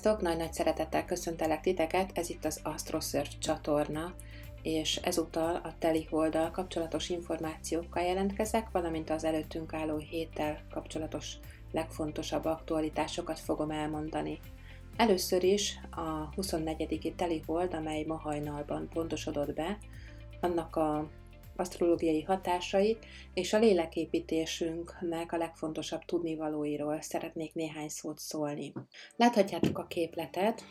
Sziasztok! 0.00 0.28
Nagy-nagy 0.28 0.52
szeretettel 0.52 1.04
köszöntelek 1.04 1.60
titeket, 1.60 2.10
ez 2.14 2.30
itt 2.30 2.44
az 2.44 2.60
AstroSearch 2.62 3.38
csatorna, 3.38 4.14
és 4.62 4.96
ezúttal 4.96 5.54
a 5.54 5.74
teliholddal 5.78 6.50
kapcsolatos 6.50 7.08
információkkal 7.08 8.02
jelentkezek, 8.02 8.70
valamint 8.70 9.10
az 9.10 9.24
előttünk 9.24 9.74
álló 9.74 9.96
héttel 9.96 10.60
kapcsolatos 10.70 11.34
legfontosabb 11.72 12.44
aktualitásokat 12.44 13.38
fogom 13.38 13.70
elmondani. 13.70 14.38
Először 14.96 15.42
is 15.42 15.80
a 15.90 16.34
24. 16.34 17.12
telihold, 17.16 17.74
amely 17.74 18.04
ma 18.04 18.16
hajnalban 18.16 18.88
pontosodott 18.88 19.54
be, 19.54 19.78
annak 20.40 20.76
a 20.76 21.10
asztrológiai 21.60 22.22
hatásait 22.22 23.06
és 23.34 23.52
a 23.52 23.58
léleképítésünknek 23.58 25.32
a 25.32 25.36
legfontosabb 25.36 26.04
tudnivalóiról 26.04 27.00
szeretnék 27.00 27.54
néhány 27.54 27.88
szót 27.88 28.18
szólni. 28.18 28.72
Láthatjátok 29.16 29.78
a 29.78 29.86
képletet, 29.86 30.64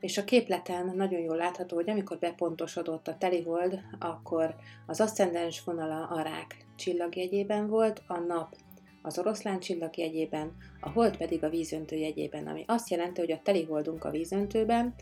és 0.00 0.18
a 0.18 0.24
képleten 0.24 0.92
nagyon 0.96 1.20
jól 1.20 1.36
látható, 1.36 1.76
hogy 1.76 1.90
amikor 1.90 2.18
bepontosodott 2.18 3.08
a 3.08 3.16
telihold, 3.16 3.80
akkor 3.98 4.54
az 4.86 5.00
aszcendens 5.00 5.64
vonala 5.64 6.06
a 6.06 6.22
rák 6.22 6.66
csillagjegyében 6.76 7.68
volt, 7.68 8.02
a 8.06 8.18
nap 8.18 8.56
az 9.02 9.18
oroszlán 9.18 9.60
csillag 9.60 9.96
jegyében, 9.96 10.56
a 10.80 10.90
hold 10.90 11.16
pedig 11.16 11.44
a 11.44 11.48
vízöntő 11.48 11.96
jegyében, 11.96 12.46
ami 12.46 12.64
azt 12.66 12.90
jelenti, 12.90 13.20
hogy 13.20 13.32
a 13.32 13.40
teliholdunk 13.42 14.04
a 14.04 14.10
vízöntőben, 14.10 14.94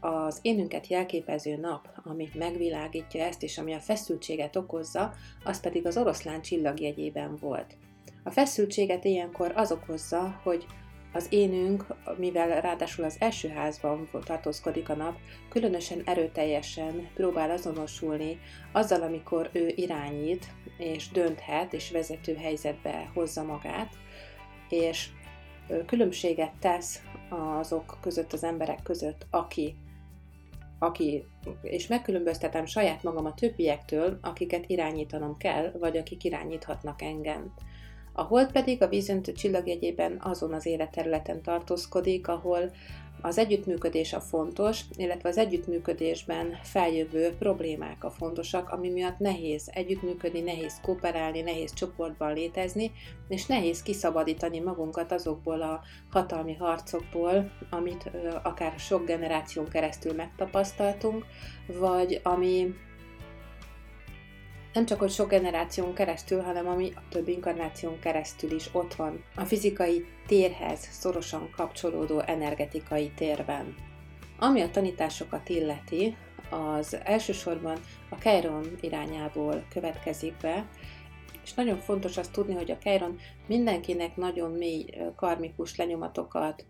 az 0.00 0.38
énünket 0.42 0.86
jelképező 0.86 1.56
nap, 1.56 1.88
ami 2.04 2.28
megvilágítja 2.34 3.24
ezt, 3.24 3.42
és 3.42 3.58
ami 3.58 3.72
a 3.72 3.80
feszültséget 3.80 4.56
okozza, 4.56 5.12
az 5.44 5.60
pedig 5.60 5.86
az 5.86 5.96
oroszlán 5.96 6.42
csillagjegyében 6.42 7.36
volt. 7.40 7.76
A 8.24 8.30
feszültséget 8.30 9.04
ilyenkor 9.04 9.52
az 9.54 9.72
okozza, 9.72 10.40
hogy 10.42 10.66
az 11.12 11.26
énünk, 11.30 11.86
mivel 12.16 12.60
ráadásul 12.60 13.04
az 13.04 13.16
első 13.18 13.48
házban 13.48 14.08
tartózkodik 14.24 14.88
a 14.88 14.94
nap, 14.94 15.16
különösen 15.48 16.02
erőteljesen 16.04 17.08
próbál 17.14 17.50
azonosulni 17.50 18.38
azzal, 18.72 19.02
amikor 19.02 19.50
ő 19.52 19.72
irányít, 19.74 20.46
és 20.78 21.08
dönthet, 21.08 21.72
és 21.72 21.90
vezető 21.90 22.34
helyzetbe 22.34 23.10
hozza 23.14 23.42
magát, 23.42 23.94
és 24.68 25.08
különbséget 25.86 26.52
tesz 26.60 27.02
azok 27.28 27.98
között, 28.00 28.32
az 28.32 28.44
emberek 28.44 28.82
között, 28.82 29.26
aki, 29.30 29.76
aki 30.78 31.24
és 31.62 31.86
megkülönböztetem 31.86 32.66
saját 32.66 33.02
magam 33.02 33.24
a 33.24 33.34
többiektől, 33.34 34.18
akiket 34.22 34.64
irányítanom 34.66 35.36
kell, 35.36 35.72
vagy 35.78 35.96
akik 35.96 36.24
irányíthatnak 36.24 37.02
engem. 37.02 37.54
A 38.12 38.22
hold 38.22 38.52
pedig 38.52 38.82
a 38.82 38.88
vízöntő 38.88 39.32
csillagjegyében 39.32 40.18
azon 40.22 40.52
az 40.52 40.66
életterületen 40.66 41.42
tartózkodik, 41.42 42.28
ahol 42.28 42.70
az 43.26 43.38
együttműködés 43.38 44.12
a 44.12 44.20
fontos, 44.20 44.80
illetve 44.96 45.28
az 45.28 45.38
együttműködésben 45.38 46.58
feljövő 46.62 47.34
problémák 47.38 48.04
a 48.04 48.10
fontosak, 48.10 48.68
ami 48.68 48.88
miatt 48.88 49.18
nehéz 49.18 49.70
együttműködni, 49.72 50.40
nehéz 50.40 50.80
kooperálni, 50.82 51.40
nehéz 51.40 51.72
csoportban 51.72 52.32
létezni, 52.32 52.92
és 53.28 53.46
nehéz 53.46 53.82
kiszabadítani 53.82 54.58
magunkat 54.58 55.12
azokból 55.12 55.62
a 55.62 55.80
hatalmi 56.10 56.54
harcokból, 56.54 57.50
amit 57.70 58.10
akár 58.42 58.78
sok 58.78 59.06
generáción 59.06 59.68
keresztül 59.68 60.12
megtapasztaltunk, 60.12 61.24
vagy 61.78 62.20
ami 62.22 62.74
nem 64.76 64.86
csak 64.86 64.98
hogy 64.98 65.10
sok 65.10 65.28
generáción 65.30 65.94
keresztül, 65.94 66.40
hanem 66.40 66.68
ami 66.68 66.92
több 67.08 67.28
inkarnáción 67.28 67.98
keresztül 67.98 68.52
is 68.52 68.68
ott 68.72 68.94
van 68.94 69.24
a 69.34 69.44
fizikai 69.44 70.04
térhez 70.26 70.88
szorosan 70.90 71.50
kapcsolódó 71.56 72.20
energetikai 72.20 73.10
térben. 73.10 73.74
Ami 74.38 74.60
a 74.60 74.70
tanításokat 74.70 75.48
illeti, 75.48 76.16
az 76.50 76.96
elsősorban 77.04 77.78
a 78.08 78.18
Keiron 78.18 78.76
irányából 78.80 79.64
következik 79.70 80.34
be, 80.40 80.66
és 81.44 81.54
nagyon 81.54 81.78
fontos 81.78 82.16
azt 82.16 82.32
tudni, 82.32 82.54
hogy 82.54 82.70
a 82.70 82.78
Keiron 82.78 83.18
mindenkinek 83.46 84.16
nagyon 84.16 84.50
mély 84.50 84.84
karmikus 85.16 85.76
lenyomatokat, 85.76 86.64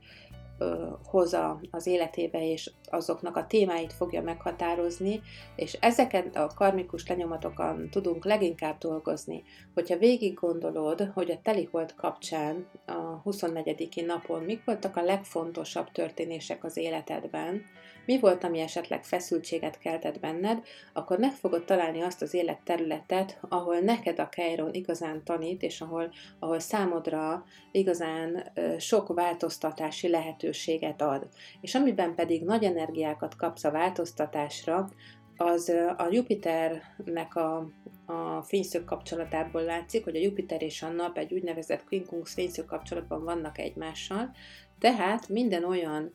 hozza 1.05 1.61
az 1.71 1.87
életébe, 1.87 2.51
és 2.51 2.71
azoknak 2.91 3.37
a 3.37 3.47
témáit 3.47 3.93
fogja 3.93 4.23
meghatározni, 4.23 5.21
és 5.57 5.73
ezeket 5.81 6.37
a 6.37 6.51
karmikus 6.55 7.09
lenyomatokon 7.09 7.89
tudunk 7.91 8.25
leginkább 8.25 8.79
dolgozni. 8.79 9.43
Hogyha 9.75 9.99
végig 9.99 10.35
gondolod, 10.35 11.11
hogy 11.15 11.31
a 11.31 11.41
telihold 11.43 11.95
kapcsán 11.95 12.67
a 12.87 13.21
24. 13.23 14.05
napon 14.07 14.43
mik 14.43 14.65
voltak 14.65 14.97
a 14.97 15.03
legfontosabb 15.03 15.91
történések 15.91 16.65
az 16.65 16.77
életedben, 16.77 17.63
mi 18.07 18.19
volt, 18.19 18.45
ami 18.45 18.61
esetleg 18.61 19.05
feszültséget 19.05 19.79
keltett 19.79 20.21
benned, 20.21 20.63
akkor 20.93 21.19
meg 21.19 21.33
fogod 21.33 21.65
találni 21.65 22.01
azt 22.01 22.23
az 22.23 22.35
életterületet, 22.35 23.39
ahol 23.49 23.79
neked 23.79 24.19
a 24.19 24.29
Keiron 24.29 24.75
igazán 24.75 25.25
tanít, 25.25 25.63
és 25.63 25.81
ahol, 25.81 26.13
ahol 26.39 26.59
számodra 26.59 27.45
igazán 27.73 28.53
sok 28.79 29.15
változtatási 29.15 30.09
lehetőséget 30.09 31.03
ad. 31.03 31.29
És 31.61 31.75
amiben 31.75 32.15
pedig 32.15 32.45
nagy 32.45 32.65
energiákat 32.65 33.37
kapsz 33.37 33.65
a 33.65 33.71
változtatásra, 33.71 34.89
az 35.37 35.73
a 35.97 36.07
Jupiternek 36.11 37.37
a, 37.37 37.69
a 38.07 38.43
fényszög 38.43 38.85
kapcsolatából 38.85 39.63
látszik, 39.63 40.05
hogy 40.05 40.17
a 40.17 40.21
Jupiter 40.21 40.63
és 40.63 40.83
a 40.83 40.89
nap 40.89 41.19
egy 41.19 41.33
úgynevezett 41.33 41.85
quincunx 41.85 42.35
fényszög 42.35 42.65
kapcsolatban 42.65 43.25
vannak 43.25 43.59
egymással, 43.59 44.31
tehát 44.79 45.29
minden 45.29 45.65
olyan 45.65 46.13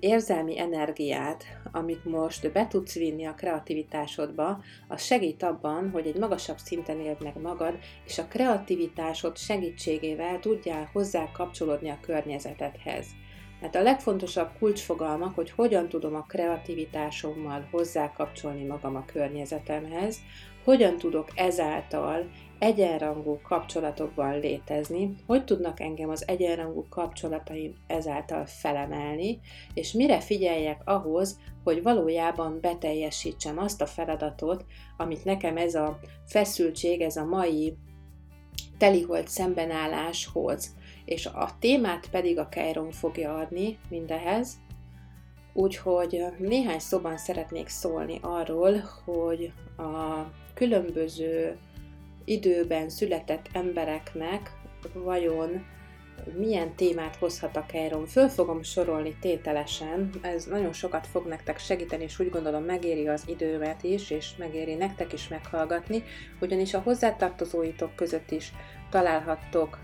érzelmi 0.00 0.58
energiát, 0.58 1.44
amit 1.72 2.04
most 2.04 2.52
be 2.52 2.66
tudsz 2.66 2.94
vinni 2.94 3.24
a 3.24 3.34
kreativitásodba, 3.34 4.62
az 4.88 5.02
segít 5.02 5.42
abban, 5.42 5.90
hogy 5.90 6.06
egy 6.06 6.16
magasabb 6.16 6.58
szinten 6.58 7.00
éld 7.00 7.22
meg 7.22 7.40
magad, 7.40 7.78
és 8.06 8.18
a 8.18 8.26
kreativitásod 8.26 9.36
segítségével 9.36 10.40
tudjál 10.40 10.90
hozzá 10.92 11.32
kapcsolódni 11.32 11.88
a 11.88 11.98
környezetedhez. 12.00 13.06
Hát 13.60 13.74
a 13.74 13.82
legfontosabb 13.82 14.50
kulcsfogalmak, 14.58 15.34
hogy 15.34 15.50
hogyan 15.50 15.88
tudom 15.88 16.14
a 16.14 16.26
kreativitásommal 16.28 17.68
hozzákapcsolni 17.70 18.64
magam 18.64 18.96
a 18.96 19.04
környezetemhez, 19.04 20.18
hogyan 20.64 20.98
tudok 20.98 21.28
ezáltal 21.34 22.30
egyenrangú 22.58 23.40
kapcsolatokban 23.42 24.38
létezni, 24.38 25.14
hogy 25.26 25.44
tudnak 25.44 25.80
engem 25.80 26.08
az 26.08 26.28
egyenrangú 26.28 26.86
kapcsolataim 26.88 27.74
ezáltal 27.86 28.46
felemelni, 28.46 29.40
és 29.74 29.92
mire 29.92 30.20
figyeljek 30.20 30.80
ahhoz, 30.84 31.38
hogy 31.64 31.82
valójában 31.82 32.58
beteljesítsem 32.60 33.58
azt 33.58 33.82
a 33.82 33.86
feladatot, 33.86 34.64
amit 34.96 35.24
nekem 35.24 35.56
ez 35.56 35.74
a 35.74 35.98
feszültség, 36.26 37.00
ez 37.00 37.16
a 37.16 37.24
mai 37.24 37.76
teliholt 38.78 39.28
szembenállás 39.28 40.26
hoz. 40.26 40.74
És 41.04 41.26
a 41.26 41.50
témát 41.58 42.10
pedig 42.10 42.38
a 42.38 42.48
Kairon 42.50 42.90
fogja 42.90 43.36
adni 43.36 43.78
mindehez, 43.88 44.56
úgyhogy 45.52 46.24
néhány 46.38 46.78
szóban 46.78 47.16
szeretnék 47.16 47.68
szólni 47.68 48.18
arról, 48.22 48.82
hogy 49.04 49.52
a 49.76 50.24
különböző 50.54 51.56
időben 52.26 52.88
született 52.88 53.48
embereknek 53.52 54.52
vajon 54.92 55.64
milyen 56.38 56.74
témát 56.74 57.16
hozhat 57.16 57.56
a 57.56 57.66
Kairon. 57.68 58.06
Föl 58.06 58.28
fogom 58.28 58.62
sorolni 58.62 59.16
tételesen, 59.20 60.10
ez 60.22 60.44
nagyon 60.44 60.72
sokat 60.72 61.06
fog 61.06 61.26
nektek 61.26 61.58
segíteni, 61.58 62.02
és 62.02 62.18
úgy 62.18 62.30
gondolom 62.30 62.62
megéri 62.62 63.08
az 63.08 63.22
időmet 63.26 63.82
is, 63.82 64.10
és 64.10 64.36
megéri 64.36 64.74
nektek 64.74 65.12
is 65.12 65.28
meghallgatni, 65.28 66.02
ugyanis 66.40 66.74
a 66.74 66.80
hozzátartozóitok 66.80 67.94
között 67.94 68.30
is 68.30 68.52
találhattok 68.90 69.78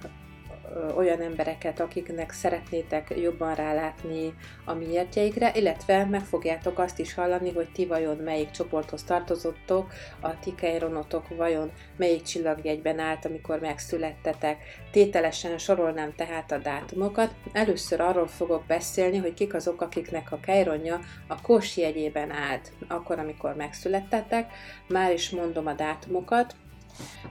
olyan 0.97 1.21
embereket, 1.21 1.81
akiknek 1.81 2.33
szeretnétek 2.33 3.15
jobban 3.17 3.55
rálátni 3.55 4.35
a 4.65 4.75
miértjeikre, 4.75 5.53
illetve 5.55 6.05
meg 6.05 6.21
fogjátok 6.21 6.79
azt 6.79 6.99
is 6.99 7.15
hallani, 7.15 7.53
hogy 7.53 7.69
ti 7.73 7.87
vajon 7.87 8.17
melyik 8.17 8.51
csoporthoz 8.51 9.03
tartozottok, 9.03 9.93
a 10.21 10.39
ti 10.39 10.55
keironotok 10.55 11.37
vajon 11.37 11.71
melyik 11.97 12.23
csillagjegyben 12.23 12.99
állt, 12.99 13.25
amikor 13.25 13.61
megszülettetek. 13.61 14.63
Tételesen 14.91 15.59
sorolnám 15.59 16.13
tehát 16.17 16.53
a 16.53 16.59
dátumokat. 16.59 17.35
Először 17.53 18.01
arról 18.01 18.27
fogok 18.27 18.65
beszélni, 18.67 19.17
hogy 19.17 19.35
kik 19.35 19.55
azok, 19.55 19.81
akiknek 19.81 20.33
a 20.33 20.41
keironja 20.41 21.01
a 21.27 21.41
kos 21.41 21.77
jegyében 21.77 22.31
állt, 22.31 22.73
akkor, 22.89 23.19
amikor 23.19 23.55
megszülettetek. 23.55 24.53
Már 24.89 25.13
is 25.13 25.31
mondom 25.31 25.67
a 25.67 25.73
dátumokat, 25.73 26.55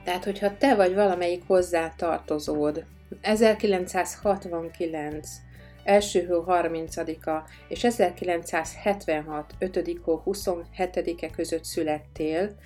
tehát, 0.04 0.24
hogyha 0.24 0.56
te 0.56 0.74
vagy 0.74 0.94
valamelyik 0.94 1.42
hozzá 1.46 1.92
tartozód, 1.96 2.84
1969 3.20 5.28
első 5.84 6.26
hó 6.26 6.44
30-a 6.46 7.48
és 7.68 7.84
1976 7.84 9.54
5. 9.58 9.98
hó 10.02 10.22
27-e 10.24 11.30
között 11.30 11.64
születtél, 11.64 12.56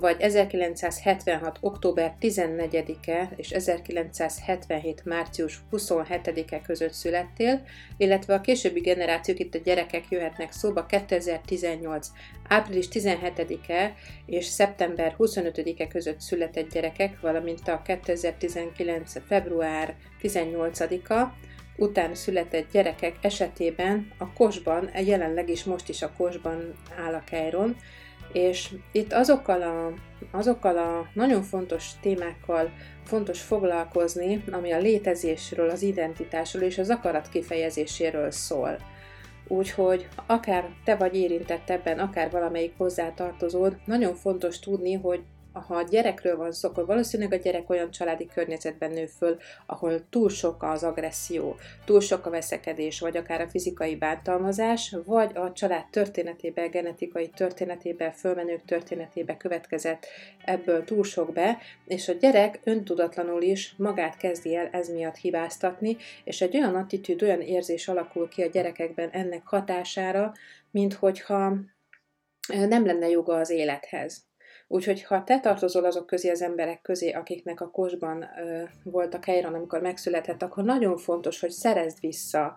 vagy 0.00 0.20
1976. 0.20 1.58
október 1.60 2.14
14-e 2.20 3.30
és 3.36 3.50
1977. 3.50 5.04
március 5.04 5.60
27-e 5.72 6.60
között 6.60 6.92
születtél, 6.92 7.62
illetve 7.96 8.34
a 8.34 8.40
későbbi 8.40 8.80
generációk, 8.80 9.38
itt 9.38 9.54
a 9.54 9.58
gyerekek 9.58 10.04
jöhetnek 10.08 10.52
szóba 10.52 10.86
2018. 10.86 12.08
április 12.48 12.86
17-e 12.92 13.94
és 14.26 14.44
szeptember 14.44 15.14
25-e 15.18 15.86
között 15.86 16.20
született 16.20 16.72
gyerekek, 16.72 17.20
valamint 17.20 17.68
a 17.68 17.82
2019. 17.82 19.12
február 19.26 19.94
18-a, 20.22 21.22
után 21.76 22.14
született 22.14 22.72
gyerekek 22.72 23.16
esetében 23.20 24.12
a 24.18 24.32
kosban, 24.32 24.90
jelenleg 25.04 25.48
is 25.48 25.64
most 25.64 25.88
is 25.88 26.02
a 26.02 26.12
kosban 26.16 26.74
áll 26.96 27.14
a 27.14 27.24
Kejron, 27.24 27.76
és 28.34 28.74
itt 28.92 29.12
azokkal 29.12 29.62
a, 29.62 29.92
azokkal 30.36 30.78
a 30.78 31.08
nagyon 31.12 31.42
fontos 31.42 31.90
témákkal 32.00 32.72
fontos 33.04 33.40
foglalkozni, 33.40 34.44
ami 34.50 34.72
a 34.72 34.78
létezésről, 34.78 35.70
az 35.70 35.82
identitásról 35.82 36.62
és 36.62 36.78
az 36.78 36.90
akarat 36.90 37.28
kifejezéséről 37.28 38.30
szól. 38.30 38.78
Úgyhogy 39.48 40.08
akár 40.26 40.68
te 40.84 40.96
vagy 40.96 41.16
érintett 41.16 41.70
ebben, 41.70 41.98
akár 41.98 42.30
valamelyik 42.30 42.72
hozzátartozód, 42.76 43.76
nagyon 43.84 44.14
fontos 44.14 44.58
tudni, 44.58 44.92
hogy 44.92 45.22
ha 45.60 45.74
a 45.74 45.82
gyerekről 45.82 46.36
van 46.36 46.52
szó, 46.52 46.68
akkor 46.68 46.86
valószínűleg 46.86 47.32
a 47.32 47.42
gyerek 47.42 47.70
olyan 47.70 47.90
családi 47.90 48.26
környezetben 48.34 48.90
nő 48.90 49.06
föl, 49.06 49.36
ahol 49.66 50.08
túl 50.08 50.28
sok 50.28 50.62
az 50.62 50.82
agresszió, 50.82 51.56
túl 51.84 52.00
sok 52.00 52.26
a 52.26 52.30
veszekedés, 52.30 53.00
vagy 53.00 53.16
akár 53.16 53.40
a 53.40 53.48
fizikai 53.48 53.96
bántalmazás, 53.96 54.96
vagy 55.04 55.36
a 55.36 55.52
család 55.52 55.84
történetében, 55.90 56.70
genetikai 56.70 57.28
történetében, 57.28 58.12
fölmenők 58.12 58.64
történetében 58.64 59.36
következett 59.36 60.06
ebből 60.44 60.84
túl 60.84 61.04
sok 61.04 61.32
be, 61.32 61.58
és 61.86 62.08
a 62.08 62.12
gyerek 62.12 62.60
öntudatlanul 62.64 63.42
is 63.42 63.74
magát 63.76 64.16
kezdi 64.16 64.54
el 64.54 64.68
ez 64.72 64.88
miatt 64.88 65.16
hibáztatni, 65.16 65.96
és 66.24 66.40
egy 66.40 66.56
olyan 66.56 66.74
attitűd, 66.74 67.22
olyan 67.22 67.40
érzés 67.40 67.88
alakul 67.88 68.28
ki 68.28 68.42
a 68.42 68.46
gyerekekben 68.46 69.10
ennek 69.10 69.46
hatására, 69.46 70.32
mint 70.70 70.94
hogyha 70.94 71.56
nem 72.48 72.86
lenne 72.86 73.08
joga 73.08 73.34
az 73.34 73.50
élethez 73.50 74.32
Úgyhogy 74.74 75.02
ha 75.02 75.24
te 75.24 75.40
tartozol 75.40 75.84
azok 75.84 76.06
közé 76.06 76.30
az 76.30 76.42
emberek 76.42 76.82
közé, 76.82 77.10
akiknek 77.10 77.60
a 77.60 77.70
kosban 77.70 78.22
ö, 78.22 78.62
volt 78.82 79.14
a 79.14 79.18
Keiron, 79.18 79.54
amikor 79.54 79.80
megszületett, 79.80 80.42
akkor 80.42 80.64
nagyon 80.64 80.96
fontos, 80.96 81.40
hogy 81.40 81.50
szerezd 81.50 82.00
vissza 82.00 82.56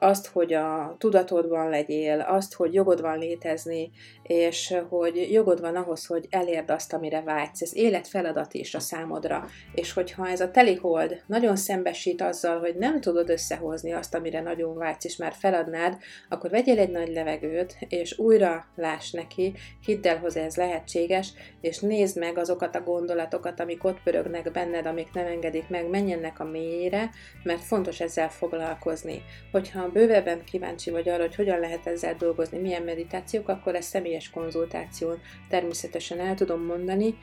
azt, 0.00 0.26
hogy 0.26 0.52
a 0.52 0.94
tudatodban 0.98 1.68
legyél, 1.68 2.20
azt, 2.20 2.54
hogy 2.54 2.74
jogod 2.74 3.00
van 3.00 3.18
létezni, 3.18 3.90
és 4.22 4.74
hogy 4.88 5.32
jogod 5.32 5.60
van 5.60 5.76
ahhoz, 5.76 6.06
hogy 6.06 6.26
elérd 6.30 6.70
azt, 6.70 6.92
amire 6.92 7.22
vágysz. 7.22 7.60
Ez 7.60 7.76
életfeladat 7.76 8.54
is 8.54 8.74
a 8.74 8.80
számodra. 8.80 9.46
És 9.74 9.92
hogyha 9.92 10.28
ez 10.28 10.40
a 10.40 10.50
telihold 10.50 11.22
nagyon 11.26 11.56
szembesít 11.56 12.22
azzal, 12.22 12.58
hogy 12.58 12.76
nem 12.76 13.00
tudod 13.00 13.30
összehozni 13.30 13.92
azt, 13.92 14.14
amire 14.14 14.40
nagyon 14.40 14.76
vágysz, 14.76 15.04
és 15.04 15.16
már 15.16 15.32
feladnád, 15.32 15.96
akkor 16.28 16.50
vegyél 16.50 16.78
egy 16.78 16.90
nagy 16.90 17.08
levegőt, 17.08 17.76
és 17.88 18.18
újra 18.18 18.64
láss 18.76 19.10
neki, 19.10 19.54
hidd 19.84 20.06
el, 20.06 20.18
hogy 20.18 20.36
ez 20.36 20.56
lehetséges, 20.56 21.32
és 21.60 21.78
nézd 21.78 22.18
meg 22.18 22.38
azokat 22.38 22.76
a 22.76 22.82
gondolatokat, 22.82 23.60
amik 23.60 23.84
ott 23.84 24.02
pörögnek 24.02 24.52
benned, 24.52 24.86
amik 24.86 25.12
nem 25.12 25.26
engedik 25.26 25.68
meg, 25.68 25.88
menjenek 25.88 26.40
a 26.40 26.44
mélyére, 26.44 27.10
mert 27.42 27.62
fontos 27.62 28.00
ezzel 28.00 28.28
foglalkozni. 28.28 29.22
Hogyha 29.52 29.89
bővebben 29.92 30.44
kíváncsi 30.44 30.90
vagy 30.90 31.08
arra, 31.08 31.22
hogy 31.22 31.34
hogyan 31.34 31.60
lehet 31.60 31.86
ezzel 31.86 32.14
dolgozni, 32.14 32.58
milyen 32.58 32.82
meditációk, 32.82 33.48
akkor 33.48 33.74
ezt 33.74 33.88
személyes 33.88 34.30
konzultáción 34.30 35.18
természetesen 35.48 36.20
el 36.20 36.34
tudom 36.34 36.64
mondani, 36.64 37.14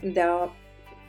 de 0.00 0.22
a 0.22 0.54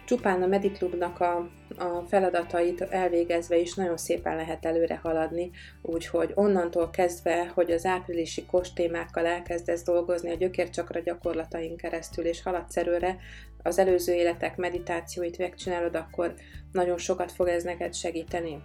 csupán 0.05 0.41
a 0.41 0.47
Mediklubnak 0.47 1.19
a, 1.19 1.49
a 1.77 2.03
feladatait 2.07 2.81
elvégezve 2.81 3.57
is 3.57 3.73
nagyon 3.73 3.97
szépen 3.97 4.35
lehet 4.35 4.65
előre 4.65 4.99
haladni, 5.03 5.51
úgyhogy 5.81 6.31
onnantól 6.33 6.89
kezdve, 6.89 7.51
hogy 7.53 7.71
az 7.71 7.85
áprilisi 7.85 8.45
kos 8.45 8.73
témákkal 8.73 9.25
elkezdesz 9.25 9.83
dolgozni 9.83 10.31
a 10.31 10.35
gyökércsakra 10.35 10.99
gyakorlatain 10.99 11.77
keresztül, 11.77 12.25
és 12.25 12.43
haladsz 12.43 12.77
előre, 12.77 13.17
az 13.63 13.77
előző 13.77 14.13
életek 14.13 14.55
meditációit 14.55 15.37
megcsinálod, 15.37 15.95
akkor 15.95 16.33
nagyon 16.71 16.97
sokat 16.97 17.31
fog 17.31 17.47
ez 17.47 17.63
neked 17.63 17.93
segíteni. 17.93 18.61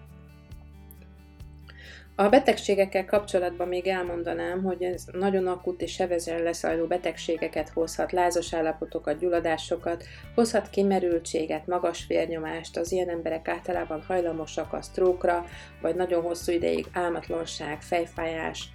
A 2.21 2.29
betegségekkel 2.29 3.05
kapcsolatban 3.05 3.69
még 3.69 3.87
elmondanám, 3.87 4.63
hogy 4.63 4.83
ez 4.83 5.05
nagyon 5.13 5.47
akut 5.47 5.83
és 5.83 5.93
sevezen 5.93 6.43
leszajló 6.43 6.87
betegségeket 6.87 7.69
hozhat, 7.69 8.13
lázas 8.13 8.55
állapotokat, 8.55 9.19
gyulladásokat, 9.19 10.05
hozhat 10.35 10.71
kimerültséget, 10.71 11.67
magas 11.67 12.07
vérnyomást, 12.09 12.77
az 12.77 12.93
ilyen 12.93 13.09
emberek 13.09 13.49
általában 13.49 14.03
hajlamosak 14.07 14.73
a 14.73 14.83
sztrókra, 14.83 15.45
vagy 15.81 15.95
nagyon 15.95 16.23
hosszú 16.23 16.53
ideig 16.53 16.87
álmatlanság, 16.93 17.83
fejfájás 17.83 18.69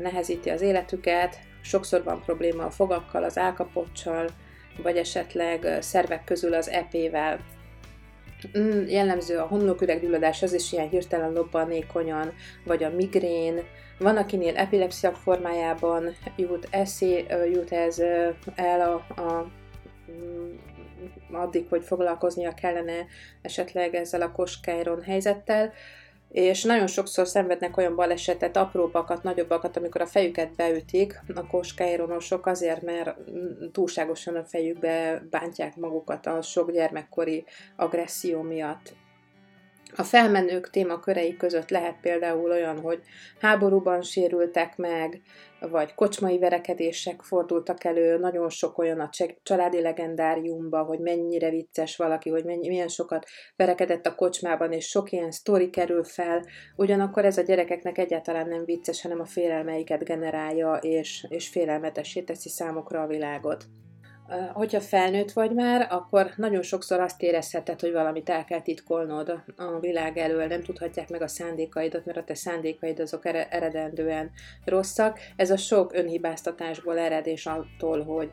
nehezíti 0.00 0.50
az 0.50 0.60
életüket, 0.60 1.38
sokszor 1.62 2.02
van 2.02 2.22
probléma 2.24 2.64
a 2.64 2.70
fogakkal, 2.70 3.24
az 3.24 3.38
álkapocsal, 3.38 4.28
vagy 4.82 4.96
esetleg 4.96 5.76
szervek 5.80 6.24
közül 6.24 6.54
az 6.54 6.68
epével. 6.68 7.38
Mm, 8.58 8.88
jellemző 8.88 9.38
a 9.38 9.46
homloküreggyulladás, 9.46 10.42
az 10.42 10.52
is 10.52 10.72
ilyen 10.72 10.88
hirtelen 10.88 11.32
lobbanékonyan, 11.32 12.32
vagy 12.64 12.84
a 12.84 12.90
migrén. 12.90 13.60
Van, 13.98 14.16
akinél 14.16 14.56
epilepszia 14.56 15.12
formájában 15.12 16.16
jut, 16.36 16.68
eszé, 16.70 17.26
jut 17.52 17.72
ez 17.72 17.98
el 18.54 18.80
a, 18.80 19.20
a 19.20 19.50
mm, 20.10 20.56
addig, 21.32 21.66
hogy 21.68 21.84
foglalkoznia 21.84 22.54
kellene 22.54 23.06
esetleg 23.42 23.94
ezzel 23.94 24.22
a 24.22 24.32
koskájron 24.32 25.02
helyzettel 25.02 25.72
és 26.30 26.62
nagyon 26.62 26.86
sokszor 26.86 27.26
szenvednek 27.26 27.76
olyan 27.76 27.94
balesetet, 27.94 28.56
apróbbakat, 28.56 29.22
nagyobbakat, 29.22 29.76
amikor 29.76 30.00
a 30.00 30.06
fejüket 30.06 30.54
beütik, 30.54 31.20
a 31.34 31.46
koskáironosok 31.46 32.46
azért, 32.46 32.82
mert 32.82 33.16
túlságosan 33.72 34.36
a 34.36 34.44
fejükbe 34.44 35.22
bántják 35.30 35.76
magukat 35.76 36.26
a 36.26 36.42
sok 36.42 36.72
gyermekkori 36.72 37.44
agresszió 37.76 38.42
miatt. 38.42 38.94
A 39.96 40.02
felmenők 40.02 40.70
témakörei 40.70 41.36
között 41.36 41.70
lehet 41.70 42.00
például 42.00 42.50
olyan, 42.50 42.80
hogy 42.80 43.00
háborúban 43.40 44.02
sérültek 44.02 44.76
meg, 44.76 45.22
vagy 45.60 45.94
kocsmai 45.94 46.38
verekedések 46.38 47.22
fordultak 47.22 47.84
elő, 47.84 48.18
nagyon 48.18 48.48
sok 48.48 48.78
olyan 48.78 49.00
a 49.00 49.10
családi 49.42 49.80
legendáriumban, 49.80 50.84
hogy 50.84 50.98
mennyire 50.98 51.50
vicces 51.50 51.96
valaki, 51.96 52.30
hogy 52.30 52.44
mennyi, 52.44 52.68
milyen 52.68 52.88
sokat 52.88 53.26
verekedett 53.56 54.06
a 54.06 54.14
kocsmában, 54.14 54.72
és 54.72 54.88
sok 54.88 55.12
ilyen 55.12 55.30
sztori 55.30 55.70
kerül 55.70 56.04
fel, 56.04 56.44
ugyanakkor 56.76 57.24
ez 57.24 57.38
a 57.38 57.42
gyerekeknek 57.42 57.98
egyáltalán 57.98 58.48
nem 58.48 58.64
vicces, 58.64 59.02
hanem 59.02 59.20
a 59.20 59.24
félelmeiket 59.24 60.04
generálja, 60.04 60.74
és, 60.74 61.26
és 61.28 61.48
félelmetessé 61.48 62.22
teszi 62.22 62.48
számokra 62.48 63.02
a 63.02 63.06
világot 63.06 63.64
hogyha 64.52 64.80
felnőtt 64.80 65.32
vagy 65.32 65.50
már, 65.50 65.86
akkor 65.90 66.32
nagyon 66.36 66.62
sokszor 66.62 67.00
azt 67.00 67.22
érezheted, 67.22 67.80
hogy 67.80 67.92
valamit 67.92 68.28
el 68.28 68.44
kell 68.44 68.60
titkolnod 68.60 69.42
a 69.56 69.78
világ 69.80 70.18
elől, 70.18 70.46
nem 70.46 70.62
tudhatják 70.62 71.08
meg 71.08 71.22
a 71.22 71.28
szándékaidat, 71.28 72.04
mert 72.04 72.18
a 72.18 72.24
te 72.24 72.34
szándékaid 72.34 73.00
azok 73.00 73.26
eredendően 73.26 74.30
rosszak. 74.64 75.18
Ez 75.36 75.50
a 75.50 75.56
sok 75.56 75.92
önhibáztatásból 75.94 76.98
ered, 76.98 77.26
és 77.26 77.46
attól, 77.46 78.04
hogy, 78.04 78.32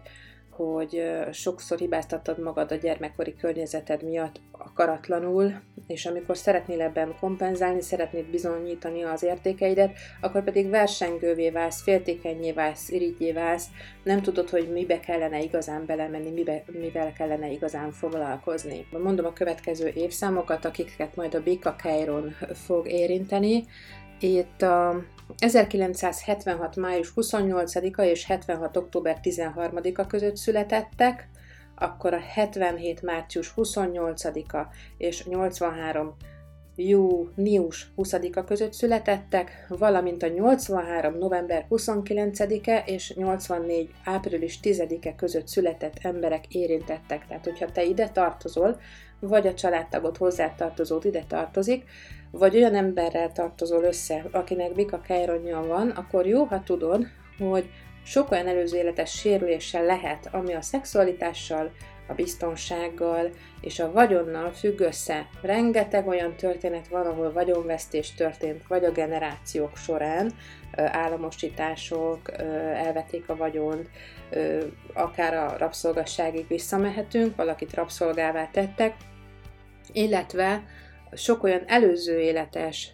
hogy 0.57 1.03
sokszor 1.31 1.77
hibáztatod 1.77 2.39
magad 2.39 2.71
a 2.71 2.75
gyermekkori 2.75 3.35
környezeted 3.35 4.03
miatt 4.03 4.39
akaratlanul, 4.51 5.53
és 5.87 6.05
amikor 6.05 6.37
szeretnél 6.37 6.81
ebben 6.81 7.15
kompenzálni, 7.19 7.81
szeretnéd 7.81 8.25
bizonyítani 8.25 9.03
az 9.03 9.23
értékeidet, 9.23 9.97
akkor 10.21 10.43
pedig 10.43 10.69
versengővé 10.69 11.49
válsz, 11.49 11.81
féltékenyé 11.81 12.51
válsz, 12.51 12.89
irigyé 12.89 13.31
válsz, 13.31 13.67
nem 14.03 14.21
tudod, 14.21 14.49
hogy 14.49 14.71
mibe 14.71 14.99
kellene 14.99 15.41
igazán 15.41 15.85
belemenni, 15.85 16.29
mibe, 16.29 16.63
mivel 16.79 17.13
kellene 17.13 17.51
igazán 17.51 17.91
foglalkozni. 17.91 18.87
Mondom 18.91 19.25
a 19.25 19.33
következő 19.33 19.91
évszámokat, 19.95 20.65
akiket 20.65 21.15
majd 21.15 21.35
a 21.35 21.43
Bika 21.43 21.75
Kairon 21.81 22.35
fog 22.53 22.87
érinteni. 22.87 23.65
Itt 24.19 24.61
a 24.61 25.03
1976. 25.37 26.75
május 26.75 27.13
28-a 27.15 28.01
és 28.01 28.25
76. 28.25 28.77
október 28.77 29.19
13-a 29.23 30.07
között 30.07 30.35
születettek, 30.35 31.29
akkor 31.75 32.13
a 32.13 32.19
77. 32.19 33.01
március 33.01 33.53
28-a 33.55 34.67
és 34.97 35.25
83 35.25 36.15
június 36.77 37.91
20-a 37.97 38.43
között 38.43 38.73
születettek, 38.73 39.65
valamint 39.69 40.23
a 40.23 40.27
83. 40.27 41.17
november 41.17 41.65
29-e 41.69 42.83
és 42.85 43.13
84. 43.15 43.93
április 44.03 44.59
10-e 44.63 45.15
között 45.15 45.47
született 45.47 45.97
emberek 46.01 46.47
érintettek. 46.47 47.27
Tehát, 47.27 47.43
hogyha 47.43 47.71
te 47.71 47.83
ide 47.83 48.09
tartozol, 48.09 48.79
vagy 49.19 49.47
a 49.47 49.53
családtagod 49.53 50.17
hozzátartozód 50.17 51.05
ide 51.05 51.23
tartozik, 51.27 51.83
vagy 52.31 52.55
olyan 52.55 52.75
emberrel 52.75 53.31
tartozol 53.31 53.83
össze, 53.83 54.23
akinek 54.31 54.73
bika 54.73 55.01
kejronja 55.01 55.61
van, 55.61 55.89
akkor 55.89 56.25
jó, 56.25 56.43
ha 56.43 56.63
tudod, 56.63 57.07
hogy 57.39 57.69
sok 58.03 58.31
olyan 58.31 58.47
előző 58.47 58.77
életes 58.77 59.11
sérüléssel 59.11 59.85
lehet, 59.85 60.29
ami 60.31 60.53
a 60.53 60.61
szexualitással, 60.61 61.71
a 62.09 62.13
biztonsággal 62.13 63.29
és 63.61 63.79
a 63.79 63.91
vagyonnal 63.91 64.51
függ 64.51 64.79
össze. 64.79 65.27
Rengeteg 65.41 66.07
olyan 66.07 66.35
történet 66.35 66.87
van, 66.87 67.05
ahol 67.05 67.31
vagyonvesztés 67.31 68.13
történt, 68.13 68.67
vagy 68.67 68.83
a 68.83 68.91
generációk 68.91 69.77
során, 69.77 70.31
államosítások, 70.75 72.31
elvették 72.73 73.29
a 73.29 73.35
vagyont, 73.35 73.89
akár 74.93 75.33
a 75.33 75.55
rabszolgasságig 75.57 76.47
visszamehetünk, 76.47 77.35
valakit 77.35 77.73
rabszolgává 77.73 78.49
tettek, 78.51 78.95
illetve 79.91 80.63
sok 81.15 81.43
olyan 81.43 81.63
előző 81.67 82.19
életes, 82.19 82.93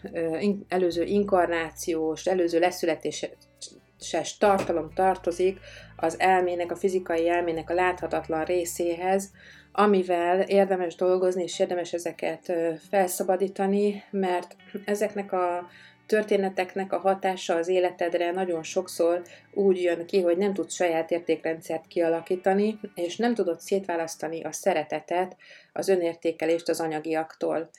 előző 0.67 1.03
inkarnációs, 1.03 2.25
előző 2.25 2.59
leszületéses 2.59 4.37
tartalom 4.39 4.89
tartozik 4.93 5.59
az 5.95 6.19
elmének, 6.19 6.71
a 6.71 6.75
fizikai 6.75 7.29
elmének 7.29 7.69
a 7.69 7.73
láthatatlan 7.73 8.43
részéhez, 8.43 9.31
amivel 9.71 10.41
érdemes 10.41 10.95
dolgozni, 10.95 11.43
és 11.43 11.59
érdemes 11.59 11.93
ezeket 11.93 12.53
felszabadítani, 12.89 14.03
mert 14.11 14.55
ezeknek 14.85 15.31
a 15.31 15.67
történeteknek 16.05 16.93
a 16.93 16.99
hatása 16.99 17.55
az 17.55 17.67
életedre 17.67 18.31
nagyon 18.31 18.63
sokszor 18.63 19.21
úgy 19.53 19.81
jön 19.81 20.05
ki, 20.05 20.21
hogy 20.21 20.37
nem 20.37 20.53
tudsz 20.53 20.73
saját 20.73 21.11
értékrendszert 21.11 21.87
kialakítani, 21.87 22.79
és 22.95 23.17
nem 23.17 23.33
tudod 23.33 23.59
szétválasztani 23.59 24.43
a 24.43 24.51
szeretetet, 24.51 25.35
az 25.73 25.87
önértékelést 25.87 26.69
az 26.69 26.79
anyagiaktól 26.79 27.69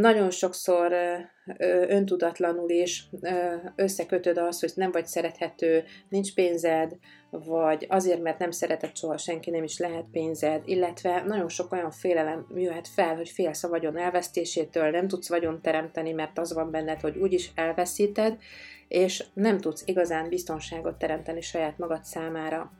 nagyon 0.00 0.30
sokszor 0.30 0.92
öntudatlanul 1.88 2.70
is 2.70 3.08
összekötöd 3.76 4.36
azt, 4.36 4.60
hogy 4.60 4.72
nem 4.74 4.90
vagy 4.90 5.06
szerethető, 5.06 5.84
nincs 6.08 6.34
pénzed, 6.34 6.96
vagy 7.30 7.86
azért, 7.88 8.22
mert 8.22 8.38
nem 8.38 8.50
szeretett 8.50 8.96
soha 8.96 9.16
senki, 9.16 9.50
nem 9.50 9.62
is 9.62 9.78
lehet 9.78 10.04
pénzed, 10.12 10.62
illetve 10.64 11.22
nagyon 11.26 11.48
sok 11.48 11.72
olyan 11.72 11.90
félelem 11.90 12.46
jöhet 12.54 12.88
fel, 12.88 13.16
hogy 13.16 13.28
félsz 13.28 13.64
a 13.64 13.68
vagyon 13.68 13.98
elvesztésétől, 13.98 14.90
nem 14.90 15.08
tudsz 15.08 15.28
vagyon 15.28 15.62
teremteni, 15.62 16.12
mert 16.12 16.38
az 16.38 16.52
van 16.52 16.70
benned, 16.70 17.00
hogy 17.00 17.16
úgyis 17.16 17.50
elveszíted, 17.54 18.38
és 18.88 19.24
nem 19.34 19.58
tudsz 19.58 19.82
igazán 19.86 20.28
biztonságot 20.28 20.98
teremteni 20.98 21.40
saját 21.40 21.78
magad 21.78 22.04
számára. 22.04 22.72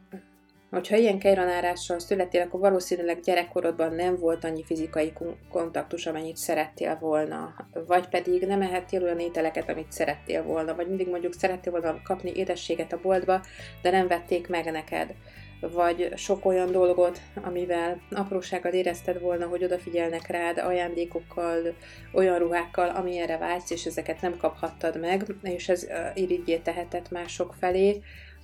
Hogyha 0.70 0.96
ilyen 0.96 1.18
kejranárással 1.18 1.98
születél, 1.98 2.40
akkor 2.40 2.60
valószínűleg 2.60 3.20
gyerekkorodban 3.20 3.94
nem 3.94 4.16
volt 4.16 4.44
annyi 4.44 4.64
fizikai 4.64 5.12
kontaktus, 5.50 6.06
amennyit 6.06 6.36
szerettél 6.36 6.98
volna, 7.00 7.54
vagy 7.86 8.08
pedig 8.08 8.46
nem 8.46 8.62
ehettél 8.62 9.02
olyan 9.02 9.20
ételeket, 9.20 9.68
amit 9.68 9.92
szerettél 9.92 10.42
volna, 10.42 10.74
vagy 10.74 10.88
mindig 10.88 11.08
mondjuk 11.08 11.34
szerettél 11.34 11.72
volna 11.72 12.00
kapni 12.04 12.32
édességet 12.34 12.92
a 12.92 13.00
boltba, 13.02 13.40
de 13.82 13.90
nem 13.90 14.06
vették 14.06 14.48
meg 14.48 14.70
neked. 14.70 15.14
Vagy 15.60 16.12
sok 16.16 16.44
olyan 16.44 16.72
dolgot, 16.72 17.20
amivel 17.42 18.00
aprósággal 18.10 18.72
érezted 18.72 19.20
volna, 19.20 19.46
hogy 19.46 19.64
odafigyelnek 19.64 20.26
rád 20.26 20.58
ajándékokkal, 20.58 21.74
olyan 22.12 22.38
ruhákkal, 22.38 22.88
amilyenre 22.88 23.38
vágysz, 23.38 23.70
és 23.70 23.86
ezeket 23.86 24.20
nem 24.20 24.36
kaphattad 24.36 25.00
meg, 25.00 25.24
és 25.42 25.68
ez 25.68 25.86
irigyé 26.14 26.56
tehetett 26.56 27.10
mások 27.10 27.54
felé, 27.58 28.00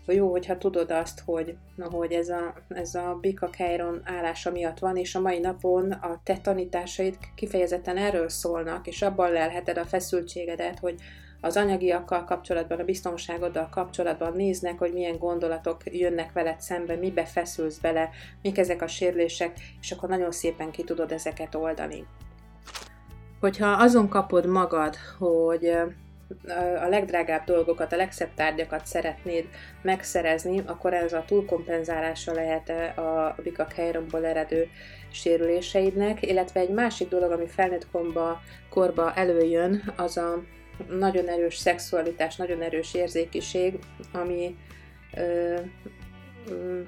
jó, 0.06 0.30
hogyha 0.30 0.58
tudod 0.58 0.90
azt, 0.90 1.22
hogy, 1.24 1.56
hogy 1.78 2.12
ez 2.12 2.28
a, 2.28 2.54
ez 2.68 2.94
a 2.94 3.18
Bika 3.20 3.50
Keiron 3.50 4.00
állása 4.04 4.50
miatt 4.50 4.78
van, 4.78 4.96
és 4.96 5.14
a 5.14 5.20
mai 5.20 5.38
napon 5.38 5.92
a 5.92 6.20
te 6.24 6.36
tanításaid 6.36 7.16
kifejezetten 7.34 7.96
erről 7.96 8.28
szólnak, 8.28 8.86
és 8.86 9.02
abban 9.02 9.32
lelheted 9.32 9.78
a 9.78 9.84
feszültségedet, 9.84 10.78
hogy 10.78 10.94
az 11.40 11.56
anyagiakkal 11.56 12.24
kapcsolatban, 12.24 12.80
a 12.80 12.84
biztonságoddal 12.84 13.68
kapcsolatban 13.70 14.32
néznek, 14.32 14.78
hogy 14.78 14.92
milyen 14.92 15.18
gondolatok 15.18 15.80
jönnek 15.84 16.32
veled 16.32 16.60
szembe, 16.60 16.96
mibe 16.96 17.24
feszülsz 17.24 17.78
bele, 17.78 18.10
mik 18.42 18.58
ezek 18.58 18.82
a 18.82 18.86
sérülések, 18.86 19.52
és 19.80 19.90
akkor 19.90 20.08
nagyon 20.08 20.32
szépen 20.32 20.70
ki 20.70 20.84
tudod 20.84 21.12
ezeket 21.12 21.54
oldani. 21.54 22.06
Hogyha 23.40 23.66
azon 23.66 24.08
kapod 24.08 24.46
magad, 24.46 24.96
hogy 25.18 25.76
a 26.84 26.88
legdrágább 26.88 27.44
dolgokat, 27.44 27.92
a 27.92 27.96
legszebb 27.96 28.34
tárgyakat 28.34 28.86
szeretnéd 28.86 29.44
megszerezni, 29.82 30.62
akkor 30.66 30.94
ez 30.94 31.12
a 31.12 31.24
túlkompenzálása 31.26 32.32
lehet 32.32 32.68
a 32.98 33.36
Bika 33.42 33.66
Keironból 33.66 34.26
eredő 34.26 34.68
sérüléseidnek, 35.10 36.26
illetve 36.26 36.60
egy 36.60 36.70
másik 36.70 37.08
dolog, 37.08 37.30
ami 37.30 37.46
felnőtt 37.46 37.90
komba, 37.90 38.40
korba 38.70 39.14
előjön, 39.14 39.92
az 39.96 40.16
a 40.16 40.42
nagyon 40.88 41.28
erős 41.28 41.56
szexualitás, 41.56 42.36
nagyon 42.36 42.62
erős 42.62 42.94
érzékiség, 42.94 43.78
ami 44.12 44.56
ö, 45.16 45.56
ö, 46.48 46.80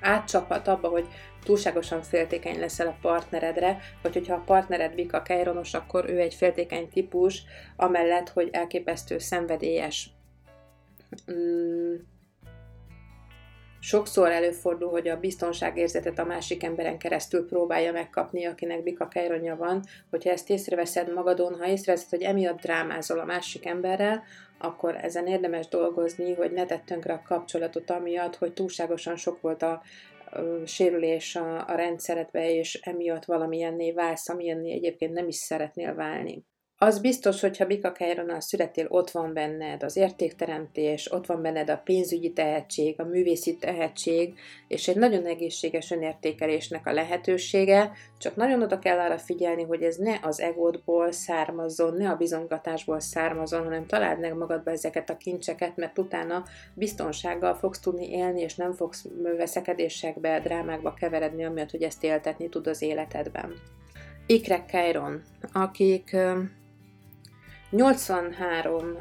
átcsaphat 0.00 0.68
abba, 0.68 0.88
hogy 0.88 1.06
túlságosan 1.46 2.02
féltékeny 2.02 2.58
leszel 2.58 2.86
a 2.86 2.98
partneredre, 3.00 3.78
vagy 4.02 4.12
hogyha 4.12 4.34
a 4.34 4.42
partnered 4.46 4.94
Bika 4.94 5.22
Keironos, 5.22 5.74
akkor 5.74 6.10
ő 6.10 6.20
egy 6.20 6.34
féltékeny 6.34 6.88
típus, 6.88 7.42
amellett, 7.76 8.28
hogy 8.28 8.48
elképesztő 8.52 9.18
szenvedélyes. 9.18 10.10
Mm. 11.32 11.94
Sokszor 13.80 14.30
előfordul, 14.30 14.90
hogy 14.90 15.08
a 15.08 15.20
biztonságérzetet 15.20 16.18
a 16.18 16.24
másik 16.24 16.64
emberen 16.64 16.98
keresztül 16.98 17.46
próbálja 17.46 17.92
megkapni, 17.92 18.44
akinek 18.44 18.82
bika 18.82 19.08
kejronja 19.08 19.56
van. 19.56 19.82
Hogyha 20.10 20.30
ezt 20.30 20.50
észreveszed 20.50 21.12
magadon, 21.12 21.54
ha 21.58 21.66
észreveszed, 21.66 22.08
hogy 22.08 22.22
emiatt 22.22 22.60
drámázol 22.60 23.18
a 23.18 23.24
másik 23.24 23.66
emberrel, 23.66 24.22
akkor 24.58 24.96
ezen 25.02 25.26
érdemes 25.26 25.68
dolgozni, 25.68 26.34
hogy 26.34 26.52
ne 26.52 26.66
tett 26.66 26.84
tönkre 26.84 27.12
a 27.12 27.22
kapcsolatot 27.26 27.90
amiatt, 27.90 28.36
hogy 28.36 28.52
túlságosan 28.52 29.16
sok 29.16 29.40
volt 29.40 29.62
a 29.62 29.82
sérülés 30.64 31.36
a, 31.36 31.68
a 31.68 31.74
rendszeredbe, 31.74 32.50
és 32.50 32.74
emiatt 32.74 33.24
valamilyenné 33.24 33.92
válsz, 33.92 34.28
amilyenné 34.28 34.72
egyébként 34.72 35.12
nem 35.12 35.28
is 35.28 35.36
szeretnél 35.36 35.94
válni. 35.94 36.44
Az 36.78 37.00
biztos, 37.00 37.40
hogyha 37.40 37.66
Bika 37.66 37.92
Keironnal 37.92 38.40
születél, 38.40 38.86
ott 38.88 39.10
van 39.10 39.32
benned 39.32 39.82
az 39.82 39.96
értékteremtés, 39.96 41.12
ott 41.12 41.26
van 41.26 41.42
benned 41.42 41.70
a 41.70 41.80
pénzügyi 41.84 42.32
tehetség, 42.32 43.00
a 43.00 43.04
művészi 43.04 43.56
tehetség, 43.56 44.38
és 44.68 44.88
egy 44.88 44.96
nagyon 44.96 45.26
egészséges 45.26 45.90
önértékelésnek 45.90 46.86
a 46.86 46.92
lehetősége, 46.92 47.92
csak 48.18 48.36
nagyon 48.36 48.62
oda 48.62 48.78
kell 48.78 48.98
arra 48.98 49.18
figyelni, 49.18 49.62
hogy 49.62 49.82
ez 49.82 49.96
ne 49.96 50.18
az 50.22 50.40
egódból 50.40 51.12
származzon, 51.12 51.96
ne 51.96 52.10
a 52.10 52.16
bizonygatásból 52.16 53.00
származzon, 53.00 53.64
hanem 53.64 53.86
találd 53.86 54.20
meg 54.20 54.36
magadba 54.36 54.70
ezeket 54.70 55.10
a 55.10 55.16
kincseket, 55.16 55.76
mert 55.76 55.98
utána 55.98 56.44
biztonsággal 56.74 57.54
fogsz 57.54 57.80
tudni 57.80 58.10
élni, 58.10 58.40
és 58.40 58.54
nem 58.54 58.72
fogsz 58.72 59.04
veszekedésekbe, 59.36 60.40
drámákba 60.40 60.94
keveredni, 60.94 61.44
amiatt, 61.44 61.70
hogy 61.70 61.82
ezt 61.82 62.04
éltetni 62.04 62.48
tud 62.48 62.66
az 62.66 62.82
életedben. 62.82 63.52
Ikrek 64.26 64.70
Kairon, 64.70 65.22
akik 65.52 66.16
83. 67.70 68.98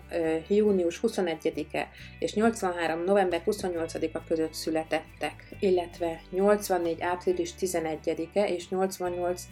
június 0.47 0.99
21-e 1.03 1.89
és 2.19 2.33
83. 2.33 3.03
november 3.03 3.41
28-a 3.45 4.23
között 4.27 4.53
születettek, 4.53 5.55
illetve 5.59 6.21
84. 6.29 7.01
április 7.01 7.53
11-e 7.59 8.47
és 8.47 8.69
88. 8.69 9.43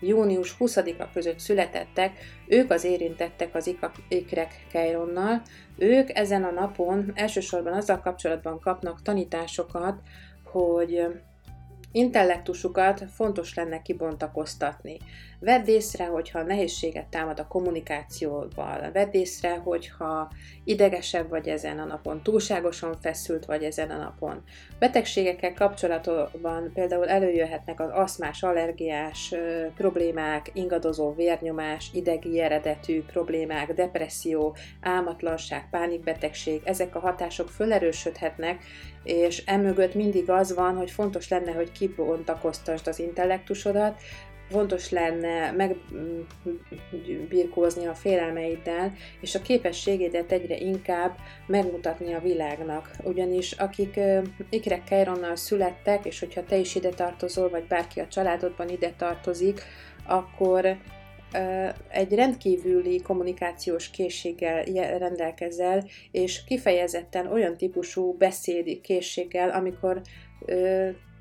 június 0.00 0.56
20-a 0.58 1.10
között 1.12 1.38
születettek, 1.38 2.18
ők 2.46 2.70
az 2.70 2.84
érintettek 2.84 3.54
az 3.54 3.74
ikrek 4.08 4.66
Keironnal, 4.70 5.42
ők 5.78 6.16
ezen 6.16 6.44
a 6.44 6.50
napon 6.50 7.12
elsősorban 7.14 7.72
azzal 7.72 8.00
kapcsolatban 8.00 8.60
kapnak 8.60 9.02
tanításokat, 9.02 10.00
hogy 10.44 11.06
Intellektusukat 11.92 13.04
fontos 13.14 13.54
lenne 13.54 13.82
kibontakoztatni. 13.82 14.98
Vedd 15.38 15.66
észre, 15.66 16.04
hogyha 16.04 16.42
nehézséget 16.42 17.06
támad 17.06 17.38
a 17.40 17.46
kommunikációval, 17.46 18.90
vedd 18.92 19.08
észre, 19.10 19.56
hogyha 19.56 20.30
idegesebb 20.64 21.28
vagy 21.28 21.48
ezen 21.48 21.78
a 21.78 21.84
napon, 21.84 22.22
túlságosan 22.22 22.96
feszült 23.00 23.44
vagy 23.44 23.62
ezen 23.62 23.90
a 23.90 23.96
napon. 23.96 24.42
Betegségekkel 24.78 25.54
kapcsolatban 25.54 26.70
például 26.74 27.08
előjöhetnek 27.08 27.80
az 27.80 27.90
aszmás, 27.90 28.42
allergiás 28.42 29.34
problémák, 29.74 30.50
ingadozó 30.52 31.14
vérnyomás, 31.14 31.90
idegi 31.92 32.40
eredetű 32.40 33.02
problémák, 33.02 33.72
depresszió, 33.72 34.56
álmatlanság, 34.80 35.68
pánikbetegség, 35.70 36.60
ezek 36.64 36.94
a 36.94 37.00
hatások 37.00 37.48
fölerősödhetnek, 37.48 38.64
és 39.04 39.42
emögött 39.46 39.94
mindig 39.94 40.30
az 40.30 40.54
van, 40.54 40.76
hogy 40.76 40.90
fontos 40.90 41.28
lenne, 41.28 41.52
hogy 41.52 41.72
kibontakoztasd 41.72 42.86
az 42.86 42.98
intellektusodat, 42.98 44.02
fontos 44.50 44.90
lenne 44.90 45.50
megbirkózni 47.00 47.86
a 47.86 47.94
félelmeiddel, 47.94 48.92
és 49.20 49.34
a 49.34 49.42
képességédet 49.42 50.32
egyre 50.32 50.56
inkább 50.56 51.16
megmutatni 51.46 52.12
a 52.12 52.20
világnak. 52.20 52.90
Ugyanis 53.02 53.52
akik 53.52 54.00
ikrek 54.50 54.84
Keironnal 54.84 55.36
születtek, 55.36 56.04
és 56.04 56.18
hogyha 56.18 56.44
te 56.44 56.56
is 56.56 56.74
ide 56.74 56.88
tartozol, 56.88 57.48
vagy 57.48 57.64
bárki 57.64 58.00
a 58.00 58.08
családodban 58.08 58.68
ide 58.68 58.92
tartozik, 58.96 59.62
akkor 60.06 60.76
egy 61.88 62.14
rendkívüli 62.14 63.02
kommunikációs 63.02 63.90
készséggel 63.90 64.64
rendelkezel, 64.98 65.84
és 66.10 66.44
kifejezetten 66.44 67.26
olyan 67.26 67.56
típusú 67.56 68.16
beszédi 68.16 68.80
készséggel, 68.80 69.50
amikor 69.50 70.00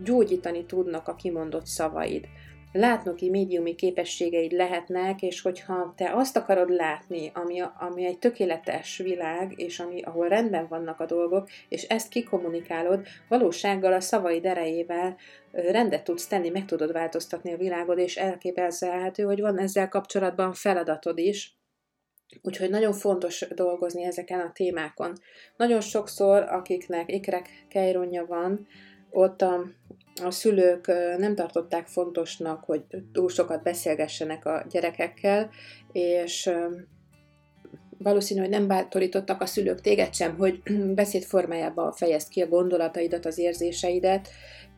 gyógyítani 0.04 0.66
tudnak 0.66 1.08
a 1.08 1.16
kimondott 1.16 1.66
szavaid. 1.66 2.28
Látnoki 2.74 3.30
médiumi 3.30 3.76
képességeid 3.76 4.52
lehetnek, 4.52 5.22
és 5.22 5.42
hogyha 5.42 5.94
te 5.98 6.12
azt 6.14 6.38
akarod 6.38 6.70
látni, 6.70 7.32
ami, 7.34 7.62
ami 7.80 8.06
egy 8.06 8.20
tökéletes 8.20 8.98
világ, 8.98 9.54
és 9.56 9.80
ami, 9.80 10.02
ahol 10.02 10.28
rendben 10.28 10.68
vannak 10.68 11.00
a 11.00 11.06
dolgok, 11.06 11.50
és 11.70 11.84
ezt 11.84 12.10
kikommunikálod, 12.10 13.06
valósággal 13.28 13.94
a 13.94 14.00
szavaid 14.00 14.46
erejével 14.46 15.16
rendet 15.52 16.04
tudsz 16.04 16.28
tenni, 16.28 16.50
meg 16.50 16.66
tudod 16.66 16.92
változtatni 16.92 17.54
a 17.54 17.58
világod, 17.58 17.98
és 17.98 18.18
elképzelhető, 18.18 19.24
hogy 19.24 19.42
van 19.42 19.60
ezzel 19.60 19.90
kapcsolatban 19.90 20.54
feladatod 20.54 21.18
is, 21.18 21.60
Úgyhogy 22.42 22.70
nagyon 22.70 22.94
fontos 22.94 23.48
dolgozni 23.56 24.04
ezeken 24.04 24.40
a 24.40 24.52
témákon. 24.52 25.14
Nagyon 25.58 25.82
sokszor, 25.82 26.44
akiknek 26.44 27.12
ikrek 27.12 27.66
kejronja 27.70 28.26
van, 28.26 28.68
ott 29.10 29.42
a, 29.42 29.66
a 30.24 30.32
szülők 30.32 30.88
nem 31.18 31.36
tartották 31.36 31.88
fontosnak, 31.88 32.64
hogy 32.64 32.84
túl 33.12 33.30
sokat 33.30 33.64
beszélgessenek 33.64 34.46
a 34.46 34.66
gyerekekkel, 34.70 35.50
és 35.92 36.50
valószínű, 37.98 38.40
hogy 38.40 38.50
nem 38.50 38.68
bátorítottak 38.68 39.42
a 39.42 39.46
szülők 39.46 39.82
téged 39.82 40.14
sem, 40.14 40.38
hogy 40.38 40.62
beszéd 41.02 41.24
formájában 41.24 41.92
fejezd 41.92 42.30
ki 42.30 42.42
a 42.42 42.48
gondolataidat, 42.48 43.26
az 43.26 43.38
érzéseidet, 43.38 44.30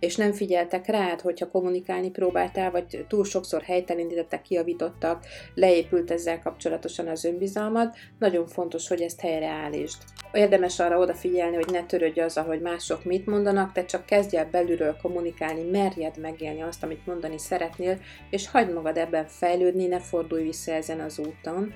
és 0.04 0.16
nem 0.16 0.32
figyeltek 0.32 0.88
rád, 0.88 1.22
hogyha 1.22 1.50
kommunikálni 1.50 2.10
próbáltál, 2.10 2.72
vagy 2.72 3.06
túl 3.08 3.24
sokszor 3.24 3.62
helytelenítettek, 3.62 4.42
kiavítottak, 4.42 5.26
leépült 5.54 6.12
ezzel 6.12 6.42
kapcsolatosan 6.42 7.08
az 7.08 7.26
önbizalmad, 7.26 7.94
nagyon 8.20 8.48
fontos, 8.48 8.88
hogy 8.88 9.02
ezt 9.02 9.20
helyreállítsd. 9.20 9.98
Érdemes 10.34 10.80
arra 10.80 10.98
odafigyelni, 10.98 11.56
hogy 11.56 11.72
ne 11.72 11.86
törődj 11.86 12.20
azzal, 12.20 12.44
hogy 12.44 12.62
mások 12.62 13.04
mit 13.04 13.26
mondanak, 13.26 13.72
te 13.72 13.86
csak 13.86 14.06
kezdj 14.06 14.38
el 14.38 14.50
belülről 14.52 14.98
kommunikálni, 15.02 15.70
merjed 15.70 16.18
megélni 16.18 16.62
azt, 16.62 16.84
amit 16.84 17.06
mondani 17.06 17.38
szeretnél, 17.38 18.00
és 18.30 18.50
hagyd 18.50 18.74
magad 18.74 18.98
ebben 18.98 19.28
fejlődni, 19.28 19.86
ne 19.86 20.00
fordulj 20.00 20.44
vissza 20.44 20.72
ezen 20.72 21.00
az 21.00 21.20
úton, 21.20 21.74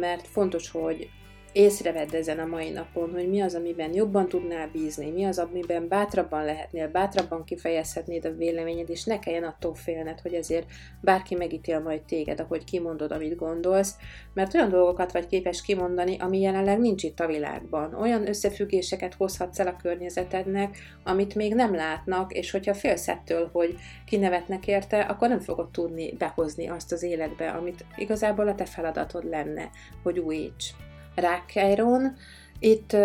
mert 0.00 0.26
fontos, 0.26 0.70
hogy 0.70 1.08
észrevedd 1.56 2.14
ezen 2.14 2.38
a 2.38 2.46
mai 2.46 2.70
napon, 2.70 3.10
hogy 3.12 3.28
mi 3.28 3.40
az, 3.40 3.54
amiben 3.54 3.94
jobban 3.94 4.28
tudnál 4.28 4.68
bízni, 4.72 5.10
mi 5.10 5.24
az, 5.24 5.38
amiben 5.38 5.88
bátrabban 5.88 6.44
lehetnél, 6.44 6.88
bátrabban 6.88 7.44
kifejezhetnéd 7.44 8.24
a 8.24 8.34
véleményed, 8.34 8.90
és 8.90 9.04
ne 9.04 9.18
kelljen 9.18 9.44
attól 9.44 9.74
félned, 9.74 10.20
hogy 10.20 10.34
ezért 10.34 10.66
bárki 11.00 11.34
megítél 11.34 11.80
majd 11.80 12.02
téged, 12.02 12.40
ahogy 12.40 12.64
kimondod, 12.64 13.12
amit 13.12 13.36
gondolsz, 13.36 13.94
mert 14.34 14.54
olyan 14.54 14.68
dolgokat 14.68 15.12
vagy 15.12 15.26
képes 15.26 15.62
kimondani, 15.62 16.16
ami 16.18 16.40
jelenleg 16.40 16.78
nincs 16.78 17.02
itt 17.02 17.20
a 17.20 17.26
világban. 17.26 17.94
Olyan 17.94 18.28
összefüggéseket 18.28 19.14
hozhatsz 19.14 19.58
el 19.58 19.66
a 19.66 19.76
környezetednek, 19.82 20.78
amit 21.04 21.34
még 21.34 21.54
nem 21.54 21.74
látnak, 21.74 22.32
és 22.32 22.50
hogyha 22.50 22.74
félsz 22.74 23.08
ettől, 23.08 23.48
hogy 23.52 23.76
kinevetnek 24.06 24.66
érte, 24.66 25.00
akkor 25.00 25.28
nem 25.28 25.40
fogod 25.40 25.70
tudni 25.70 26.12
behozni 26.12 26.68
azt 26.68 26.92
az 26.92 27.02
életbe, 27.02 27.50
amit 27.50 27.84
igazából 27.96 28.48
a 28.48 28.54
te 28.54 28.64
feladatod 28.64 29.24
lenne, 29.24 29.70
hogy 30.02 30.18
újíts. 30.18 30.74
Rákeiron. 31.16 32.16
Itt 32.58 32.96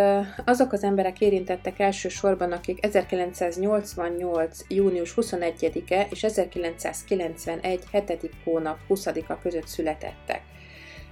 azok 0.46 0.72
az 0.72 0.84
emberek 0.84 1.22
érintettek 1.22 1.80
elsősorban, 1.80 2.51
akik 2.51 2.86
1988. 2.86 4.60
június 4.68 5.13
21-e 5.15 6.08
és 6.10 6.24
1991. 6.24 7.84
7. 7.91 8.30
hónap 8.44 8.77
20-a 8.89 9.39
között 9.39 9.68
születettek. 9.68 10.41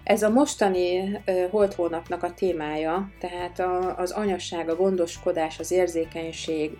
Ez 0.03 0.23
a 0.23 0.29
mostani 0.29 1.19
holt 1.49 1.73
hónapnak 1.73 2.23
a 2.23 2.33
témája, 2.33 3.11
tehát 3.19 3.63
az 3.97 4.11
anyasság, 4.11 4.69
a 4.69 4.75
gondoskodás, 4.75 5.59
az 5.59 5.71
érzékenység, 5.71 6.77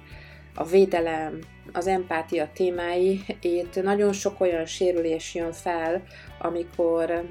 a 0.55 0.63
védelem, 0.63 1.39
az 1.73 1.87
empátia 1.87 2.49
témái, 2.53 3.21
itt 3.41 3.83
nagyon 3.83 4.13
sok 4.13 4.41
olyan 4.41 4.65
sérülés 4.65 5.35
jön 5.35 5.51
fel, 5.51 6.03
amikor 6.39 7.23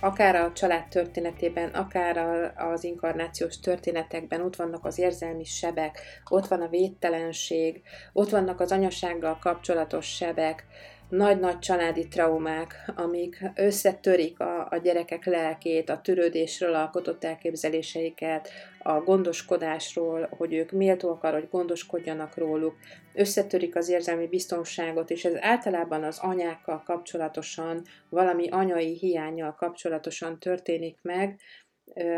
akár 0.00 0.34
a 0.34 0.52
család 0.52 0.88
történetében, 0.88 1.68
akár 1.68 2.16
az 2.56 2.84
inkarnációs 2.84 3.60
történetekben 3.60 4.40
ott 4.40 4.56
vannak 4.56 4.84
az 4.84 4.98
érzelmi 4.98 5.44
sebek, 5.44 6.00
ott 6.28 6.46
van 6.46 6.60
a 6.60 6.68
védtelenség, 6.68 7.82
ott 8.12 8.30
vannak 8.30 8.60
az 8.60 8.72
anyasággal 8.72 9.38
kapcsolatos 9.40 10.06
sebek, 10.06 10.66
nagy-nagy 11.08 11.58
családi 11.58 12.08
traumák, 12.08 12.92
amik 12.96 13.42
összetörik 13.54 14.40
a, 14.40 14.66
a 14.70 14.76
gyerekek 14.76 15.24
lelkét, 15.24 15.90
a 15.90 16.00
törődésről 16.00 16.74
alkotott 16.74 17.24
elképzeléseiket, 17.24 18.50
a 18.78 19.00
gondoskodásról, 19.00 20.28
hogy 20.36 20.52
ők 20.52 20.70
méltóak 20.70 21.22
arra, 21.22 21.38
hogy 21.38 21.48
gondoskodjanak 21.50 22.36
róluk, 22.36 22.76
összetörik 23.14 23.76
az 23.76 23.88
érzelmi 23.88 24.26
biztonságot, 24.26 25.10
és 25.10 25.24
ez 25.24 25.34
általában 25.40 26.04
az 26.04 26.18
anyákkal 26.18 26.82
kapcsolatosan, 26.84 27.82
valami 28.08 28.48
anyai 28.48 28.96
hiányjal 28.98 29.54
kapcsolatosan 29.54 30.38
történik 30.38 30.98
meg, 31.02 31.40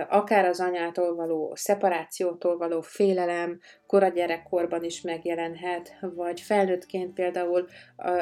akár 0.09 0.45
az 0.45 0.61
anyától 0.61 1.15
való 1.15 1.53
szeparációtól 1.55 2.57
való 2.57 2.81
félelem, 2.81 3.61
koragyerекkorban 3.87 4.85
is 4.85 5.01
megjelenhet, 5.01 5.99
vagy 6.01 6.41
felnőttként 6.41 7.15
például 7.15 7.67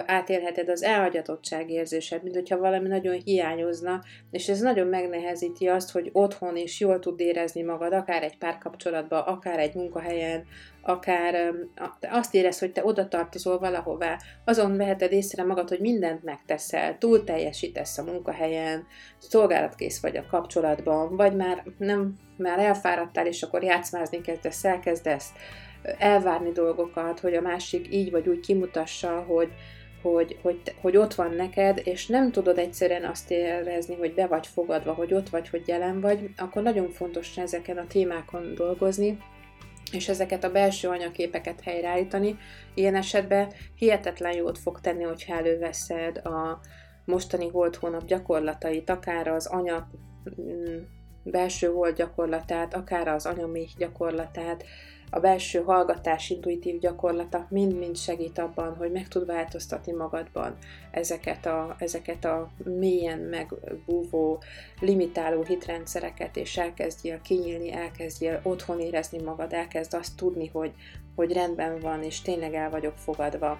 átélheted 0.06 0.68
az 0.68 0.82
elhagyatottság 0.82 1.70
érzésed, 1.70 2.22
mint 2.22 2.34
hogyha 2.34 2.58
valami 2.58 2.88
nagyon 2.88 3.20
hiányozna, 3.24 4.02
és 4.30 4.48
ez 4.48 4.60
nagyon 4.60 4.86
megnehezíti 4.86 5.68
azt, 5.68 5.90
hogy 5.90 6.10
otthon 6.12 6.56
is 6.56 6.80
jól 6.80 6.98
tud 6.98 7.20
érezni 7.20 7.62
magad, 7.62 7.92
akár 7.92 8.22
egy 8.22 8.38
párkapcsolatban, 8.38 9.20
akár 9.20 9.58
egy 9.58 9.74
munkahelyen, 9.74 10.44
akár 10.82 11.54
azt 12.10 12.34
érez, 12.34 12.58
hogy 12.58 12.72
te 12.72 12.84
oda 12.84 13.08
tartozol 13.08 13.58
valahová, 13.58 14.18
azon 14.44 14.76
veheted 14.76 15.12
észre 15.12 15.44
magad, 15.44 15.68
hogy 15.68 15.80
mindent 15.80 16.24
megteszel, 16.24 16.98
túl 16.98 17.24
teljesítesz 17.24 17.98
a 17.98 18.02
munkahelyen, 18.02 18.86
szolgálatkész 19.18 20.00
vagy 20.00 20.16
a 20.16 20.26
kapcsolatban, 20.30 21.16
vagy 21.16 21.36
már 21.36 21.64
nem, 21.78 22.14
már 22.36 22.58
elfáradtál, 22.58 23.26
és 23.26 23.42
akkor 23.42 23.62
játszmázni 23.62 24.20
kezdesz, 24.20 24.64
elkezdesz 24.64 25.32
elvárni 25.98 26.52
dolgokat, 26.52 27.20
hogy 27.20 27.34
a 27.34 27.40
másik 27.40 27.94
így 27.94 28.10
vagy 28.10 28.28
úgy 28.28 28.40
kimutassa, 28.40 29.24
hogy, 29.28 29.48
hogy, 30.02 30.38
hogy, 30.42 30.60
hogy 30.80 30.96
ott 30.96 31.14
van 31.14 31.34
neked, 31.34 31.80
és 31.84 32.06
nem 32.06 32.30
tudod 32.30 32.58
egyszerűen 32.58 33.04
azt 33.04 33.30
érezni, 33.30 33.94
hogy 33.94 34.14
be 34.14 34.26
vagy 34.26 34.46
fogadva, 34.46 34.92
hogy 34.92 35.14
ott 35.14 35.28
vagy, 35.28 35.48
hogy 35.48 35.62
jelen 35.68 36.00
vagy, 36.00 36.30
akkor 36.36 36.62
nagyon 36.62 36.90
fontos 36.90 37.36
ezeken 37.36 37.78
a 37.78 37.86
témákon 37.86 38.54
dolgozni, 38.54 39.18
és 39.92 40.08
ezeket 40.08 40.44
a 40.44 40.50
belső 40.50 40.88
anyaképeket 40.88 41.60
helyreállítani. 41.60 42.38
Ilyen 42.74 42.94
esetben 42.94 43.52
hihetetlen 43.74 44.32
jót 44.34 44.58
fog 44.58 44.80
tenni, 44.80 45.02
hogyha 45.02 45.36
előveszed 45.36 46.16
a 46.16 46.60
mostani 47.04 47.48
holt 47.48 47.76
hónap 47.76 48.04
gyakorlatait, 48.04 48.90
akár 48.90 49.28
az 49.28 49.46
anya 49.46 49.90
mm, 50.40 50.76
belső 51.22 51.70
volt 51.70 51.96
gyakorlatát, 51.96 52.74
akár 52.74 53.08
az 53.08 53.26
anyaméh 53.26 53.68
gyakorlatát, 53.76 54.64
a 55.10 55.20
belső 55.20 55.62
hallgatás 55.62 56.30
intuitív 56.30 56.78
gyakorlata 56.78 57.46
mind-mind 57.50 57.96
segít 57.96 58.38
abban, 58.38 58.76
hogy 58.76 58.92
meg 58.92 59.08
tud 59.08 59.26
változtatni 59.26 59.92
magadban 59.92 60.56
ezeket 60.90 61.46
a, 61.46 61.76
ezeket 61.78 62.24
a 62.24 62.50
mélyen 62.64 63.18
megbúvó, 63.18 64.42
limitáló 64.80 65.44
hitrendszereket, 65.44 66.36
és 66.36 66.56
elkezdjél 66.56 67.20
kinyílni, 67.20 67.72
elkezdjél 67.72 68.40
otthon 68.42 68.80
érezni 68.80 69.22
magad, 69.22 69.52
elkezd 69.52 69.94
azt 69.94 70.16
tudni, 70.16 70.46
hogy, 70.46 70.72
hogy 71.14 71.32
rendben 71.32 71.80
van, 71.80 72.02
és 72.02 72.20
tényleg 72.20 72.54
el 72.54 72.70
vagyok 72.70 72.96
fogadva. 72.96 73.58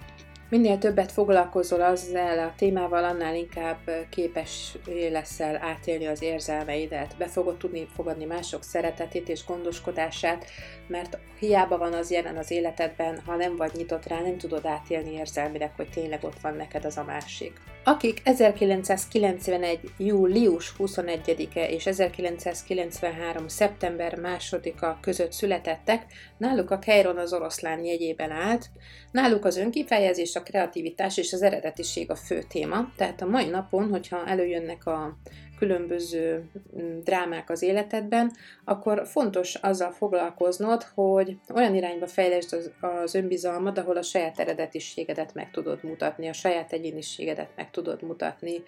Minél 0.49 0.77
többet 0.77 1.11
foglalkozol 1.11 1.81
azzal 1.81 2.39
a 2.39 2.53
témával, 2.57 3.03
annál 3.03 3.35
inkább 3.35 4.07
képes 4.09 4.77
leszel 5.11 5.57
átélni 5.61 6.05
az 6.07 6.21
érzelmeidet, 6.21 7.15
be 7.17 7.25
fogod 7.25 7.57
tudni 7.57 7.87
fogadni 7.95 8.25
mások 8.25 8.63
szeretetét 8.63 9.29
és 9.29 9.45
gondoskodását, 9.45 10.45
mert 10.87 11.17
hiába 11.39 11.77
van 11.77 11.93
az 11.93 12.11
jelen 12.11 12.37
az 12.37 12.51
életedben, 12.51 13.21
ha 13.25 13.35
nem 13.35 13.55
vagy 13.55 13.71
nyitott 13.73 14.07
rá, 14.07 14.21
nem 14.21 14.37
tudod 14.37 14.65
átélni 14.65 15.11
érzelmileg, 15.11 15.71
hogy 15.75 15.89
tényleg 15.89 16.23
ott 16.23 16.39
van 16.41 16.55
neked 16.55 16.85
az 16.85 16.97
a 16.97 17.03
másik. 17.03 17.61
Akik 17.89 18.21
1991. 18.23 19.79
július 19.97 20.73
21-e 20.77 21.69
és 21.69 21.85
1993. 21.85 23.47
szeptember 23.47 24.17
2-a 24.21 24.99
között 24.99 25.31
születettek, 25.31 26.05
náluk 26.37 26.71
a 26.71 26.79
Keiron 26.79 27.17
az 27.17 27.33
oroszlán 27.33 27.83
jegyében 27.83 28.31
állt, 28.31 28.69
náluk 29.11 29.45
az 29.45 29.57
önkifejezés, 29.57 30.35
a 30.35 30.43
kreativitás 30.43 31.17
és 31.17 31.33
az 31.33 31.41
eredetiség 31.41 32.11
a 32.11 32.15
fő 32.15 32.43
téma, 32.49 32.91
tehát 32.95 33.21
a 33.21 33.25
mai 33.25 33.45
napon, 33.45 33.89
hogyha 33.89 34.25
előjönnek 34.25 34.85
a 34.85 35.17
különböző 35.59 36.49
mm, 36.77 36.99
drámák 36.99 37.49
az 37.49 37.61
életedben, 37.61 38.31
akkor 38.63 39.07
fontos 39.07 39.55
azzal 39.55 39.91
foglalkoznod, 39.91 40.83
hogy 40.93 41.37
olyan 41.53 41.75
irányba 41.75 42.07
fejlesd 42.07 42.53
az, 42.53 42.71
az 42.81 43.15
önbizalmad, 43.15 43.77
ahol 43.77 43.97
a 43.97 44.01
saját 44.01 44.39
eredetiségedet 44.39 45.33
meg 45.33 45.51
tudod 45.51 45.83
mutatni, 45.83 46.27
a 46.27 46.33
saját 46.33 46.73
egyéniségedet 46.73 47.49
meg 47.55 47.71
tudod 47.71 48.03
mutatni, 48.03 48.63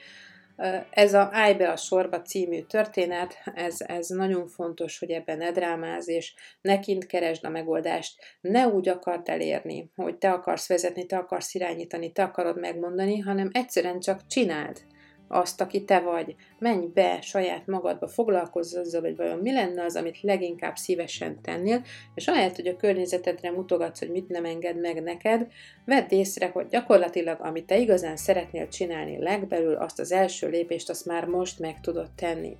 ez 0.89 1.13
a 1.13 1.29
Állj 1.31 1.53
be 1.53 1.69
a 1.69 1.75
sorba 1.75 2.21
című 2.21 2.61
történet, 2.61 3.35
ez, 3.53 3.75
ez 3.79 4.07
nagyon 4.07 4.47
fontos, 4.47 4.99
hogy 4.99 5.09
ebben 5.11 5.37
ne 5.37 5.51
drámáz, 5.51 6.07
és 6.07 6.33
ne 6.61 6.79
kint 6.79 7.05
keresd 7.05 7.45
a 7.45 7.49
megoldást, 7.49 8.19
ne 8.41 8.67
úgy 8.67 8.89
akart 8.89 9.29
elérni, 9.29 9.91
hogy 9.95 10.17
te 10.17 10.31
akarsz 10.31 10.67
vezetni, 10.67 11.05
te 11.05 11.17
akarsz 11.17 11.53
irányítani, 11.53 12.11
te 12.11 12.23
akarod 12.23 12.59
megmondani, 12.59 13.19
hanem 13.19 13.49
egyszerűen 13.51 13.99
csak 13.99 14.27
csináld 14.27 14.81
azt, 15.31 15.61
aki 15.61 15.83
te 15.83 15.99
vagy. 15.99 16.35
Menj 16.59 16.85
be 16.93 17.21
saját 17.21 17.67
magadba, 17.67 18.07
foglalkozz 18.07 18.75
azzal, 18.75 19.01
hogy 19.01 19.15
vajon 19.15 19.39
mi 19.39 19.53
lenne 19.53 19.83
az, 19.83 19.95
amit 19.95 20.21
leginkább 20.21 20.75
szívesen 20.75 21.41
tennél, 21.41 21.83
és 22.15 22.27
ahelyett, 22.27 22.55
hogy 22.55 22.67
a 22.67 22.75
környezetedre 22.75 23.51
mutogatsz, 23.51 23.99
hogy 23.99 24.11
mit 24.11 24.27
nem 24.27 24.45
enged 24.45 24.79
meg 24.79 25.01
neked, 25.03 25.47
vedd 25.85 26.05
észre, 26.09 26.47
hogy 26.47 26.67
gyakorlatilag, 26.67 27.37
amit 27.41 27.65
te 27.65 27.77
igazán 27.77 28.15
szeretnél 28.15 28.67
csinálni 28.67 29.17
legbelül, 29.17 29.75
azt 29.75 29.99
az 29.99 30.11
első 30.11 30.49
lépést, 30.49 30.89
azt 30.89 31.05
már 31.05 31.25
most 31.25 31.59
meg 31.59 31.79
tudod 31.79 32.09
tenni. 32.15 32.57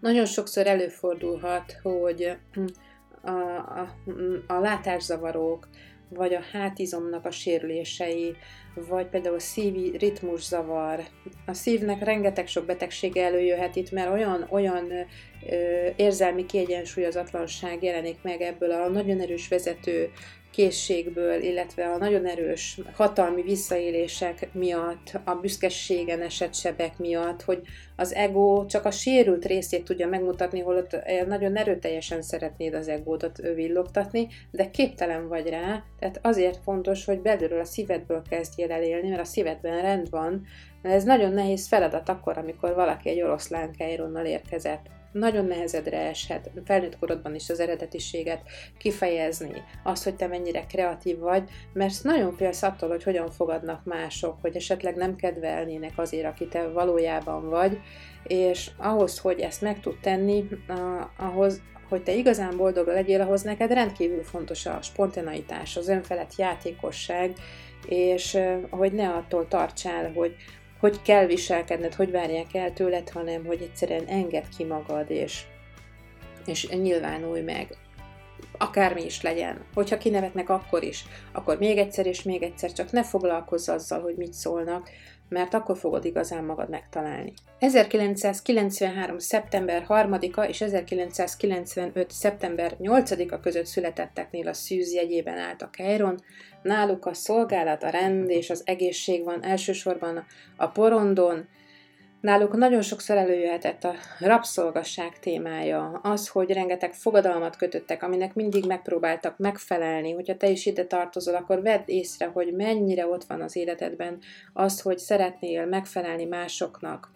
Nagyon 0.00 0.26
sokszor 0.26 0.66
előfordulhat, 0.66 1.76
hogy 1.82 2.36
a, 3.22 3.30
a, 3.30 3.88
a 4.46 4.58
látászavarok, 4.58 5.68
vagy 6.08 6.34
a 6.34 6.40
hátizomnak 6.52 7.24
a 7.24 7.30
sérülései, 7.30 8.36
vagy 8.88 9.06
például 9.06 9.38
szívi 9.38 9.96
ritmuszavar. 9.98 11.00
A 11.46 11.52
szívnek 11.52 12.04
rengeteg 12.04 12.46
sok 12.46 12.64
betegsége 12.64 13.24
előjöhet 13.24 13.76
itt, 13.76 13.90
mert 13.90 14.10
olyan, 14.10 14.46
olyan 14.50 14.90
ö, 15.50 15.88
érzelmi 15.96 16.46
kiegyensúlyozatlanság 16.46 17.82
jelenik 17.82 18.18
meg 18.22 18.40
ebből 18.40 18.70
a 18.70 18.88
nagyon 18.88 19.20
erős 19.20 19.48
vezető 19.48 20.10
készségből, 20.56 21.42
illetve 21.42 21.86
a 21.86 21.96
nagyon 21.96 22.26
erős 22.26 22.80
hatalmi 22.94 23.42
visszaélések 23.42 24.48
miatt, 24.52 25.20
a 25.24 25.34
büszkeségen 25.34 26.22
esett 26.22 26.54
sebek 26.54 26.98
miatt, 26.98 27.42
hogy 27.42 27.60
az 27.96 28.14
ego 28.14 28.64
csak 28.66 28.84
a 28.84 28.90
sérült 28.90 29.44
részét 29.44 29.84
tudja 29.84 30.08
megmutatni, 30.08 30.60
holott 30.60 30.96
nagyon 31.26 31.56
erőteljesen 31.56 32.22
szeretnéd 32.22 32.74
az 32.74 32.88
egódat 32.88 33.36
villogtatni, 33.36 34.28
de 34.50 34.70
képtelen 34.70 35.28
vagy 35.28 35.48
rá, 35.48 35.82
tehát 35.98 36.18
azért 36.22 36.62
fontos, 36.62 37.04
hogy 37.04 37.20
belülről 37.20 37.60
a 37.60 37.64
szívedből 37.64 38.22
kezdjél 38.28 38.72
el 38.72 38.82
élni, 38.82 39.08
mert 39.08 39.20
a 39.20 39.24
szívedben 39.24 39.82
rend 39.82 40.10
van, 40.10 40.46
ez 40.82 41.04
nagyon 41.04 41.32
nehéz 41.32 41.68
feladat 41.68 42.08
akkor, 42.08 42.38
amikor 42.38 42.74
valaki 42.74 43.08
egy 43.08 43.22
oroszlán 43.22 43.72
Keironnal 43.72 44.24
érkezett 44.24 44.95
nagyon 45.18 45.44
nehezedre 45.44 45.98
eshet 45.98 46.50
felnőtt 46.64 46.98
korodban 46.98 47.34
is 47.34 47.50
az 47.50 47.60
eredetiséget 47.60 48.40
kifejezni, 48.78 49.62
azt, 49.82 50.04
hogy 50.04 50.16
te 50.16 50.26
mennyire 50.26 50.66
kreatív 50.66 51.18
vagy, 51.18 51.50
mert 51.72 52.02
nagyon 52.02 52.32
félsz 52.36 52.62
attól, 52.62 52.88
hogy 52.88 53.02
hogyan 53.02 53.30
fogadnak 53.30 53.84
mások, 53.84 54.36
hogy 54.40 54.56
esetleg 54.56 54.96
nem 54.96 55.16
kedvelnének 55.16 55.92
azért, 55.96 56.26
aki 56.26 56.46
te 56.46 56.68
valójában 56.68 57.48
vagy, 57.48 57.80
és 58.26 58.70
ahhoz, 58.76 59.18
hogy 59.18 59.40
ezt 59.40 59.62
meg 59.62 59.80
tud 59.80 59.98
tenni, 60.00 60.48
ahhoz, 61.16 61.62
hogy 61.88 62.02
te 62.02 62.14
igazán 62.14 62.56
boldog 62.56 62.86
legyél, 62.86 63.20
ahhoz 63.20 63.42
neked 63.42 63.70
rendkívül 63.70 64.22
fontos 64.22 64.66
a 64.66 64.78
spontaneitás, 64.82 65.76
az 65.76 65.88
önfelett 65.88 66.36
játékosság, 66.36 67.32
és 67.88 68.38
hogy 68.70 68.92
ne 68.92 69.08
attól 69.08 69.48
tartsál, 69.48 70.12
hogy 70.12 70.36
hogy 70.80 71.02
kell 71.02 71.26
viselkedned, 71.26 71.94
hogy 71.94 72.10
várják 72.10 72.54
el 72.54 72.72
tőled, 72.72 73.08
hanem 73.08 73.44
hogy 73.44 73.62
egyszerűen 73.62 74.04
enged 74.06 74.48
ki 74.56 74.64
magad, 74.64 75.10
és, 75.10 75.44
és 76.46 76.68
nyilvánulj 76.68 77.40
meg. 77.40 77.68
Akármi 78.58 79.04
is 79.04 79.22
legyen. 79.22 79.64
Hogyha 79.74 79.98
kinevetnek, 79.98 80.48
akkor 80.48 80.82
is. 80.82 81.04
Akkor 81.32 81.58
még 81.58 81.78
egyszer 81.78 82.06
és 82.06 82.22
még 82.22 82.42
egyszer, 82.42 82.72
csak 82.72 82.90
ne 82.90 83.04
foglalkozz 83.04 83.68
azzal, 83.68 84.00
hogy 84.00 84.14
mit 84.16 84.32
szólnak, 84.32 84.90
mert 85.28 85.54
akkor 85.54 85.76
fogod 85.76 86.04
igazán 86.04 86.44
magad 86.44 86.68
megtalálni. 86.68 87.32
1993. 87.58 89.18
szeptember 89.18 89.86
3-a 89.88 90.40
és 90.40 90.60
1995. 90.60 92.10
szeptember 92.10 92.76
8-a 92.80 93.40
között 93.40 93.66
születetteknél 93.66 94.48
a 94.48 94.52
szűz 94.52 94.94
jegyében 94.94 95.38
állt 95.38 95.62
a 95.62 95.70
Keiron, 95.70 96.20
náluk 96.62 97.06
a 97.06 97.14
szolgálat, 97.14 97.82
a 97.82 97.90
rend 97.90 98.30
és 98.30 98.50
az 98.50 98.62
egészség 98.64 99.24
van 99.24 99.44
elsősorban 99.44 100.26
a 100.56 100.66
porondon, 100.66 101.48
Náluk 102.26 102.56
nagyon 102.56 102.82
sokszor 102.82 103.16
előjöhetett 103.16 103.84
a 103.84 103.94
rabszolgasság 104.18 105.18
témája, 105.18 106.00
az, 106.02 106.28
hogy 106.28 106.50
rengeteg 106.50 106.92
fogadalmat 106.92 107.56
kötöttek, 107.56 108.02
aminek 108.02 108.34
mindig 108.34 108.66
megpróbáltak 108.66 109.38
megfelelni. 109.38 110.12
Hogyha 110.12 110.36
te 110.36 110.48
is 110.48 110.66
ide 110.66 110.84
tartozol, 110.84 111.34
akkor 111.34 111.62
vedd 111.62 111.82
észre, 111.84 112.26
hogy 112.26 112.52
mennyire 112.52 113.06
ott 113.06 113.24
van 113.24 113.40
az 113.40 113.56
életedben 113.56 114.18
az, 114.52 114.80
hogy 114.80 114.98
szeretnél 114.98 115.66
megfelelni 115.66 116.24
másoknak. 116.24 117.10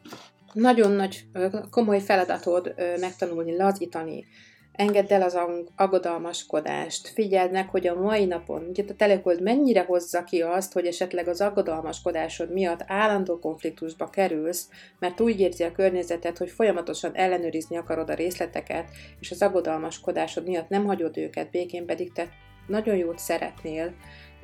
Nagyon 0.52 0.90
nagy, 0.90 1.24
komoly 1.70 2.00
feladatod 2.00 2.74
megtanulni 3.00 3.56
lazítani, 3.56 4.26
Engedd 4.72 5.12
el 5.12 5.22
az 5.22 5.38
aggodalmaskodást. 5.76 7.08
Figyeld 7.08 7.50
meg, 7.50 7.68
hogy 7.68 7.86
a 7.86 8.00
mai 8.00 8.24
napon, 8.24 8.66
ugye 8.68 8.84
a 8.88 8.94
telekold 8.94 9.42
mennyire 9.42 9.84
hozza 9.84 10.24
ki 10.24 10.42
azt, 10.42 10.72
hogy 10.72 10.86
esetleg 10.86 11.28
az 11.28 11.40
aggodalmaskodásod 11.40 12.52
miatt 12.52 12.84
állandó 12.86 13.38
konfliktusba 13.38 14.10
kerülsz, 14.10 14.68
mert 14.98 15.20
úgy 15.20 15.40
érzi 15.40 15.64
a 15.64 15.72
környezetet, 15.72 16.38
hogy 16.38 16.50
folyamatosan 16.50 17.14
ellenőrizni 17.14 17.76
akarod 17.76 18.10
a 18.10 18.14
részleteket, 18.14 18.90
és 19.20 19.30
az 19.30 19.42
aggodalmaskodásod 19.42 20.46
miatt 20.46 20.68
nem 20.68 20.84
hagyod 20.84 21.16
őket 21.16 21.50
békén, 21.50 21.86
pedig 21.86 22.12
te 22.12 22.28
nagyon 22.66 22.96
jót 22.96 23.18
szeretnél, 23.18 23.94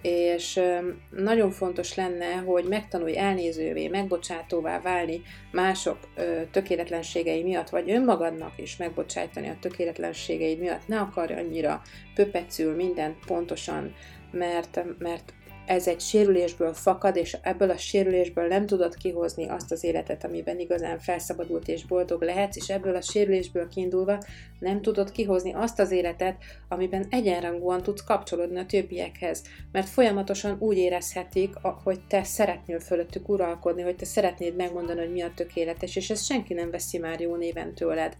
és 0.06 0.60
nagyon 1.10 1.50
fontos 1.50 1.94
lenne, 1.94 2.34
hogy 2.34 2.64
megtanulj 2.64 3.18
elnézővé, 3.18 3.88
megbocsátóvá 3.88 4.80
válni 4.80 5.22
mások 5.52 5.98
tökéletlenségei 6.50 7.42
miatt, 7.42 7.68
vagy 7.68 7.90
önmagadnak 7.90 8.52
is 8.56 8.76
megbocsájtani 8.76 9.48
a 9.48 9.56
tökéletlenségei 9.60 10.56
miatt. 10.56 10.88
Ne 10.88 10.98
akarj 11.00 11.32
annyira 11.32 11.82
pöpecül 12.14 12.74
mindent 12.74 13.16
pontosan, 13.26 13.94
mert, 14.30 14.80
mert 14.98 15.32
ez 15.66 15.88
egy 15.88 16.00
sérülésből 16.00 16.74
fakad, 16.74 17.16
és 17.16 17.36
ebből 17.42 17.70
a 17.70 17.76
sérülésből 17.76 18.46
nem 18.46 18.66
tudod 18.66 18.94
kihozni 18.94 19.48
azt 19.48 19.72
az 19.72 19.84
életet, 19.84 20.24
amiben 20.24 20.58
igazán 20.58 20.98
felszabadult 20.98 21.68
és 21.68 21.84
boldog 21.84 22.22
lehetsz, 22.22 22.56
és 22.56 22.68
ebből 22.68 22.96
a 22.96 23.00
sérülésből 23.00 23.68
kiindulva 23.68 24.22
nem 24.58 24.82
tudod 24.82 25.12
kihozni 25.12 25.52
azt 25.52 25.78
az 25.78 25.90
életet, 25.90 26.36
amiben 26.68 27.06
egyenrangúan 27.10 27.82
tudsz 27.82 28.04
kapcsolódni 28.04 28.58
a 28.58 28.66
többiekhez, 28.66 29.42
mert 29.72 29.88
folyamatosan 29.88 30.56
úgy 30.58 30.76
érezhetik, 30.76 31.54
hogy 31.84 32.00
te 32.08 32.24
szeretnél 32.24 32.80
fölöttük 32.80 33.28
uralkodni, 33.28 33.82
hogy 33.82 33.96
te 33.96 34.04
szeretnéd 34.04 34.56
megmondani, 34.56 35.00
hogy 35.00 35.12
mi 35.12 35.22
a 35.22 35.32
tökéletes, 35.34 35.96
és 35.96 36.10
ezt 36.10 36.24
senki 36.24 36.54
nem 36.54 36.70
veszi 36.70 36.98
már 36.98 37.20
jó 37.20 37.36
néven 37.36 37.74
tőled 37.74 38.16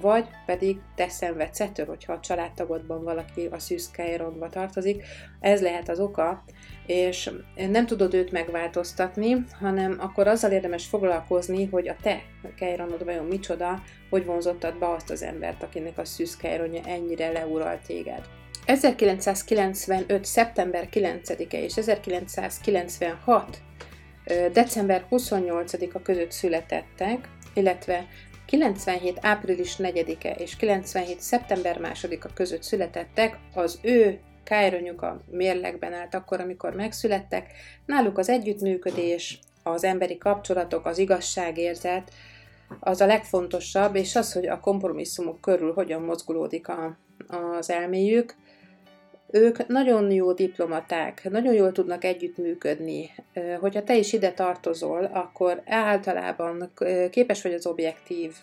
vagy 0.00 0.24
pedig 0.46 0.80
te 0.94 1.08
szenvedsz 1.08 1.60
ettől, 1.60 1.86
hogyha 1.86 2.12
a 2.12 2.20
családtagodban 2.20 3.04
valaki 3.04 3.46
a 3.50 3.58
szűzkeironba 3.58 4.48
tartozik. 4.48 5.04
Ez 5.40 5.62
lehet 5.62 5.88
az 5.88 6.00
oka, 6.00 6.44
és 6.86 7.30
nem 7.70 7.86
tudod 7.86 8.14
őt 8.14 8.32
megváltoztatni, 8.32 9.44
hanem 9.60 9.96
akkor 9.98 10.26
azzal 10.26 10.50
érdemes 10.50 10.86
foglalkozni, 10.86 11.64
hogy 11.64 11.88
a 11.88 11.96
te 12.02 12.22
kejronod 12.56 13.04
vajon 13.04 13.26
micsoda, 13.26 13.82
hogy 14.10 14.24
vonzottad 14.24 14.78
be 14.78 14.88
azt 14.88 15.10
az 15.10 15.22
embert, 15.22 15.62
akinek 15.62 15.98
a 15.98 16.04
szűzkeironja 16.04 16.82
ennyire 16.84 17.30
leural 17.30 17.78
téged. 17.86 18.28
1995. 18.66 20.24
szeptember 20.24 20.88
9-e 20.92 21.62
és 21.62 21.76
1996. 21.76 23.62
december 24.52 25.04
28-a 25.10 26.02
között 26.02 26.30
születettek, 26.30 27.28
illetve 27.54 28.06
97. 28.52 29.18
április 29.20 29.76
4-e 29.78 30.30
és 30.30 30.56
97. 30.56 31.20
szeptember 31.20 31.78
2-a 31.82 32.32
között 32.34 32.62
születettek, 32.62 33.38
az 33.54 33.78
ő 33.82 34.20
Kájronyuk 34.44 35.02
a 35.02 35.20
mérlegben 35.30 35.92
állt 35.92 36.14
akkor, 36.14 36.40
amikor 36.40 36.74
megszülettek. 36.74 37.52
Náluk 37.86 38.18
az 38.18 38.28
együttműködés, 38.28 39.38
az 39.62 39.84
emberi 39.84 40.18
kapcsolatok, 40.18 40.86
az 40.86 40.98
igazságérzet, 40.98 42.12
az 42.80 43.00
a 43.00 43.06
legfontosabb, 43.06 43.96
és 43.96 44.16
az, 44.16 44.32
hogy 44.32 44.46
a 44.46 44.60
kompromisszumok 44.60 45.40
körül 45.40 45.72
hogyan 45.72 46.02
mozgulódik 46.02 46.68
a, 46.68 46.98
az 47.58 47.70
elméjük. 47.70 48.34
Ők 49.34 49.66
nagyon 49.66 50.10
jó 50.10 50.32
diplomaták, 50.32 51.30
nagyon 51.30 51.54
jól 51.54 51.72
tudnak 51.72 52.04
együttműködni. 52.04 53.10
Hogyha 53.60 53.82
te 53.82 53.96
is 53.96 54.12
ide 54.12 54.32
tartozol, 54.32 55.04
akkor 55.04 55.62
általában 55.66 56.72
képes 57.10 57.42
vagy 57.42 57.52
az 57.52 57.66
objektív 57.66 58.34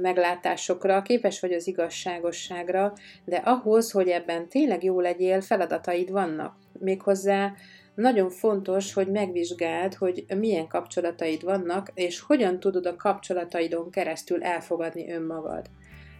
meglátásokra, 0.00 1.02
képes 1.02 1.40
vagy 1.40 1.52
az 1.52 1.66
igazságosságra, 1.66 2.92
de 3.24 3.36
ahhoz, 3.36 3.90
hogy 3.90 4.08
ebben 4.08 4.48
tényleg 4.48 4.84
jó 4.84 5.00
legyél, 5.00 5.40
feladataid 5.40 6.10
vannak. 6.10 6.56
Méghozzá 6.78 7.52
nagyon 7.94 8.30
fontos, 8.30 8.92
hogy 8.92 9.10
megvizsgáld, 9.10 9.94
hogy 9.94 10.24
milyen 10.36 10.68
kapcsolataid 10.68 11.42
vannak, 11.42 11.90
és 11.94 12.20
hogyan 12.20 12.60
tudod 12.60 12.86
a 12.86 12.96
kapcsolataidon 12.96 13.90
keresztül 13.90 14.42
elfogadni 14.42 15.12
önmagad. 15.12 15.66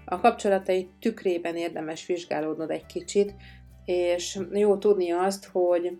A 0.04 0.20
kapcsolataid 0.20 0.86
tükrében 1.00 1.56
érdemes 1.56 2.06
vizsgálódnod 2.06 2.70
egy 2.70 2.86
kicsit, 2.86 3.34
és 3.84 4.38
jó 4.52 4.76
tudni 4.76 5.10
azt, 5.10 5.48
hogy 5.52 5.98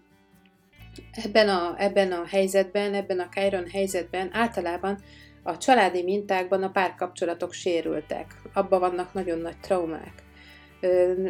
ebben 1.24 1.48
a, 1.48 1.74
ebben 1.78 2.12
a 2.12 2.24
helyzetben, 2.26 2.94
ebben 2.94 3.18
a 3.18 3.28
Chiron 3.28 3.68
helyzetben 3.68 4.28
általában 4.32 4.98
a 5.42 5.56
családi 5.56 6.02
mintákban 6.02 6.62
a 6.62 6.70
párkapcsolatok 6.70 7.52
sérültek. 7.52 8.26
Abban 8.52 8.80
vannak 8.80 9.12
nagyon 9.12 9.38
nagy 9.38 9.58
traumák. 9.60 10.12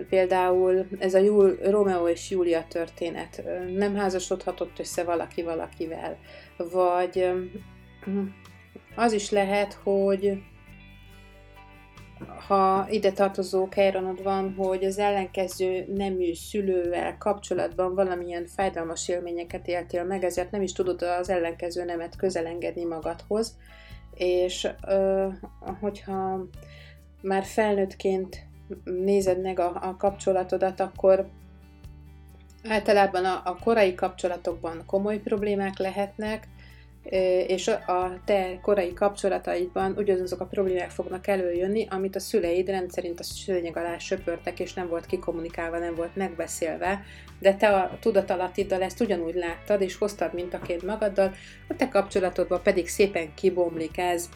Például 0.08 0.86
ez 0.98 1.14
a 1.14 1.18
Júl, 1.18 1.58
Romeo 1.62 2.08
és 2.08 2.30
Júlia 2.30 2.64
történet. 2.68 3.42
Nem 3.76 3.94
házasodhatott 3.94 4.78
össze 4.78 5.04
valaki 5.04 5.42
valakivel. 5.42 6.18
Vagy 6.56 7.30
az 8.94 9.12
is 9.12 9.30
lehet, 9.30 9.72
hogy 9.72 10.42
ha 12.46 12.86
ide 12.90 13.12
tartozó 13.12 13.68
kejronod 13.68 14.22
van, 14.22 14.54
hogy 14.56 14.84
az 14.84 14.98
ellenkező 14.98 15.84
nemű 15.94 16.34
szülővel 16.34 17.18
kapcsolatban 17.18 17.94
valamilyen 17.94 18.46
fájdalmas 18.46 19.08
élményeket 19.08 19.68
éltél 19.68 20.04
meg, 20.04 20.24
ezért 20.24 20.50
nem 20.50 20.62
is 20.62 20.72
tudod 20.72 21.02
az 21.02 21.30
ellenkező 21.30 21.84
nemet 21.84 22.16
közelengedni 22.16 22.84
magadhoz, 22.84 23.56
és 24.14 24.68
hogyha 25.80 26.46
már 27.20 27.44
felnőttként 27.44 28.46
nézed 28.84 29.40
meg 29.40 29.58
a, 29.58 29.78
a 29.82 29.96
kapcsolatodat, 29.96 30.80
akkor 30.80 31.28
általában 32.68 33.24
a, 33.24 33.42
a 33.44 33.56
korai 33.64 33.94
kapcsolatokban 33.94 34.82
komoly 34.86 35.18
problémák 35.18 35.78
lehetnek, 35.78 36.48
és 37.46 37.68
a 37.68 38.20
te 38.24 38.58
korai 38.62 38.92
kapcsolataidban 38.92 39.94
ugyanazok 39.96 40.40
a 40.40 40.46
problémák 40.46 40.90
fognak 40.90 41.26
előjönni, 41.26 41.86
amit 41.90 42.16
a 42.16 42.20
szüleid 42.20 42.68
rendszerint 42.68 43.20
a 43.20 43.22
szőnyeg 43.22 43.76
alá 43.76 43.98
söpörtek, 43.98 44.60
és 44.60 44.72
nem 44.72 44.88
volt 44.88 45.06
kikommunikálva, 45.06 45.78
nem 45.78 45.94
volt 45.94 46.16
megbeszélve, 46.16 47.02
de 47.38 47.54
te 47.54 47.68
a 47.68 47.98
tudatalattiddal 48.00 48.82
ezt 48.82 49.00
ugyanúgy 49.00 49.34
láttad, 49.34 49.80
és 49.80 49.96
hoztad 49.96 50.34
mintaként 50.34 50.82
magaddal, 50.82 51.32
a 51.68 51.76
te 51.76 51.88
kapcsolatodban 51.88 52.62
pedig 52.62 52.88
szépen 52.88 53.34
kibomlik 53.34 53.98
ez, 53.98 54.28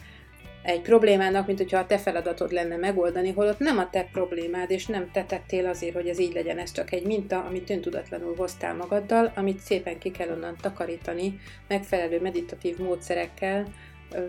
egy 0.69 0.81
problémának, 0.81 1.47
mint 1.47 1.57
hogyha 1.57 1.77
a 1.77 1.85
te 1.85 1.97
feladatod 1.97 2.51
lenne 2.51 2.75
megoldani, 2.75 3.31
holott 3.31 3.59
nem 3.59 3.77
a 3.77 3.89
te 3.89 4.09
problémád, 4.11 4.71
és 4.71 4.85
nem 4.85 5.11
te 5.11 5.23
tettél 5.23 5.65
azért, 5.65 5.93
hogy 5.93 6.07
ez 6.07 6.19
így 6.19 6.33
legyen, 6.33 6.57
ez 6.57 6.71
csak 6.71 6.91
egy 6.91 7.05
minta, 7.05 7.43
amit 7.43 7.69
öntudatlanul 7.69 8.35
hoztál 8.35 8.75
magaddal, 8.75 9.31
amit 9.35 9.59
szépen 9.59 9.99
ki 9.99 10.11
kell 10.11 10.29
onnan 10.29 10.55
takarítani, 10.61 11.39
megfelelő 11.67 12.21
meditatív 12.21 12.77
módszerekkel, 12.77 13.65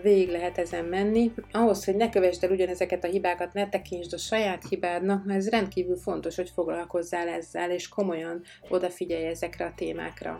végig 0.01 0.29
lehet 0.29 0.57
ezen 0.57 0.85
menni. 0.85 1.31
Ahhoz, 1.51 1.85
hogy 1.85 1.95
ne 1.95 2.09
kövesd 2.09 2.43
el 2.43 2.51
ugyanezeket 2.51 3.03
a 3.03 3.07
hibákat, 3.07 3.53
ne 3.53 3.69
tekintsd 3.69 4.13
a 4.13 4.17
saját 4.17 4.67
hibádnak, 4.69 5.25
mert 5.25 5.39
ez 5.39 5.49
rendkívül 5.49 5.97
fontos, 5.97 6.35
hogy 6.35 6.49
foglalkozzál 6.49 7.27
ezzel, 7.27 7.71
és 7.71 7.87
komolyan 7.87 8.41
odafigyelj 8.69 9.25
ezekre 9.25 9.65
a 9.65 9.73
témákra. 9.75 10.39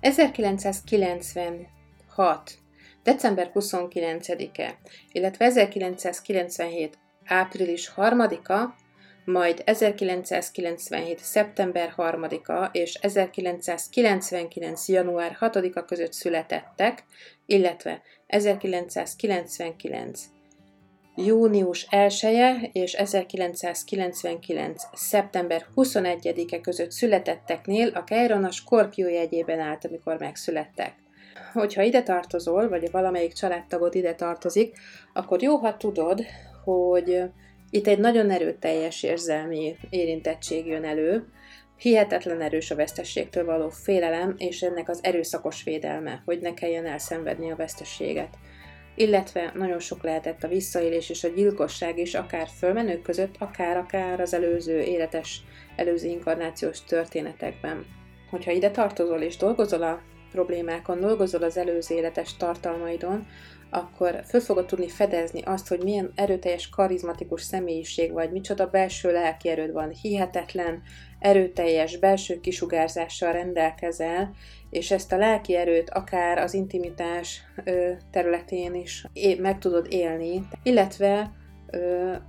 1996 0.00 2.61
december 3.02 3.50
29-e, 3.54 4.78
illetve 5.12 5.44
1997. 5.44 6.98
április 7.24 7.92
3-a, 7.96 8.80
majd 9.24 9.62
1997. 9.64 11.18
szeptember 11.18 11.94
3-a 11.96 12.68
és 12.72 12.94
1999. 12.94 14.88
január 14.88 15.36
6-a 15.40 15.84
között 15.84 16.12
születettek, 16.12 17.04
illetve 17.46 18.02
1999. 18.26 20.20
június 21.16 21.86
1 21.90 22.20
-e 22.22 22.70
és 22.72 22.92
1999. 22.92 24.82
szeptember 24.92 25.66
21-e 25.76 26.60
között 26.60 26.90
születetteknél 26.90 27.88
a 27.88 28.04
Keiron 28.04 28.44
a 28.44 28.50
Skorpió 28.50 29.08
jegyében 29.08 29.60
állt, 29.60 29.84
amikor 29.84 30.18
megszülettek 30.18 31.00
hogyha 31.52 31.82
ide 31.82 32.02
tartozol, 32.02 32.68
vagy 32.68 32.90
valamelyik 32.90 33.32
családtagod 33.32 33.94
ide 33.94 34.14
tartozik, 34.14 34.76
akkor 35.12 35.42
jó, 35.42 35.56
ha 35.56 35.76
tudod, 35.76 36.24
hogy 36.64 37.22
itt 37.70 37.86
egy 37.86 37.98
nagyon 37.98 38.30
erőteljes 38.30 39.02
érzelmi 39.02 39.76
érintettség 39.90 40.66
jön 40.66 40.84
elő, 40.84 41.26
hihetetlen 41.76 42.40
erős 42.40 42.70
a 42.70 42.74
vesztességtől 42.74 43.44
való 43.44 43.68
félelem, 43.68 44.34
és 44.38 44.62
ennek 44.62 44.88
az 44.88 45.00
erőszakos 45.02 45.62
védelme, 45.62 46.22
hogy 46.24 46.40
ne 46.40 46.54
kelljen 46.54 46.86
elszenvedni 46.86 47.50
a 47.50 47.56
vesztességet. 47.56 48.38
Illetve 48.94 49.52
nagyon 49.54 49.78
sok 49.78 50.02
lehetett 50.02 50.42
a 50.42 50.48
visszaélés 50.48 51.10
és 51.10 51.24
a 51.24 51.28
gyilkosság 51.28 51.98
is, 51.98 52.14
akár 52.14 52.48
fölmenők 52.58 53.02
között, 53.02 53.34
akár-akár 53.38 54.20
az 54.20 54.34
előző 54.34 54.80
életes, 54.80 55.40
előző 55.76 56.08
inkarnációs 56.08 56.84
történetekben. 56.84 57.86
Hogyha 58.30 58.50
ide 58.50 58.70
tartozol 58.70 59.20
és 59.20 59.36
dolgozol 59.36 59.82
a 59.82 60.00
problémákon 60.32 61.00
dolgozol 61.00 61.42
az 61.42 61.56
előző 61.56 61.94
életes 61.94 62.36
tartalmaidon, 62.36 63.26
akkor 63.70 64.22
föl 64.24 64.40
fogod 64.40 64.66
tudni 64.66 64.88
fedezni 64.88 65.40
azt, 65.44 65.68
hogy 65.68 65.82
milyen 65.82 66.12
erőteljes, 66.14 66.68
karizmatikus 66.68 67.42
személyiség 67.42 68.12
vagy, 68.12 68.30
micsoda 68.30 68.66
belső 68.66 69.12
lelki 69.12 69.48
erőd 69.48 69.72
van, 69.72 69.90
hihetetlen, 69.90 70.82
erőteljes 71.18 71.96
belső 71.96 72.40
kisugárzással 72.40 73.32
rendelkezel, 73.32 74.34
és 74.70 74.90
ezt 74.90 75.12
a 75.12 75.16
lelki 75.16 75.56
erőt 75.56 75.90
akár 75.90 76.38
az 76.38 76.54
intimitás 76.54 77.44
területén 78.10 78.74
is 78.74 79.06
meg 79.38 79.58
tudod 79.58 79.86
élni, 79.90 80.48
illetve 80.62 81.32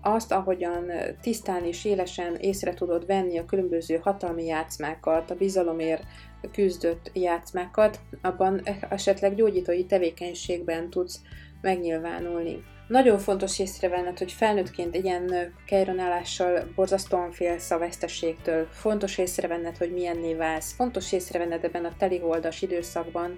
azt, 0.02 0.32
ahogyan 0.32 0.92
tisztán 1.22 1.66
és 1.66 1.86
élesen 1.86 2.36
észre 2.36 2.74
tudod 2.74 3.06
venni 3.06 3.38
a 3.38 3.46
különböző 3.46 4.00
hatalmi 4.04 4.46
játszmákat, 4.46 5.32
a 5.32 5.36
bizalomért 5.36 6.04
küzdött 6.51 7.12
játszmákat, 7.13 7.99
abban 8.21 8.62
esetleg 8.89 9.36
gyógyítói 9.36 9.86
tevékenységben 9.86 10.89
tudsz 10.89 11.21
megnyilvánulni. 11.62 12.63
Nagyon 12.88 13.19
fontos 13.19 13.60
észrevenned, 13.60 14.17
hogy 14.17 14.32
felnőttként 14.32 14.95
ilyen 14.95 15.53
kejronálással 15.65 16.71
borzasztóan 16.75 17.32
félsz 17.32 17.71
a 17.71 17.77
veszteségtől. 17.77 18.67
Fontos 18.71 19.17
észrevenned, 19.17 19.77
hogy 19.77 19.91
milyenné 19.93 20.34
válsz. 20.34 20.73
Fontos 20.73 21.12
észrevenned 21.12 21.63
ebben 21.63 21.86
a 21.86 21.95
teliholdas 21.97 22.62
időszakban, 22.62 23.38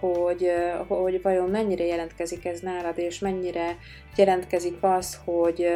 hogy, 0.00 0.50
hogy 0.88 1.22
vajon 1.22 1.50
mennyire 1.50 1.84
jelentkezik 1.84 2.44
ez 2.44 2.60
nálad, 2.60 2.98
és 2.98 3.18
mennyire 3.18 3.76
jelentkezik 4.16 4.76
az, 4.80 5.20
hogy, 5.24 5.68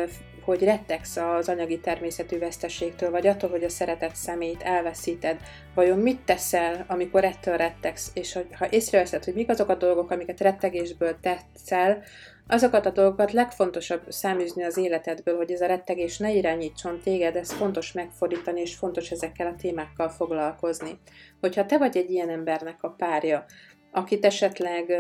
hogy 0.45 0.65
rettegsz 0.65 1.17
az 1.17 1.49
anyagi 1.49 1.81
természetű 1.81 2.39
veszteségtől, 2.39 3.11
vagy 3.11 3.27
attól, 3.27 3.51
hogy 3.51 3.65
a 3.65 3.69
szeretett 3.69 4.15
szemét 4.15 4.63
elveszíted. 4.63 5.41
Vajon 5.75 5.99
mit 5.99 6.21
teszel, 6.21 6.85
amikor 6.89 7.25
ettől 7.25 7.57
rettegsz, 7.57 8.11
és 8.15 8.39
ha 8.59 8.71
észreveszed, 8.71 9.25
hogy 9.25 9.35
mik 9.35 9.49
azok 9.49 9.69
a 9.69 9.75
dolgok, 9.75 10.11
amiket 10.11 10.41
rettegésből 10.41 11.17
tetszel, 11.21 12.03
azokat 12.47 12.87
a 12.87 12.91
dolgokat 12.91 13.33
legfontosabb 13.33 14.03
száműzni 14.09 14.65
az 14.65 14.77
életedből, 14.77 15.37
hogy 15.37 15.53
ez 15.53 15.61
a 15.61 15.67
rettegés 15.67 16.19
ne 16.19 16.33
irányítson 16.33 17.01
téged, 17.05 17.37
ez 17.37 17.53
fontos 17.53 17.93
megfordítani, 17.93 18.61
és 18.61 18.75
fontos 18.75 19.11
ezekkel 19.11 19.47
a 19.47 19.55
témákkal 19.61 20.09
foglalkozni. 20.09 20.99
Hogyha 21.41 21.67
te 21.67 21.79
vagy 21.79 21.97
egy 21.97 22.11
ilyen 22.11 22.31
embernek 22.31 22.83
a 22.83 22.95
párja, 22.99 23.45
akit 23.93 24.25
esetleg 24.25 24.93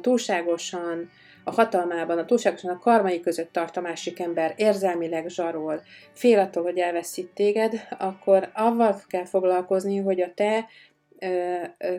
túlságosan 0.00 1.10
a 1.44 1.50
hatalmában, 1.50 2.18
a 2.18 2.24
túlságosan 2.24 2.70
a 2.70 2.78
karmai 2.78 3.20
között 3.20 3.52
tart 3.52 3.76
a 3.76 3.80
másik 3.80 4.20
ember, 4.20 4.54
érzelmileg 4.56 5.28
zsarol, 5.28 5.82
fél 6.12 6.38
attól, 6.38 6.62
hogy 6.62 6.78
elveszít 6.78 7.30
téged, 7.34 7.86
akkor 7.98 8.50
avval 8.54 9.00
kell 9.08 9.24
foglalkozni, 9.24 9.98
hogy 9.98 10.20
a 10.20 10.34
te 10.34 10.66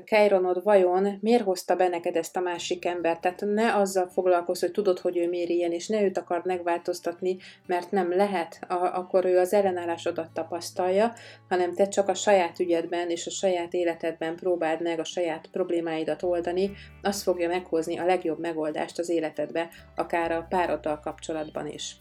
Keironod 0.05 0.63
vajon 0.63 1.17
miért 1.21 1.43
hozta 1.43 1.75
be 1.75 1.87
neked 1.87 2.15
ezt 2.15 2.37
a 2.37 2.39
másik 2.39 2.85
embert, 2.85 3.21
tehát 3.21 3.41
ne 3.45 3.75
azzal 3.75 4.07
foglalkozz, 4.07 4.59
hogy 4.61 4.71
tudod, 4.71 4.99
hogy 4.99 5.17
ő 5.17 5.29
miért 5.29 5.49
ilyen, 5.49 5.71
és 5.71 5.87
ne 5.87 6.01
őt 6.01 6.17
akar 6.17 6.41
megváltoztatni, 6.45 7.37
mert 7.67 7.91
nem 7.91 8.15
lehet, 8.15 8.59
a- 8.67 8.97
akkor 8.97 9.25
ő 9.25 9.37
az 9.37 9.53
ellenállásodat 9.53 10.31
tapasztalja, 10.33 11.13
hanem 11.49 11.73
te 11.73 11.87
csak 11.87 12.07
a 12.07 12.13
saját 12.13 12.59
ügyedben 12.59 13.09
és 13.09 13.27
a 13.27 13.29
saját 13.29 13.73
életedben 13.73 14.35
próbáld 14.35 14.81
meg 14.81 14.99
a 14.99 15.03
saját 15.03 15.47
problémáidat 15.51 16.23
oldani, 16.23 16.71
az 17.01 17.23
fogja 17.23 17.47
meghozni 17.47 17.97
a 17.97 18.05
legjobb 18.05 18.39
megoldást 18.39 18.99
az 18.99 19.09
életedbe, 19.09 19.69
akár 19.95 20.31
a 20.31 20.45
pároddal 20.49 20.99
kapcsolatban 20.99 21.67
is. 21.67 21.95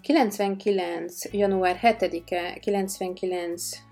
99. 0.00 1.32
január 1.32 1.78
7-e, 1.82 2.58
99 2.60 3.89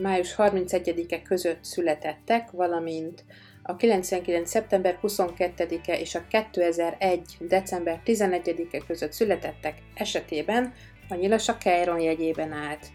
május 0.00 0.34
31-e 0.38 1.22
között 1.22 1.64
születettek, 1.64 2.50
valamint 2.50 3.24
a 3.62 3.76
99. 3.76 4.50
szeptember 4.50 4.98
22-e 5.02 5.98
és 5.98 6.14
a 6.14 6.24
2001. 6.28 7.20
december 7.40 8.00
11-e 8.04 8.78
között 8.86 9.12
születettek 9.12 9.74
esetében 9.94 10.72
a 11.08 11.14
nyilas 11.14 11.48
a 11.48 11.58
Keiron 11.58 12.00
jegyében 12.00 12.52
állt. 12.52 12.86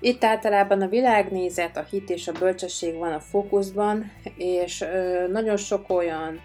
Itt 0.00 0.24
általában 0.24 0.80
a 0.80 0.88
világnézet, 0.88 1.76
a 1.76 1.86
hit 1.90 2.10
és 2.10 2.28
a 2.28 2.32
bölcsesség 2.32 2.94
van 2.94 3.12
a 3.12 3.20
fókuszban, 3.20 4.12
és 4.36 4.84
nagyon 5.30 5.56
sok 5.56 5.90
olyan 5.90 6.40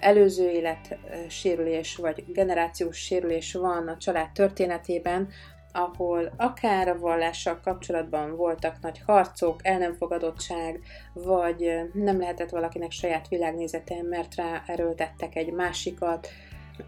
előző 0.00 0.50
élet 0.50 0.98
sérülés 1.28 1.96
vagy 1.96 2.24
generációs 2.26 2.96
sérülés 2.96 3.54
van 3.54 3.88
a 3.88 3.96
család 3.96 4.30
történetében, 4.32 5.28
ahol 5.76 6.32
akár 6.36 6.88
a 6.88 6.98
vallással 6.98 7.60
kapcsolatban 7.64 8.36
voltak 8.36 8.76
nagy 8.80 9.02
harcok, 9.06 9.60
el 9.66 9.78
nem 9.78 9.94
fogadottság, 9.94 10.80
vagy 11.12 11.90
nem 11.92 12.18
lehetett 12.18 12.50
valakinek 12.50 12.90
saját 12.90 13.28
világnézete, 13.28 14.02
mert 14.02 14.34
rá 14.34 14.62
erőltettek 14.66 15.36
egy 15.36 15.52
másikat, 15.52 16.28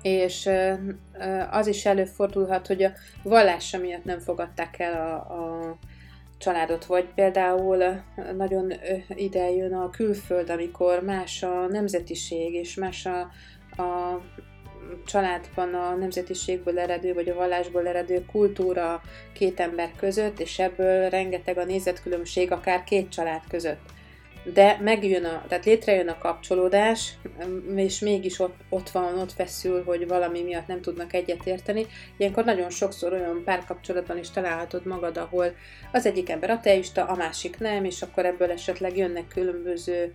és 0.02 0.50
az 1.50 1.66
is 1.66 1.86
előfordulhat, 1.86 2.66
hogy 2.66 2.82
a 2.82 2.92
vallása 3.22 3.78
miatt 3.78 4.04
nem 4.04 4.18
fogadták 4.18 4.78
el 4.78 4.92
a, 4.92 5.14
a 5.14 5.76
családot, 6.38 6.84
vagy 6.84 7.08
például 7.14 8.02
nagyon 8.36 8.72
ide 9.08 9.50
jön 9.50 9.74
a 9.74 9.90
külföld, 9.90 10.50
amikor 10.50 11.02
más 11.02 11.42
a 11.42 11.66
nemzetiség, 11.66 12.54
és 12.54 12.74
más 12.74 13.06
a, 13.06 13.20
a 13.82 14.20
családban 15.06 15.74
a 15.74 15.94
nemzetiségből 15.94 16.78
eredő, 16.78 17.14
vagy 17.14 17.28
a 17.28 17.34
vallásból 17.34 17.88
eredő 17.88 18.24
kultúra 18.32 19.02
két 19.32 19.60
ember 19.60 19.90
között, 19.96 20.40
és 20.40 20.58
ebből 20.58 21.08
rengeteg 21.08 21.58
a 21.58 21.64
nézetkülönbség 21.64 22.52
akár 22.52 22.84
két 22.84 23.08
család 23.08 23.42
között. 23.48 23.94
De 24.52 24.78
megjön 24.82 25.24
a, 25.24 25.44
tehát 25.48 25.64
létrejön 25.64 26.08
a 26.08 26.18
kapcsolódás, 26.18 27.12
és 27.74 27.98
mégis 27.98 28.38
ott, 28.38 28.54
ott 28.68 28.90
van, 28.90 29.18
ott 29.18 29.32
feszül, 29.32 29.84
hogy 29.84 30.08
valami 30.08 30.42
miatt 30.42 30.66
nem 30.66 30.80
tudnak 30.80 31.12
egyetérteni. 31.12 31.86
Ilyenkor 32.16 32.44
nagyon 32.44 32.70
sokszor 32.70 33.12
olyan 33.12 33.42
párkapcsolatban 33.44 34.18
is 34.18 34.30
találhatod 34.30 34.86
magad, 34.86 35.16
ahol 35.16 35.54
az 35.92 36.06
egyik 36.06 36.30
ember 36.30 36.50
ateista, 36.50 37.04
a 37.04 37.16
másik 37.16 37.58
nem, 37.58 37.84
és 37.84 38.02
akkor 38.02 38.26
ebből 38.26 38.50
esetleg 38.50 38.96
jönnek 38.96 39.28
különböző, 39.28 40.14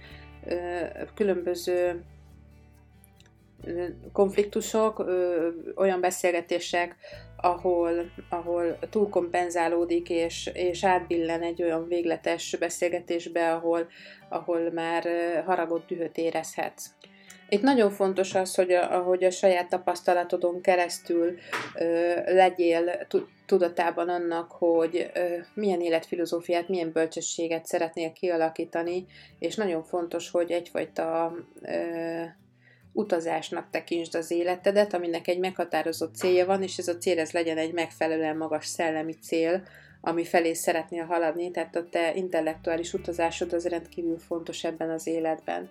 különböző 1.15 2.03
konfliktusok, 4.13 5.05
olyan 5.75 6.01
beszélgetések, 6.01 6.95
ahol, 7.37 8.11
ahol 8.29 8.79
túlkompenzálódik 8.89 10.09
és, 10.09 10.49
és 10.53 10.85
átbillen 10.85 11.41
egy 11.41 11.63
olyan 11.63 11.87
végletes 11.87 12.55
beszélgetésbe, 12.59 13.53
ahol, 13.53 13.87
ahol 14.29 14.71
már 14.71 15.07
haragot, 15.45 15.85
dühöt 15.85 16.17
érezhetsz. 16.17 16.89
Itt 17.53 17.61
nagyon 17.61 17.91
fontos 17.91 18.35
az, 18.35 18.55
hogy 18.55 18.71
a, 18.71 18.95
ahogy 18.95 19.23
a 19.23 19.31
saját 19.31 19.69
tapasztalatodon 19.69 20.61
keresztül 20.61 21.37
ö, 21.75 22.13
legyél 22.33 23.07
tudatában 23.45 24.09
annak, 24.09 24.51
hogy 24.51 25.11
ö, 25.13 25.37
milyen 25.53 25.81
életfilozófiát, 25.81 26.69
milyen 26.69 26.91
bölcsességet 26.91 27.65
szeretnél 27.65 28.11
kialakítani, 28.11 29.05
és 29.39 29.55
nagyon 29.55 29.83
fontos, 29.83 30.29
hogy 30.29 30.51
egyfajta 30.51 31.33
ö, 31.61 32.23
utazásnak 32.93 33.69
tekintsd 33.69 34.15
az 34.15 34.31
életedet, 34.31 34.93
aminek 34.93 35.27
egy 35.27 35.39
meghatározott 35.39 36.15
célja 36.15 36.45
van, 36.45 36.63
és 36.63 36.77
ez 36.77 36.87
a 36.87 36.97
cél 36.97 37.19
ez 37.19 37.31
legyen 37.31 37.57
egy 37.57 37.73
megfelelően 37.73 38.37
magas 38.37 38.65
szellemi 38.65 39.13
cél, 39.13 39.63
ami 40.01 40.25
felé 40.25 40.53
szeretnél 40.53 41.05
haladni, 41.05 41.51
tehát 41.51 41.75
a 41.75 41.89
te 41.89 42.15
intellektuális 42.15 42.93
utazásod 42.93 43.53
az 43.53 43.65
rendkívül 43.65 44.19
fontos 44.19 44.63
ebben 44.63 44.89
az 44.89 45.07
életben. 45.07 45.69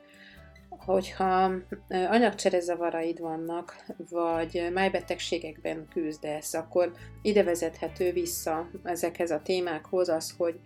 Hogyha 0.68 1.52
anyagcserezavaraid 1.90 3.20
vannak, 3.20 3.76
vagy 4.11 4.68
májbetegségekben 4.72 5.88
küzdesz, 5.92 6.54
akkor 6.54 6.92
ide 7.22 7.42
vezethető 7.42 8.12
vissza 8.12 8.70
ezekhez 8.85 9.30
a 9.30 9.42
témákhoz 9.42 10.09
az, 10.09 10.35
hogy 10.37 10.61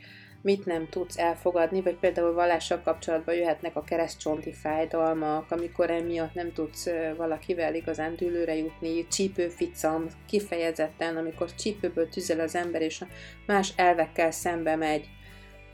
mit 0.44 0.66
nem 0.66 0.88
tudsz 0.88 1.18
elfogadni, 1.18 1.80
vagy 1.80 1.96
például 1.96 2.32
vallással 2.32 2.80
kapcsolatban 2.80 3.34
jöhetnek 3.34 3.76
a 3.76 3.84
keresztcsonti 3.84 4.52
fájdalmak, 4.52 5.50
amikor 5.50 5.90
emiatt 5.90 6.34
nem 6.34 6.52
tudsz 6.52 6.88
valakivel 7.16 7.74
igazán 7.74 8.16
dűlőre 8.16 8.56
jutni, 8.56 9.06
csípőficam, 9.06 10.06
kifejezetten, 10.26 11.16
amikor 11.16 11.54
csípőből 11.54 12.08
tüzel 12.08 12.40
az 12.40 12.54
ember, 12.54 12.82
és 12.82 13.04
más 13.46 13.72
elvekkel 13.76 14.30
szembe 14.30 14.76
megy, 14.76 15.08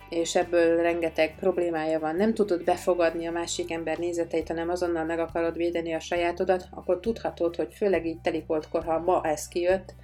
és 0.09 0.37
ebből 0.37 0.83
rengeteg 0.83 1.35
problémája 1.35 1.99
van, 1.99 2.17
nem 2.17 2.35
tudod 2.35 2.65
befogadni 2.65 3.27
a 3.27 3.33
másik 3.33 3.71
ember 3.71 3.99
nézeteit, 3.99 4.49
hanem 4.49 4.69
azonnal 4.69 5.05
meg 5.05 5.19
akarod 5.19 5.57
védeni 5.57 5.93
a 5.93 6.01
sajátodat, 6.01 6.69
akkor 6.71 7.01
tudhatod, 7.01 7.57
hogy 7.57 7.75
főleg 7.75 8.07
így 8.07 8.21
telikoltkor, 8.21 8.85
ha 8.85 8.99
ma 8.99 9.21
ez 9.25 9.49
kijött, 9.49 9.95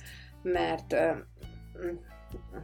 mert 0.43 0.97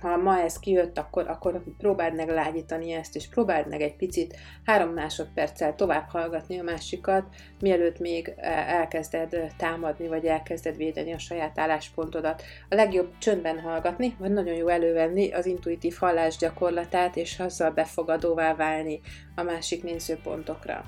ha 0.00 0.16
ma 0.16 0.40
ez 0.40 0.58
kijött, 0.58 0.98
akkor, 0.98 1.28
akkor 1.28 1.62
próbáld 1.78 2.14
meg 2.14 2.28
lágyítani 2.28 2.92
ezt, 2.92 3.16
és 3.16 3.28
próbáld 3.28 3.68
meg 3.68 3.80
egy 3.80 3.96
picit 3.96 4.36
három 4.64 4.90
másodperccel 4.90 5.74
tovább 5.74 6.08
hallgatni 6.08 6.58
a 6.58 6.62
másikat, 6.62 7.24
mielőtt 7.60 7.98
még 7.98 8.34
elkezded 8.66 9.52
támadni, 9.56 10.08
vagy 10.08 10.24
elkezded 10.24 10.76
védeni 10.76 11.12
a 11.12 11.18
saját 11.18 11.58
álláspontodat. 11.58 12.42
A 12.68 12.74
legjobb 12.74 13.18
csöndben 13.18 13.60
hallgatni, 13.60 14.14
vagy 14.18 14.32
nagyon 14.32 14.54
jó 14.54 14.68
elővenni 14.68 15.32
az 15.32 15.46
intuitív 15.46 15.96
hallás 15.98 16.36
gyakorlatát, 16.36 17.16
és 17.16 17.38
azzal 17.38 17.70
befogadóvá 17.70 18.54
válni 18.54 19.00
a 19.34 19.42
másik 19.42 19.82
nézőpontokra. 19.82 20.84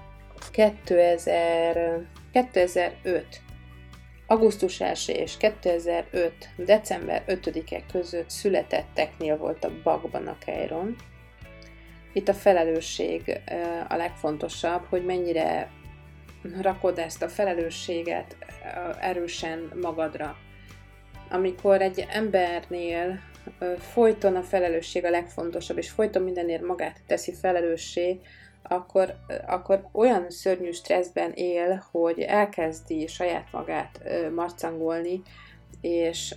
2000, 0.52 2.00
2005 2.32 3.43
Augusztus 4.26 4.80
1 4.80 5.08
és 5.08 5.36
2005. 5.36 6.32
december 6.56 7.24
5-e 7.26 7.82
között 7.92 8.30
születetteknél 8.30 9.36
volt 9.36 9.64
a 9.64 9.72
bakban 9.82 10.26
a 10.26 10.38
Keiron. 10.38 10.96
Itt 12.12 12.28
a 12.28 12.34
felelősség 12.34 13.40
a 13.88 13.96
legfontosabb, 13.96 14.84
hogy 14.88 15.04
mennyire 15.04 15.70
rakod 16.60 16.98
ezt 16.98 17.22
a 17.22 17.28
felelősséget 17.28 18.36
erősen 19.00 19.72
magadra. 19.82 20.36
Amikor 21.30 21.82
egy 21.82 22.06
embernél 22.08 23.20
folyton 23.78 24.36
a 24.36 24.42
felelősség 24.42 25.04
a 25.04 25.10
legfontosabb, 25.10 25.78
és 25.78 25.90
folyton 25.90 26.22
mindenért 26.22 26.62
magát 26.62 27.00
teszi 27.06 27.34
felelőssé, 27.34 28.20
akkor, 28.68 29.14
akkor 29.46 29.88
olyan 29.92 30.30
szörnyű 30.30 30.70
stresszben 30.70 31.32
él, 31.32 31.84
hogy 31.90 32.20
elkezdi 32.20 33.06
saját 33.06 33.52
magát 33.52 34.00
marcangolni, 34.34 35.22
és 35.80 36.34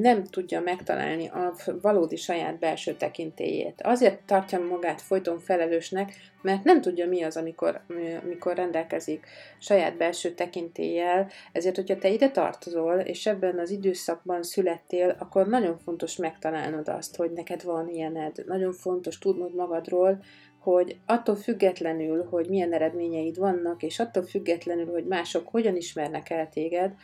nem 0.00 0.24
tudja 0.24 0.60
megtalálni 0.60 1.28
a 1.28 1.54
valódi 1.82 2.16
saját 2.16 2.58
belső 2.58 2.94
tekintélyét. 2.94 3.80
Azért 3.82 4.22
tartja 4.22 4.58
magát 4.58 5.00
folyton 5.00 5.38
felelősnek, 5.38 6.12
mert 6.42 6.64
nem 6.64 6.80
tudja 6.80 7.08
mi 7.08 7.22
az, 7.22 7.36
amikor, 7.36 7.80
amikor 8.22 8.56
rendelkezik 8.56 9.26
saját 9.58 9.96
belső 9.96 10.34
tekintéllyel, 10.34 11.30
ezért, 11.52 11.76
hogyha 11.76 11.98
te 11.98 12.08
ide 12.08 12.30
tartozol, 12.30 12.94
és 12.94 13.26
ebben 13.26 13.58
az 13.58 13.70
időszakban 13.70 14.42
születtél, 14.42 15.16
akkor 15.18 15.48
nagyon 15.48 15.78
fontos 15.78 16.16
megtalálnod 16.16 16.88
azt, 16.88 17.16
hogy 17.16 17.30
neked 17.30 17.64
van 17.64 17.88
ilyened. 17.88 18.44
Nagyon 18.46 18.72
fontos 18.72 19.18
tudnod 19.18 19.54
magadról, 19.54 20.22
hogy 20.58 20.96
attól 21.06 21.36
függetlenül, 21.36 22.26
hogy 22.30 22.48
milyen 22.48 22.72
eredményeid 22.72 23.38
vannak, 23.38 23.82
és 23.82 23.98
attól 23.98 24.22
függetlenül, 24.22 24.90
hogy 24.90 25.06
mások 25.06 25.48
hogyan 25.48 25.76
ismernek 25.76 26.30
el 26.30 26.48
téged, 26.48 26.94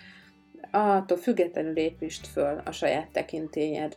attól 0.70 1.16
függetlenül 1.16 1.76
építsd 1.76 2.26
föl 2.26 2.62
a 2.64 2.72
saját 2.72 3.08
tekintélyed. 3.10 3.96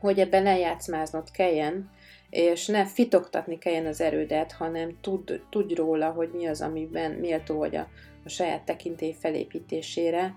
Hogy 0.00 0.18
ebben 0.20 0.42
lejátszmáznod 0.42 1.30
kelljen, 1.30 1.90
és 2.30 2.66
ne 2.66 2.86
fitoktatni 2.86 3.58
kelljen 3.58 3.86
az 3.86 4.00
erődet, 4.00 4.52
hanem 4.52 4.96
tudd, 5.00 5.32
tudj 5.50 5.74
róla, 5.74 6.10
hogy 6.10 6.30
mi 6.32 6.46
az, 6.46 6.60
amiben 6.60 7.10
méltó 7.10 7.58
vagy 7.58 7.76
a, 7.76 7.88
a 8.24 8.28
saját 8.28 8.62
tekintély 8.62 9.16
felépítésére, 9.20 10.34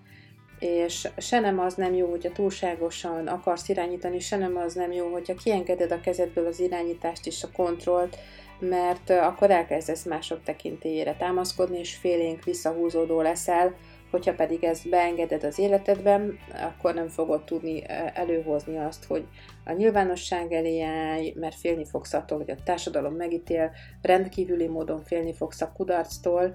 és 0.59 1.07
se 1.17 1.39
nem 1.39 1.59
az 1.59 1.73
nem 1.73 1.93
jó, 1.93 2.09
hogyha 2.09 2.31
túlságosan 2.31 3.27
akarsz 3.27 3.69
irányítani, 3.69 4.19
se 4.19 4.37
nem 4.37 4.57
az 4.57 4.73
nem 4.73 4.91
jó, 4.91 5.11
hogyha 5.11 5.33
kiengeded 5.33 5.91
a 5.91 5.99
kezedből 5.99 6.45
az 6.45 6.59
irányítást 6.59 7.27
és 7.27 7.43
a 7.43 7.51
kontrollt, 7.51 8.17
mert 8.59 9.09
akkor 9.09 9.51
elkezdesz 9.51 10.03
mások 10.05 10.43
tekintélyére 10.43 11.15
támaszkodni, 11.15 11.79
és 11.79 11.95
félénk 11.95 12.43
visszahúzódó 12.43 13.21
leszel, 13.21 13.75
hogyha 14.11 14.33
pedig 14.33 14.63
ezt 14.63 14.89
beengeded 14.89 15.43
az 15.43 15.59
életedben, 15.59 16.37
akkor 16.63 16.93
nem 16.93 17.07
fogod 17.07 17.43
tudni 17.43 17.83
előhozni 18.13 18.77
azt, 18.77 19.05
hogy 19.05 19.27
a 19.65 19.71
nyilvánosság 19.71 20.51
elé 20.51 20.81
állj, 20.81 21.33
mert 21.35 21.55
félni 21.55 21.85
fogsz 21.85 22.13
attól, 22.13 22.37
hogy 22.37 22.51
a 22.51 22.63
társadalom 22.63 23.13
megítél, 23.13 23.71
rendkívüli 24.01 24.67
módon 24.67 25.03
félni 25.03 25.33
fogsz 25.33 25.61
a 25.61 25.71
kudarctól, 25.71 26.53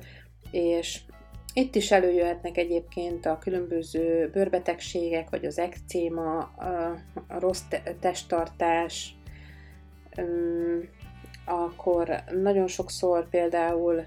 és 0.51 1.01
itt 1.55 1.75
is 1.75 1.91
előjöhetnek 1.91 2.57
egyébként 2.57 3.27
a 3.27 3.39
különböző 3.39 4.31
bőrbetegségek, 4.33 5.31
vagy 5.31 5.45
az 5.45 5.59
ekcéma, 5.59 6.39
a 7.29 7.39
rossz 7.39 7.63
testtartás, 8.01 9.17
akkor 11.45 12.23
nagyon 12.43 12.67
sokszor 12.67 13.29
például 13.29 14.05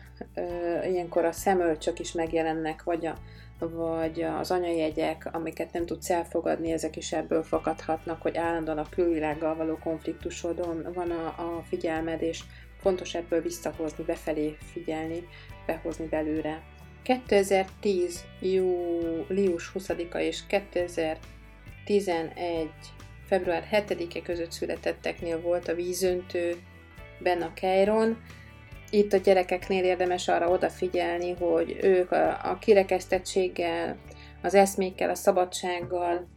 ilyenkor 0.88 1.26
a 1.26 1.32
szemölcsök 1.32 2.00
is 2.00 2.12
megjelennek, 2.12 2.84
vagy, 2.84 3.06
a, 3.06 3.16
vagy 3.60 4.22
az 4.22 4.52
anyajegyek, 4.52 5.30
amiket 5.32 5.74
nem 5.74 5.86
tudsz 5.86 6.10
elfogadni, 6.10 6.72
ezek 6.72 6.96
is 6.96 7.12
ebből 7.12 7.44
fakadhatnak, 7.44 8.22
hogy 8.22 8.38
állandóan 8.38 8.78
a 8.78 8.90
külvilággal 8.90 9.56
való 9.56 9.78
konfliktusodon 9.78 10.88
van 10.94 11.12
a, 11.12 11.26
a 11.26 11.64
figyelmed, 11.68 12.22
és 12.22 12.44
fontos 12.80 13.16
ebből 13.16 13.42
visszahozni, 13.42 14.04
befelé 14.04 14.58
figyelni, 14.74 15.28
behozni 15.66 16.08
belőle 16.08 16.62
2010. 17.06 18.24
július 18.42 19.72
20-a 19.74 20.18
és 20.18 20.40
2011. 20.48 22.70
február 23.26 23.68
7-e 23.72 24.22
között 24.22 24.52
születetteknél 24.52 25.42
volt 25.42 25.68
a 25.68 25.74
vízöntőben 27.20 27.42
a 27.42 27.54
Keiron. 27.54 28.18
Itt 28.90 29.14
a 29.14 29.18
gyerekeknél 29.18 29.84
érdemes 29.84 30.28
arra 30.28 30.50
odafigyelni, 30.50 31.32
hogy 31.32 31.78
ők 31.82 32.12
a, 32.12 32.52
a 32.52 32.58
kirekesztettséggel, 32.58 33.98
az 34.42 34.54
eszmékkel, 34.54 35.10
a 35.10 35.16
szabadsággal, 35.16 36.28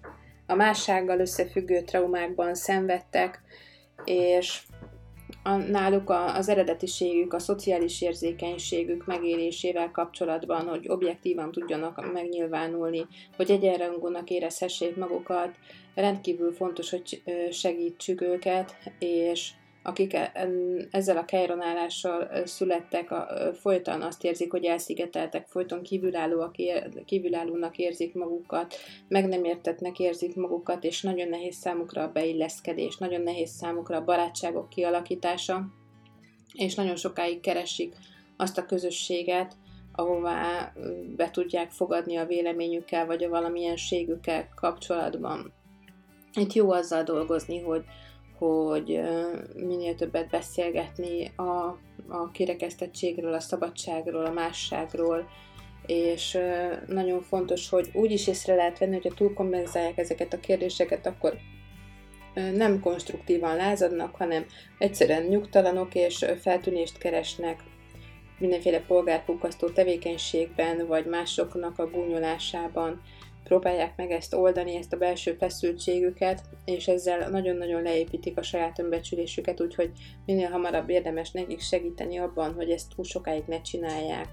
a 0.46 0.54
mássággal 0.54 1.20
összefüggő 1.20 1.80
traumákban 1.80 2.54
szenvedtek, 2.54 3.42
és 4.04 4.62
a, 5.42 5.56
náluk 5.56 6.10
a, 6.10 6.36
az 6.36 6.48
eredetiségük, 6.48 7.34
a 7.34 7.38
szociális 7.38 8.02
érzékenységük 8.02 9.06
megélésével 9.06 9.90
kapcsolatban, 9.90 10.68
hogy 10.68 10.88
objektívan 10.88 11.52
tudjanak 11.52 12.12
megnyilvánulni, 12.12 13.06
hogy 13.36 13.50
egyenrangúnak 13.50 14.30
érezhessék 14.30 14.96
magukat, 14.96 15.56
rendkívül 15.94 16.52
fontos, 16.52 16.90
hogy 16.90 17.22
segítsük 17.50 18.20
őket, 18.20 18.76
és 18.98 19.50
akik 19.88 20.14
e, 20.14 20.32
ezzel 20.90 21.16
a 21.16 21.24
kejronálással 21.24 22.46
születtek, 22.46 23.14
folyton 23.54 24.02
azt 24.02 24.24
érzik, 24.24 24.50
hogy 24.50 24.64
elszigeteltek, 24.64 25.46
folyton 25.46 25.82
kívülállóak, 25.82 26.54
kívülállónak 27.04 27.78
érzik 27.78 28.14
magukat, 28.14 28.74
meg 29.08 29.28
nem 29.28 29.44
értetnek 29.44 29.98
érzik 29.98 30.36
magukat, 30.36 30.84
és 30.84 31.02
nagyon 31.02 31.28
nehéz 31.28 31.56
számukra 31.56 32.02
a 32.02 32.12
beilleszkedés, 32.12 32.96
nagyon 32.96 33.20
nehéz 33.20 33.50
számukra 33.50 33.96
a 33.96 34.04
barátságok 34.04 34.68
kialakítása, 34.68 35.64
és 36.54 36.74
nagyon 36.74 36.96
sokáig 36.96 37.40
keresik 37.40 37.94
azt 38.36 38.58
a 38.58 38.66
közösséget, 38.66 39.56
ahová 39.92 40.72
be 41.16 41.30
tudják 41.30 41.70
fogadni 41.70 42.16
a 42.16 42.26
véleményükkel, 42.26 43.06
vagy 43.06 43.24
a 43.24 43.28
valamilyenségükkel 43.28 44.48
kapcsolatban. 44.54 45.52
Itt 46.34 46.52
jó 46.52 46.70
azzal 46.70 47.02
dolgozni, 47.02 47.60
hogy, 47.60 47.84
hogy 48.38 49.00
minél 49.54 49.94
többet 49.94 50.30
beszélgetni 50.30 51.32
a, 51.36 51.78
a 52.08 52.30
kirekesztettségről, 52.32 53.32
a 53.32 53.40
szabadságról, 53.40 54.24
a 54.24 54.32
másságról, 54.32 55.28
és 55.86 56.38
nagyon 56.86 57.20
fontos, 57.20 57.68
hogy 57.68 57.90
úgy 57.92 58.10
is 58.10 58.26
észre 58.26 58.54
lehet 58.54 58.78
venni, 58.78 58.92
hogyha 58.92 59.14
túlkompenzálják 59.14 59.98
ezeket 59.98 60.32
a 60.32 60.40
kérdéseket, 60.40 61.06
akkor 61.06 61.36
nem 62.54 62.80
konstruktívan 62.80 63.56
lázadnak, 63.56 64.16
hanem 64.16 64.46
egyszerűen 64.78 65.22
nyugtalanok 65.22 65.94
és 65.94 66.26
feltűnést 66.40 66.98
keresnek 66.98 67.62
mindenféle 68.38 68.80
polgárpukkasztó 68.80 69.68
tevékenységben, 69.68 70.86
vagy 70.86 71.06
másoknak 71.06 71.78
a 71.78 71.90
gúnyolásában, 71.90 73.02
próbálják 73.48 73.96
meg 73.96 74.10
ezt 74.10 74.34
oldani, 74.34 74.76
ezt 74.76 74.92
a 74.92 74.96
belső 74.96 75.32
feszültségüket, 75.32 76.42
és 76.64 76.88
ezzel 76.88 77.30
nagyon-nagyon 77.30 77.82
leépítik 77.82 78.38
a 78.38 78.42
saját 78.42 78.78
önbecsülésüket, 78.78 79.60
úgyhogy 79.60 79.90
minél 80.26 80.48
hamarabb 80.50 80.88
érdemes 80.88 81.30
nekik 81.30 81.60
segíteni 81.60 82.18
abban, 82.18 82.54
hogy 82.54 82.70
ezt 82.70 82.94
túl 82.94 83.04
sokáig 83.04 83.42
ne 83.46 83.60
csinálják. 83.60 84.26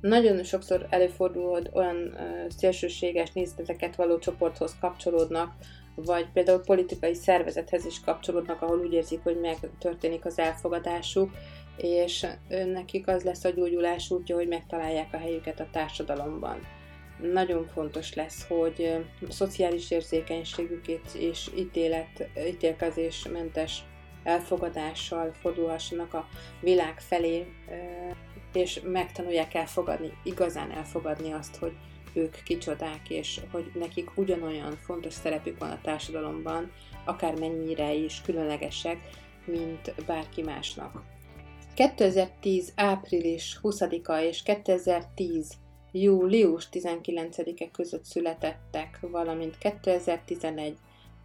Nagyon 0.00 0.42
sokszor 0.42 0.86
előfordul, 0.90 1.50
hogy 1.50 1.70
olyan 1.72 2.16
szélsőséges 2.48 3.32
nézeteket 3.32 3.96
való 3.96 4.18
csoporthoz 4.18 4.76
kapcsolódnak, 4.80 5.52
vagy 5.94 6.26
például 6.32 6.60
politikai 6.60 7.14
szervezethez 7.14 7.84
is 7.84 8.00
kapcsolódnak, 8.00 8.62
ahol 8.62 8.78
úgy 8.78 8.92
érzik, 8.92 9.22
hogy 9.22 9.40
megtörténik 9.40 10.24
az 10.24 10.38
elfogadásuk, 10.38 11.30
és 11.76 12.26
nekik 12.48 13.08
az 13.08 13.22
lesz 13.22 13.44
a 13.44 13.50
gyógyulás 13.50 14.10
útja, 14.10 14.34
hogy 14.34 14.48
megtalálják 14.48 15.12
a 15.12 15.18
helyüket 15.18 15.60
a 15.60 15.68
társadalomban. 15.72 16.58
Nagyon 17.32 17.66
fontos 17.66 18.14
lesz, 18.14 18.46
hogy 18.46 19.04
szociális 19.28 19.90
érzékenységükét 19.90 21.14
és 21.18 21.50
ítélet, 21.56 22.28
ítélkezésmentes 22.46 23.82
elfogadással 24.22 25.32
fordulhassanak 25.32 26.14
a 26.14 26.28
világ 26.60 27.00
felé, 27.00 27.46
és 28.52 28.80
megtanulják 28.84 29.54
elfogadni, 29.54 30.12
igazán 30.22 30.70
elfogadni 30.70 31.32
azt, 31.32 31.56
hogy 31.56 31.72
ők 32.12 32.42
kicsodák, 32.44 33.10
és 33.10 33.40
hogy 33.50 33.70
nekik 33.74 34.16
ugyanolyan 34.16 34.76
fontos 34.76 35.12
szerepük 35.12 35.58
van 35.58 35.70
a 35.70 35.80
társadalomban, 35.82 36.72
akár 37.04 37.38
mennyire 37.38 37.92
is 37.92 38.20
különlegesek, 38.24 38.98
mint 39.44 39.94
bárki 40.06 40.42
másnak. 40.42 41.02
2010. 41.74 42.72
április 42.76 43.58
20-a 43.62 44.20
és 44.20 44.42
2010. 44.42 45.52
július 45.92 46.68
19-e 46.72 47.70
között 47.70 48.04
születettek, 48.04 48.98
valamint 49.00 49.58
2011. 49.58 50.76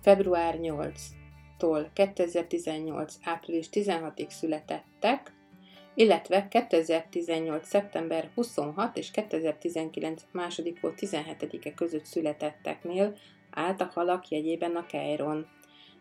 február 0.02 0.58
8-tól 0.62 1.88
2018. 1.94 3.16
április 3.24 3.70
16-ig 3.72 4.30
születettek, 4.30 5.34
illetve 5.94 6.48
2018. 6.48 7.68
szeptember 7.68 8.32
26 8.36 8.98
és 8.98 9.12
2019. 9.12 10.22
másodikó 10.32 10.94
17-e 10.98 11.74
között 11.74 12.06
születetteknél 12.06 13.18
álltak 13.52 13.92
halak 13.92 14.28
jegyében 14.28 14.76
a 14.76 14.86
Keiron. 14.86 15.48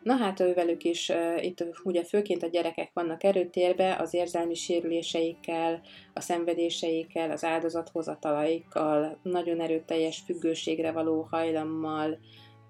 Na 0.02 0.16
hát 0.16 0.40
ővelük 0.40 0.84
is, 0.84 1.12
itt 1.40 1.64
ugye 1.84 2.04
főként 2.04 2.42
a 2.42 2.48
gyerekek 2.48 2.90
vannak 2.94 3.24
erőtérbe, 3.24 3.96
az 3.96 4.14
érzelmi 4.14 4.54
sérüléseikkel, 4.54 5.80
a 6.14 6.20
szenvedéseikkel, 6.20 7.30
az 7.30 7.44
áldozathozatalaikkal, 7.44 9.18
nagyon 9.22 9.60
erőteljes 9.60 10.22
függőségre 10.26 10.92
való 10.92 11.26
hajlammal, 11.30 12.18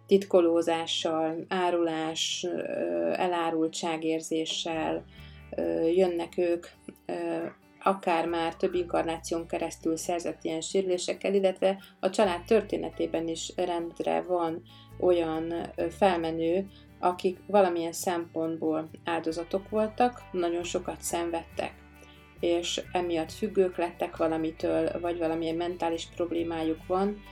titkolózással, 0.06 1.44
árulás, 1.48 2.46
elárultságérzéssel 3.12 5.04
jönnek 5.94 6.38
ők, 6.38 6.66
akár 7.82 8.26
már 8.26 8.56
több 8.56 8.74
inkarnáción 8.74 9.46
keresztül 9.46 9.96
szerzett 9.96 10.44
ilyen 10.44 10.60
sérülésekkel, 10.60 11.34
illetve 11.34 11.78
a 12.00 12.10
család 12.10 12.44
történetében 12.44 13.28
is 13.28 13.52
rendre 13.56 14.22
van 14.22 14.62
olyan 15.00 15.54
felmenő, 15.90 16.66
akik 16.99 17.38
valamilyen 17.46 17.92
szempontból 17.92 18.88
áldozatok 19.05 19.68
voltak, 19.68 20.22
nagyon 20.32 20.62
sokat 20.62 21.01
szenvedtek, 21.01 21.74
és 22.40 22.82
emiatt 22.92 23.32
függők 23.32 23.76
lettek 23.76 24.16
valamitől, 24.16 25.01
vagy 25.01 25.18
valamilyen 25.18 25.57
mentális 25.57 26.09
problémájuk 26.16 26.86
van, 26.86 27.22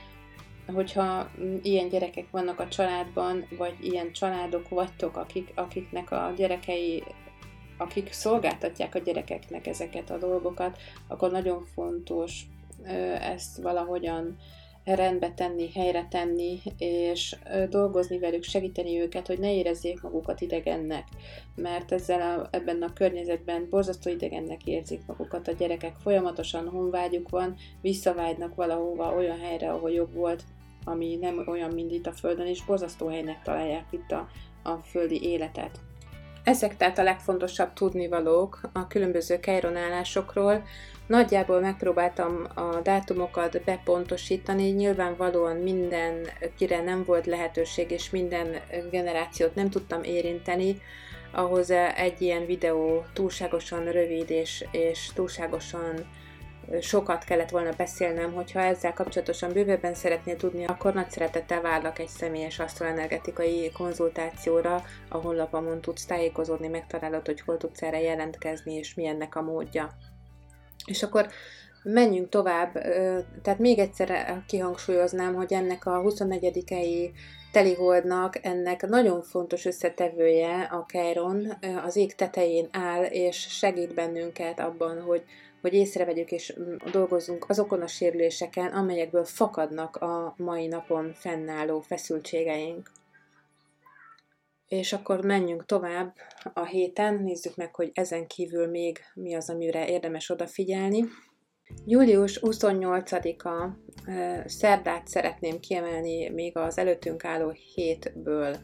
hogyha 0.73 1.29
ilyen 1.61 1.89
gyerekek 1.89 2.29
vannak 2.31 2.59
a 2.59 2.67
családban, 2.67 3.47
vagy 3.57 3.75
ilyen 3.81 4.11
családok 4.11 4.69
vagytok, 4.69 5.17
akik, 5.17 5.51
akiknek 5.55 6.11
a 6.11 6.33
gyerekei, 6.35 7.03
akik 7.77 8.11
szolgáltatják 8.11 8.95
a 8.95 8.99
gyerekeknek 8.99 9.67
ezeket 9.67 10.09
a 10.09 10.17
dolgokat, 10.17 10.77
akkor 11.07 11.31
nagyon 11.31 11.65
fontos 11.73 12.41
ezt 13.19 13.57
valahogyan 13.57 14.37
rendbe 14.95 15.31
tenni, 15.31 15.71
helyre 15.71 16.07
tenni, 16.09 16.59
és 16.77 17.35
dolgozni 17.69 18.19
velük, 18.19 18.43
segíteni 18.43 18.99
őket, 18.99 19.27
hogy 19.27 19.39
ne 19.39 19.53
érezzék 19.53 20.01
magukat 20.01 20.41
idegennek, 20.41 21.07
mert 21.55 21.91
ezzel 21.91 22.21
a, 22.21 22.47
ebben 22.51 22.81
a 22.81 22.93
környezetben 22.93 23.67
borzasztó 23.69 24.09
idegennek 24.09 24.65
érzik 24.65 25.05
magukat 25.05 25.47
a 25.47 25.51
gyerekek, 25.51 25.95
folyamatosan 25.95 26.67
honvágyuk 26.67 27.29
van, 27.29 27.55
visszavágynak 27.81 28.55
valahova, 28.55 29.15
olyan 29.15 29.39
helyre, 29.39 29.71
ahol 29.71 29.91
jobb 29.91 30.13
volt, 30.13 30.43
ami 30.83 31.15
nem 31.15 31.43
olyan, 31.47 31.73
mint 31.73 31.91
itt 31.91 32.07
a 32.07 32.11
Földön, 32.11 32.47
és 32.47 32.65
borzasztó 32.65 33.07
helynek 33.07 33.41
találják 33.41 33.85
itt 33.89 34.11
a, 34.11 34.27
a 34.63 34.77
földi 34.77 35.23
életet. 35.23 35.79
Ezek 36.47 36.77
tehát 36.77 36.97
a 36.97 37.03
legfontosabb 37.03 37.73
tudnivalók 37.73 38.59
a 38.73 38.87
különböző 38.87 39.39
kejronálásokról, 39.39 40.63
Nagyjából 41.07 41.59
megpróbáltam 41.59 42.47
a 42.55 42.81
dátumokat 42.83 43.63
bepontosítani, 43.63 44.69
nyilvánvalóan 44.69 45.55
mindenkire 45.55 46.81
nem 46.83 47.03
volt 47.03 47.25
lehetőség, 47.25 47.91
és 47.91 48.09
minden 48.09 48.55
generációt 48.91 49.55
nem 49.55 49.69
tudtam 49.69 50.03
érinteni, 50.03 50.81
ahhoz 51.31 51.71
egy 51.95 52.21
ilyen 52.21 52.45
videó 52.45 53.05
túlságosan 53.13 53.91
rövid 53.91 54.29
és, 54.29 54.65
és 54.71 55.09
túlságosan 55.13 56.05
sokat 56.81 57.23
kellett 57.23 57.49
volna 57.49 57.71
beszélnem, 57.77 58.33
hogyha 58.33 58.59
ezzel 58.59 58.93
kapcsolatosan 58.93 59.51
bővebben 59.51 59.93
szeretnél 59.93 60.35
tudni, 60.35 60.65
akkor 60.65 60.93
nagy 60.93 61.11
szeretettel 61.11 61.61
várlak 61.61 61.99
egy 61.99 62.07
személyes 62.07 62.59
asztroenergetikai 62.59 63.71
konzultációra, 63.71 64.83
a 65.09 65.17
honlapomon 65.17 65.81
tudsz 65.81 66.05
tájékozódni, 66.05 66.67
megtalálod, 66.67 67.25
hogy 67.25 67.41
hol 67.41 67.57
tudsz 67.57 67.81
erre 67.81 68.01
jelentkezni, 68.01 68.73
és 68.73 68.93
milyennek 68.93 69.35
a 69.35 69.41
módja. 69.41 69.91
És 70.85 71.03
akkor 71.03 71.27
menjünk 71.83 72.29
tovább, 72.29 72.73
tehát 73.41 73.59
még 73.59 73.79
egyszer 73.79 74.43
kihangsúlyoznám, 74.47 75.33
hogy 75.33 75.53
ennek 75.53 75.85
a 75.85 76.01
24-i 76.01 77.11
teliholdnak 77.51 78.45
ennek 78.45 78.87
nagyon 78.87 79.21
fontos 79.21 79.65
összetevője 79.65 80.61
a 80.71 80.85
Keiron, 80.85 81.57
az 81.85 81.95
ég 81.95 82.15
tetején 82.15 82.67
áll, 82.71 83.03
és 83.03 83.37
segít 83.49 83.93
bennünket 83.93 84.59
abban, 84.59 85.01
hogy, 85.01 85.23
hogy 85.61 85.73
észrevegyük 85.73 86.31
és 86.31 86.55
mm, 86.59 86.75
dolgozzunk 86.91 87.49
azokon 87.49 87.81
a 87.81 87.87
sérüléseken, 87.87 88.73
amelyekből 88.73 89.25
fakadnak 89.25 89.95
a 89.95 90.33
mai 90.37 90.67
napon 90.67 91.13
fennálló 91.13 91.81
feszültségeink. 91.81 92.91
És 94.67 94.93
akkor 94.93 95.25
menjünk 95.25 95.65
tovább 95.65 96.13
a 96.53 96.65
héten, 96.65 97.23
nézzük 97.23 97.55
meg, 97.55 97.75
hogy 97.75 97.91
ezen 97.93 98.27
kívül 98.27 98.67
még 98.67 98.99
mi 99.13 99.35
az, 99.35 99.49
amire 99.49 99.89
érdemes 99.89 100.29
odafigyelni. 100.29 101.05
Július 101.85 102.39
28-a 102.41 103.77
szerdát 104.45 105.07
szeretném 105.07 105.59
kiemelni 105.59 106.29
még 106.29 106.57
az 106.57 106.77
előttünk 106.77 107.25
álló 107.25 107.49
hétből. 107.49 108.57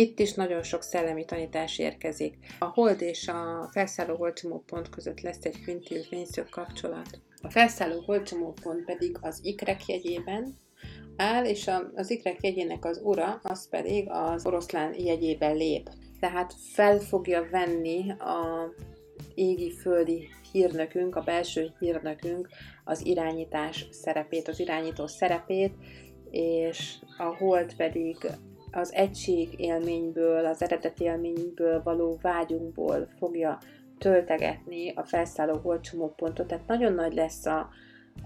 Itt 0.00 0.18
is 0.18 0.34
nagyon 0.34 0.62
sok 0.62 0.82
szellemi 0.82 1.24
tanítás 1.24 1.78
érkezik. 1.78 2.36
A 2.58 2.64
hold 2.64 3.00
és 3.00 3.28
a 3.28 3.68
felszálló 3.72 4.16
holdcsomó 4.16 4.62
pont 4.66 4.88
között 4.88 5.20
lesz 5.20 5.44
egy 5.44 5.60
kvintil 5.62 6.02
fényszög 6.02 6.48
kapcsolat. 6.48 7.20
A 7.42 7.50
felszálló 7.50 8.00
holdcsomó 8.00 8.54
pont 8.62 8.84
pedig 8.84 9.16
az 9.20 9.40
ikrek 9.42 9.86
jegyében 9.86 10.56
áll, 11.16 11.44
és 11.44 11.70
az 11.94 12.10
ikrek 12.10 12.42
jegyének 12.42 12.84
az 12.84 13.00
ura, 13.02 13.40
az 13.42 13.68
pedig 13.68 14.10
az 14.10 14.46
oroszlán 14.46 14.94
jegyében 14.98 15.56
lép. 15.56 15.88
Tehát 16.20 16.54
fel 16.72 16.98
fogja 16.98 17.48
venni 17.50 18.10
a 18.10 18.72
égi-földi 19.34 20.28
hírnökünk, 20.52 21.16
a 21.16 21.22
belső 21.22 21.70
hírnökünk 21.78 22.48
az 22.84 23.06
irányítás 23.06 23.86
szerepét, 23.90 24.48
az 24.48 24.60
irányító 24.60 25.06
szerepét, 25.06 25.72
és 26.30 26.94
a 27.18 27.36
hold 27.36 27.76
pedig 27.76 28.16
az 28.78 28.92
egység 28.94 29.60
élményből, 29.60 30.46
az 30.46 30.62
eredeti 30.62 31.04
élményből 31.04 31.82
való 31.82 32.18
vágyunkból 32.22 33.08
fogja 33.18 33.58
töltegetni 33.98 34.92
a 34.94 35.02
felszálló 35.02 35.58
holdcsomópontot, 35.62 36.46
tehát 36.46 36.66
nagyon 36.66 36.92
nagy 36.92 37.14
lesz 37.14 37.46
a, 37.46 37.68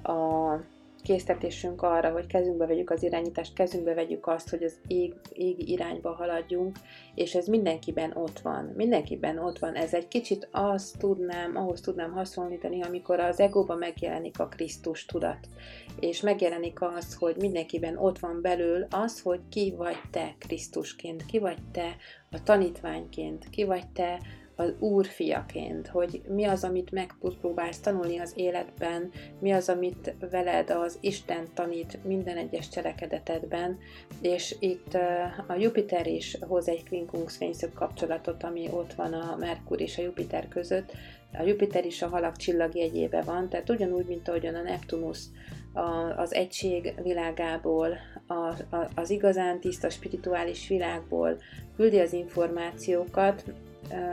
a 0.03 0.61
késztetésünk 1.03 1.83
arra, 1.83 2.11
hogy 2.11 2.27
kezünkbe 2.27 2.67
vegyük 2.67 2.91
az 2.91 3.03
irányítást, 3.03 3.55
kezünkbe 3.55 3.95
vegyük 3.95 4.27
azt, 4.27 4.49
hogy 4.51 4.63
az 4.63 4.79
ég, 4.87 5.15
ég 5.33 5.69
irányba 5.69 6.13
haladjunk, 6.13 6.77
és 7.15 7.35
ez 7.35 7.47
mindenkiben 7.47 8.13
ott 8.15 8.41
van. 8.41 8.73
Mindenkiben 8.77 9.39
ott 9.39 9.59
van. 9.59 9.75
Ez 9.75 9.95
egy 9.95 10.09
kicsit 10.09 10.49
azt 10.51 10.99
tudnám, 10.99 11.57
ahhoz 11.57 11.81
tudnám 11.81 12.13
hasonlítani, 12.13 12.83
amikor 12.83 13.21
az 13.21 13.41
egóban 13.41 13.79
megjelenik 13.79 14.39
a 14.39 14.49
Krisztus 14.49 15.05
tudat, 15.05 15.49
és 16.01 16.21
megjelenik 16.21 16.83
az, 16.83 17.15
hogy 17.15 17.37
mindenkiben 17.37 17.97
ott 17.97 18.19
van 18.19 18.41
belül 18.43 18.87
az, 18.91 19.21
hogy 19.21 19.41
ki 19.49 19.75
vagy 19.77 20.01
te 20.11 20.35
Krisztusként, 20.39 21.27
ki 21.27 21.39
vagy 21.39 21.59
te 21.73 21.97
a 22.31 22.43
tanítványként, 22.43 23.51
ki 23.51 23.65
vagy 23.65 23.87
te 23.93 24.21
az 24.57 24.73
úr 24.79 25.07
fiaként, 25.07 25.89
hogy 25.89 26.23
mi 26.29 26.45
az, 26.45 26.65
amit 26.65 26.91
megpróbálsz 26.91 27.81
tanulni 27.81 28.19
az 28.19 28.33
életben, 28.37 29.11
mi 29.41 29.51
az, 29.51 29.69
amit 29.69 30.15
veled 30.31 30.71
az 30.71 30.99
Isten 31.01 31.47
tanít 31.55 32.05
minden 32.05 32.37
egyes 32.37 32.69
cselekedetedben, 32.69 33.79
és 34.21 34.57
itt 34.59 34.95
a 35.47 35.55
Jupiter 35.59 36.07
is 36.07 36.37
hoz 36.41 36.69
egy 36.69 36.89
Quincunx 36.89 37.37
fényszög 37.37 37.73
kapcsolatot, 37.73 38.43
ami 38.43 38.69
ott 38.71 38.95
van 38.95 39.13
a 39.13 39.37
Merkur 39.39 39.81
és 39.81 39.99
a 39.99 40.03
Jupiter 40.03 40.49
között, 40.49 40.93
a 41.39 41.43
Jupiter 41.43 41.85
is 41.85 42.03
a 42.03 42.09
halak 42.09 42.37
csillagjegyébe 42.37 43.23
van, 43.23 43.49
tehát 43.49 43.71
ugyanúgy, 43.71 44.07
mint 44.07 44.29
ahogyan 44.29 44.55
a 44.55 44.63
Neptunus 44.63 45.19
a, 45.73 45.81
az 46.17 46.35
egység 46.35 46.95
világából, 47.03 47.99
az 48.95 49.11
igazán 49.11 49.61
tiszta 49.61 49.91
spirituális 49.91 50.69
világból 50.69 51.39
küldi 51.77 51.99
az 51.99 52.13
információkat, 52.13 53.45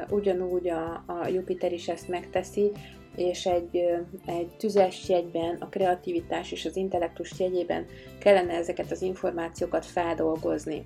ugyanúgy 0.09 0.69
a, 0.69 1.03
a 1.05 1.27
Jupiter 1.27 1.73
is 1.73 1.87
ezt 1.87 2.07
megteszi, 2.07 2.71
és 3.15 3.45
egy, 3.45 3.83
egy 4.25 4.47
tüzes 4.57 5.09
jegyben, 5.09 5.57
a 5.59 5.69
kreativitás 5.69 6.51
és 6.51 6.65
az 6.65 6.75
intellektus 6.75 7.39
jegyében 7.39 7.85
kellene 8.19 8.53
ezeket 8.53 8.91
az 8.91 9.01
információkat 9.01 9.85
feldolgozni. 9.85 10.85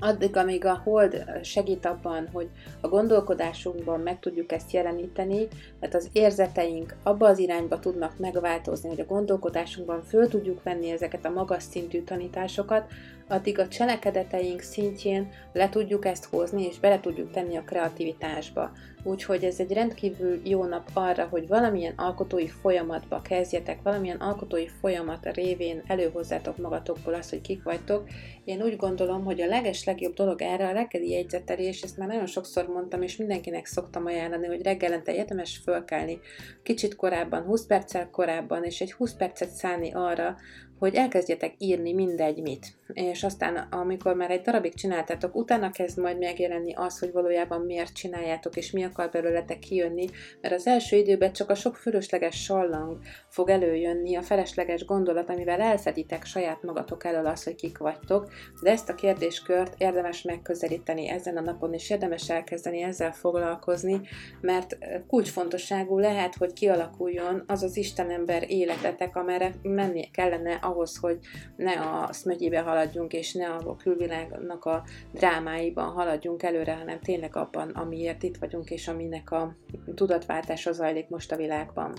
Addig, 0.00 0.36
amíg 0.36 0.64
a 0.64 0.80
hold 0.84 1.24
segít 1.42 1.86
abban, 1.86 2.28
hogy 2.32 2.48
a 2.80 2.88
gondolkodásunkban 2.88 4.00
meg 4.00 4.20
tudjuk 4.20 4.52
ezt 4.52 4.72
jeleníteni, 4.72 5.48
mert 5.80 5.94
az 5.94 6.08
érzeteink 6.12 6.96
abba 7.02 7.28
az 7.28 7.38
irányba 7.38 7.78
tudnak 7.78 8.18
megváltozni, 8.18 8.88
hogy 8.88 9.00
a 9.00 9.06
gondolkodásunkban 9.06 10.02
föl 10.02 10.28
tudjuk 10.28 10.62
venni 10.62 10.90
ezeket 10.90 11.24
a 11.24 11.30
magas 11.30 11.62
szintű 11.62 12.02
tanításokat, 12.02 12.90
addig 13.28 13.58
a 13.58 13.68
cselekedeteink 13.68 14.60
szintjén 14.60 15.28
le 15.52 15.68
tudjuk 15.68 16.04
ezt 16.04 16.24
hozni, 16.24 16.66
és 16.66 16.78
bele 16.78 17.00
tudjuk 17.00 17.30
tenni 17.30 17.56
a 17.56 17.64
kreativitásba. 17.64 18.70
Úgyhogy 19.02 19.44
ez 19.44 19.60
egy 19.60 19.72
rendkívül 19.72 20.40
jó 20.44 20.64
nap 20.64 20.90
arra, 20.92 21.26
hogy 21.30 21.48
valamilyen 21.48 21.94
alkotói 21.96 22.48
folyamatba 22.48 23.20
kezdjetek, 23.20 23.82
valamilyen 23.82 24.16
alkotói 24.16 24.68
folyamat 24.80 25.34
révén 25.34 25.82
előhozzátok 25.86 26.56
magatokból 26.56 27.14
azt, 27.14 27.30
hogy 27.30 27.40
kik 27.40 27.62
vagytok. 27.62 28.08
Én 28.44 28.62
úgy 28.62 28.76
gondolom, 28.76 29.24
hogy 29.24 29.40
a 29.40 29.46
leges 29.46 29.84
legjobb 29.84 30.14
dolog 30.14 30.42
erre 30.42 30.68
a 30.68 30.72
reggeli 30.72 31.10
jegyzetelés, 31.10 31.82
ezt 31.82 31.96
már 31.96 32.08
nagyon 32.08 32.26
sokszor 32.26 32.66
mondtam, 32.66 33.02
és 33.02 33.16
mindenkinek 33.16 33.66
szoktam 33.66 34.06
ajánlani, 34.06 34.46
hogy 34.46 34.62
reggelente 34.62 35.14
érdemes 35.14 35.60
fölkelni 35.64 36.18
kicsit 36.62 36.96
korábban, 36.96 37.42
20 37.42 37.66
perccel 37.66 38.10
korábban, 38.10 38.64
és 38.64 38.80
egy 38.80 38.92
20 38.92 39.14
percet 39.14 39.50
szállni 39.50 39.92
arra, 39.92 40.36
hogy 40.78 40.94
elkezdjetek 40.94 41.54
írni 41.58 41.92
mindegy 41.92 42.42
mit. 42.42 42.76
És 42.92 43.24
aztán, 43.24 43.56
amikor 43.56 44.14
már 44.14 44.30
egy 44.30 44.40
darabig 44.40 44.74
csináltátok, 44.74 45.36
utána 45.36 45.70
kezd 45.70 45.98
majd 45.98 46.18
megjelenni 46.18 46.72
az, 46.74 46.98
hogy 46.98 47.12
valójában 47.12 47.60
miért 47.60 47.94
csináljátok, 47.94 48.56
és 48.56 48.70
mi 48.70 48.84
akar 48.84 49.10
belőletek 49.10 49.58
kijönni, 49.58 50.06
mert 50.40 50.54
az 50.54 50.66
első 50.66 50.96
időben 50.96 51.32
csak 51.32 51.50
a 51.50 51.54
sok 51.54 51.76
fölösleges 51.76 52.42
sallang 52.42 52.98
fog 53.28 53.48
előjönni, 53.48 54.16
a 54.16 54.22
felesleges 54.22 54.84
gondolat, 54.84 55.30
amivel 55.30 55.60
elfeditek 55.60 56.24
saját 56.24 56.62
magatok 56.62 57.04
elől 57.04 57.26
az, 57.26 57.44
hogy 57.44 57.54
kik 57.54 57.78
vagytok, 57.78 58.32
de 58.62 58.70
ezt 58.70 58.88
a 58.88 58.94
kérdéskört 58.94 59.74
érdemes 59.78 60.22
megközelíteni 60.22 61.08
ezen 61.08 61.36
a 61.36 61.40
napon, 61.40 61.72
és 61.72 61.90
érdemes 61.90 62.30
elkezdeni 62.30 62.82
ezzel 62.82 63.12
foglalkozni, 63.12 64.00
mert 64.40 64.78
kulcsfontosságú 65.06 65.98
lehet, 65.98 66.34
hogy 66.34 66.52
kialakuljon 66.52 67.44
az 67.46 67.62
az 67.62 67.76
Istenember 67.76 68.50
életetek, 68.50 69.16
amerre 69.16 69.54
menni 69.62 70.10
kellene 70.10 70.54
ahhoz, 70.54 70.96
hogy 70.96 71.18
ne 71.56 71.72
a 71.72 72.12
szmögyibe 72.12 72.62
haladjunk, 72.74 73.12
és 73.12 73.32
ne 73.32 73.48
a 73.48 73.76
külvilágnak 73.76 74.64
a 74.64 74.84
drámáiban 75.12 75.92
haladjunk 75.92 76.42
előre, 76.42 76.74
hanem 76.74 77.00
tényleg 77.00 77.36
abban, 77.36 77.70
amiért 77.70 78.22
itt 78.22 78.36
vagyunk, 78.36 78.70
és 78.70 78.88
aminek 78.88 79.30
a 79.30 79.56
tudatváltása 79.94 80.72
zajlik 80.72 81.08
most 81.08 81.32
a 81.32 81.36
világban. 81.36 81.92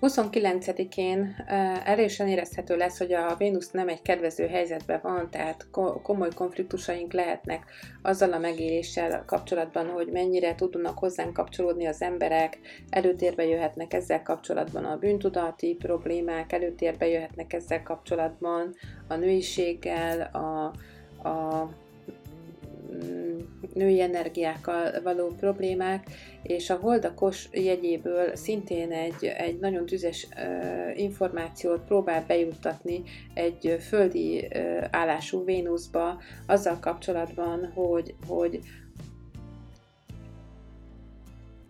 29-én 0.00 1.44
erősen 1.84 2.28
érezhető 2.28 2.76
lesz, 2.76 2.98
hogy 2.98 3.12
a 3.12 3.34
Vénusz 3.38 3.70
nem 3.70 3.88
egy 3.88 4.02
kedvező 4.02 4.46
helyzetben 4.46 5.00
van, 5.02 5.30
tehát 5.30 5.66
komoly 6.02 6.28
konfliktusaink 6.34 7.12
lehetnek 7.12 7.64
azzal 8.02 8.32
a 8.32 8.38
megéléssel 8.38 9.24
kapcsolatban, 9.26 9.86
hogy 9.86 10.08
mennyire 10.12 10.54
tudnak 10.54 10.98
hozzánk 10.98 11.32
kapcsolódni 11.32 11.86
az 11.86 12.02
emberek, 12.02 12.58
előtérbe 12.90 13.46
jöhetnek 13.46 13.92
ezzel 13.92 14.22
kapcsolatban 14.22 14.84
a 14.84 14.96
bűntudati 14.96 15.76
problémák, 15.78 16.52
előtérbe 16.52 17.08
jöhetnek 17.08 17.52
ezzel 17.52 17.82
kapcsolatban 17.82 18.74
a 19.08 19.14
nőiséggel, 19.14 20.20
a, 20.32 20.64
a 21.28 21.68
női 23.74 24.00
energiákkal 24.00 25.02
való 25.02 25.26
problémák, 25.26 26.06
és 26.42 26.70
a 26.70 26.78
holdakos 26.80 27.48
jegyéből 27.52 28.36
szintén 28.36 28.92
egy, 28.92 29.24
egy 29.24 29.58
nagyon 29.58 29.86
tüzes 29.86 30.26
információt 30.94 31.80
próbál 31.80 32.24
bejuttatni 32.26 33.02
egy 33.34 33.76
földi 33.80 34.48
állású 34.90 35.44
Vénuszba 35.44 36.20
azzal 36.46 36.78
kapcsolatban, 36.80 37.72
hogy, 37.74 38.14
hogy 38.26 38.60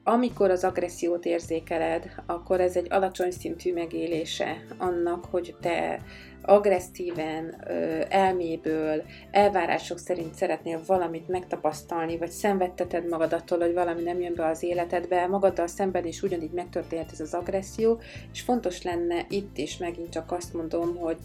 amikor 0.05 0.51
az 0.51 0.65
agressziót 0.65 1.25
érzékeled, 1.25 2.15
akkor 2.27 2.61
ez 2.61 2.77
egy 2.77 2.87
alacsony 2.91 3.31
szintű 3.31 3.73
megélése 3.73 4.65
annak, 4.79 5.25
hogy 5.25 5.55
te 5.61 6.03
agresszíven, 6.43 7.65
elméből, 8.09 9.03
elvárások 9.31 9.99
szerint 9.99 10.35
szeretnél 10.35 10.81
valamit 10.87 11.29
megtapasztalni, 11.29 12.19
vagy 12.19 12.31
szenvedteted 12.31 13.09
magad 13.09 13.33
attól, 13.33 13.59
hogy 13.59 13.73
valami 13.73 14.03
nem 14.03 14.21
jön 14.21 14.35
be 14.35 14.47
az 14.47 14.63
életedbe, 14.63 15.27
magaddal 15.27 15.67
szemben 15.67 16.07
is 16.07 16.23
ugyanígy 16.23 16.53
megtörténhet 16.53 17.13
ez 17.13 17.21
az 17.21 17.35
agresszió, 17.35 18.01
és 18.33 18.41
fontos 18.41 18.83
lenne 18.83 19.27
itt 19.29 19.59
is 19.59 19.77
megint 19.77 20.11
csak 20.11 20.33
azt 20.33 20.55
mondom, 20.55 20.97
hogy 20.97 21.19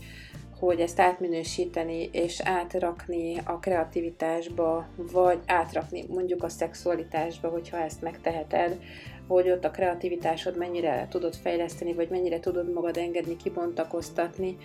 hogy 0.59 0.79
ezt 0.79 0.99
átminősíteni 0.99 2.09
és 2.11 2.41
átrakni 2.43 3.41
a 3.43 3.59
kreativitásba, 3.59 4.87
vagy 4.95 5.39
átrakni 5.45 6.05
mondjuk 6.07 6.43
a 6.43 6.49
szexualitásba, 6.49 7.49
hogyha 7.49 7.77
ezt 7.77 8.01
megteheted, 8.01 8.79
hogy 9.27 9.49
ott 9.49 9.65
a 9.65 9.71
kreativitásod 9.71 10.57
mennyire 10.57 11.07
tudod 11.09 11.35
fejleszteni, 11.35 11.93
vagy 11.93 12.09
mennyire 12.09 12.39
tudod 12.39 12.73
magad 12.73 12.97
engedni, 12.97 13.35
kibontakoztatni, 13.35 14.57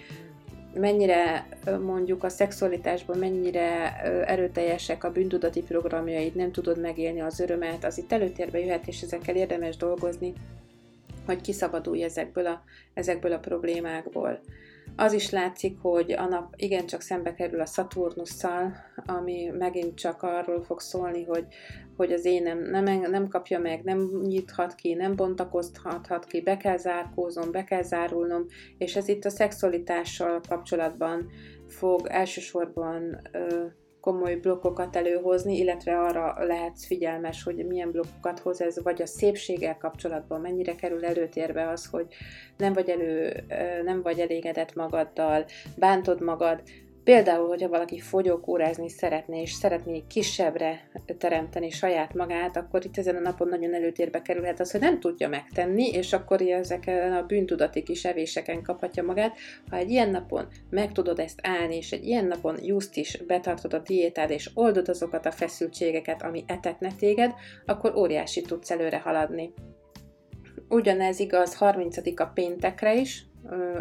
mennyire 0.75 1.49
mondjuk 1.81 2.25
a 2.25 2.29
szexualitásban 2.29 3.19
mennyire 3.19 3.97
erőteljesek 4.27 5.05
a 5.05 5.11
bűntudati 5.11 5.63
programjaid, 5.63 6.35
nem 6.35 6.53
tudod 6.53 6.81
megélni 6.81 7.21
az 7.21 7.41
örömet, 7.41 7.85
az 7.85 7.99
itt 7.99 8.13
előtérbe 8.13 8.59
jöhet, 8.59 8.87
és 8.87 9.03
ezekkel 9.03 9.37
érdemes 9.37 9.77
dolgozni, 9.77 10.33
hogy 11.27 11.41
kiszabadulj 11.41 12.03
ezekből 12.03 12.47
a, 12.47 12.63
ezekből 12.95 13.33
a 13.33 13.39
problémákból. 13.39 14.41
Az 15.01 15.13
is 15.13 15.31
látszik, 15.31 15.79
hogy 15.79 16.13
a 16.13 16.27
nap 16.27 16.55
igencsak 16.57 17.01
szembe 17.01 17.35
kerül 17.35 17.61
a 17.61 17.67
Szaturnusszal, 17.67 18.73
ami 19.07 19.51
megint 19.59 19.95
csak 19.95 20.23
arról 20.23 20.63
fog 20.63 20.81
szólni, 20.81 21.25
hogy, 21.25 21.47
hogy 21.97 22.13
az 22.13 22.25
én 22.25 22.43
nem, 22.43 22.59
nem, 22.59 22.85
nem 23.11 23.29
kapja 23.29 23.59
meg, 23.59 23.83
nem 23.83 24.21
nyithat 24.23 24.75
ki, 24.75 24.95
nem 24.95 25.17
bontakozhathat 25.17 26.25
ki, 26.25 26.41
be 26.41 26.57
kell 26.57 26.77
zárkóznom, 26.77 27.51
be 27.51 27.65
kell 27.65 27.83
zárulnom, 27.83 28.47
és 28.79 28.97
ez 28.97 29.09
itt 29.09 29.25
a 29.25 29.31
szexualitással 29.31 30.41
kapcsolatban 30.49 31.31
fog 31.67 32.07
elsősorban 32.07 33.29
ö, 33.33 33.67
komoly 34.01 34.35
blokkokat 34.35 34.97
előhozni, 34.97 35.57
illetve 35.57 36.01
arra 36.01 36.45
lehetsz 36.45 36.87
figyelmes, 36.87 37.43
hogy 37.43 37.67
milyen 37.67 37.91
blokkokat 37.91 38.39
hoz 38.39 38.61
ez, 38.61 38.83
vagy 38.83 39.03
a 39.03 39.07
szépséggel 39.07 39.77
kapcsolatban 39.77 40.41
mennyire 40.41 40.75
kerül 40.75 41.05
előtérbe 41.05 41.69
az, 41.69 41.87
hogy 41.87 42.07
nem 42.57 42.73
vagy, 42.73 42.89
elő, 42.89 43.45
nem 43.85 44.03
vagy 44.03 44.19
elégedett 44.19 44.75
magaddal, 44.75 45.45
bántod 45.77 46.21
magad, 46.21 46.63
Például, 47.05 47.49
hogyha 47.49 47.69
valaki 47.69 47.99
fogyókúrázni 47.99 48.89
szeretné, 48.89 49.41
és 49.41 49.53
szeretné 49.53 50.05
kisebbre 50.09 50.91
teremteni 51.19 51.71
saját 51.71 52.15
magát, 52.15 52.57
akkor 52.57 52.85
itt 52.85 52.99
ezen 52.99 53.17
a 53.17 53.21
napon 53.21 53.49
nagyon 53.49 53.75
előtérbe 53.75 54.23
kerülhet 54.23 54.61
az, 54.61 54.71
hogy 54.71 54.81
nem 54.81 55.01
tudja 55.01 55.29
megtenni, 55.29 55.89
és 55.89 56.13
akkor 56.13 56.43
ezeken 56.43 57.13
a 57.13 57.23
bűntudati 57.23 57.83
kis 57.83 58.05
evéseken 58.05 58.63
kaphatja 58.63 59.03
magát. 59.03 59.37
Ha 59.71 59.77
egy 59.77 59.91
ilyen 59.91 60.11
napon 60.11 60.49
meg 60.71 60.93
tudod 60.93 61.19
ezt 61.19 61.41
állni, 61.43 61.77
és 61.77 61.93
egy 61.93 62.05
ilyen 62.05 62.25
napon 62.25 62.57
just 62.63 62.97
is 62.97 63.23
betartod 63.27 63.75
a 63.75 63.79
diétád, 63.79 64.31
és 64.31 64.51
oldod 64.55 64.89
azokat 64.89 65.27
a 65.27 65.31
feszültségeket, 65.31 66.23
ami 66.23 66.45
etetne 66.47 66.91
téged, 66.99 67.35
akkor 67.67 67.97
óriási 67.97 68.41
tudsz 68.41 68.71
előre 68.71 68.99
haladni. 68.99 69.53
Ugyanez 70.69 71.19
igaz 71.19 71.55
30 71.55 72.21
a 72.21 72.27
péntekre 72.35 72.95
is, 72.95 73.30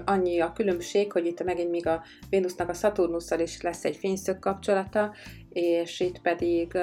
annyi 0.05 0.39
a 0.39 0.53
különbség, 0.53 1.11
hogy 1.11 1.25
itt 1.25 1.43
megint 1.43 1.69
még 1.69 1.87
a 1.87 2.03
Vénusznak 2.29 2.69
a 2.69 2.73
Szaturnusszal 2.73 3.39
is 3.39 3.61
lesz 3.61 3.85
egy 3.85 3.95
fényszög 3.95 4.39
kapcsolata, 4.39 5.13
és 5.49 5.99
itt 5.99 6.21
pedig, 6.21 6.77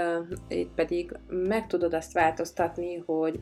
itt 0.48 0.74
pedig 0.74 1.12
meg 1.28 1.66
tudod 1.66 1.94
azt 1.94 2.12
változtatni, 2.12 3.02
hogy, 3.06 3.40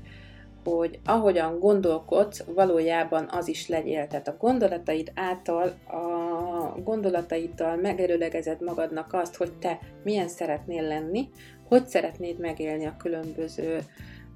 hogy 0.65 0.99
ahogyan 1.05 1.59
gondolkodsz, 1.59 2.45
valójában 2.45 3.29
az 3.31 3.49
is 3.49 3.69
legyél. 3.69 4.07
Tehát 4.07 4.29
a 4.29 4.37
gondolataid 4.39 5.13
által, 5.15 5.73
a 5.87 6.81
gondolataiddal 6.81 7.77
megerőlegezed 7.77 8.63
magadnak 8.63 9.13
azt, 9.13 9.37
hogy 9.37 9.53
te 9.53 9.79
milyen 10.05 10.29
szeretnél 10.29 10.83
lenni, 10.83 11.29
hogy 11.69 11.87
szeretnéd 11.87 12.39
megélni 12.39 12.87
a 12.87 12.97
különböző 12.99 13.79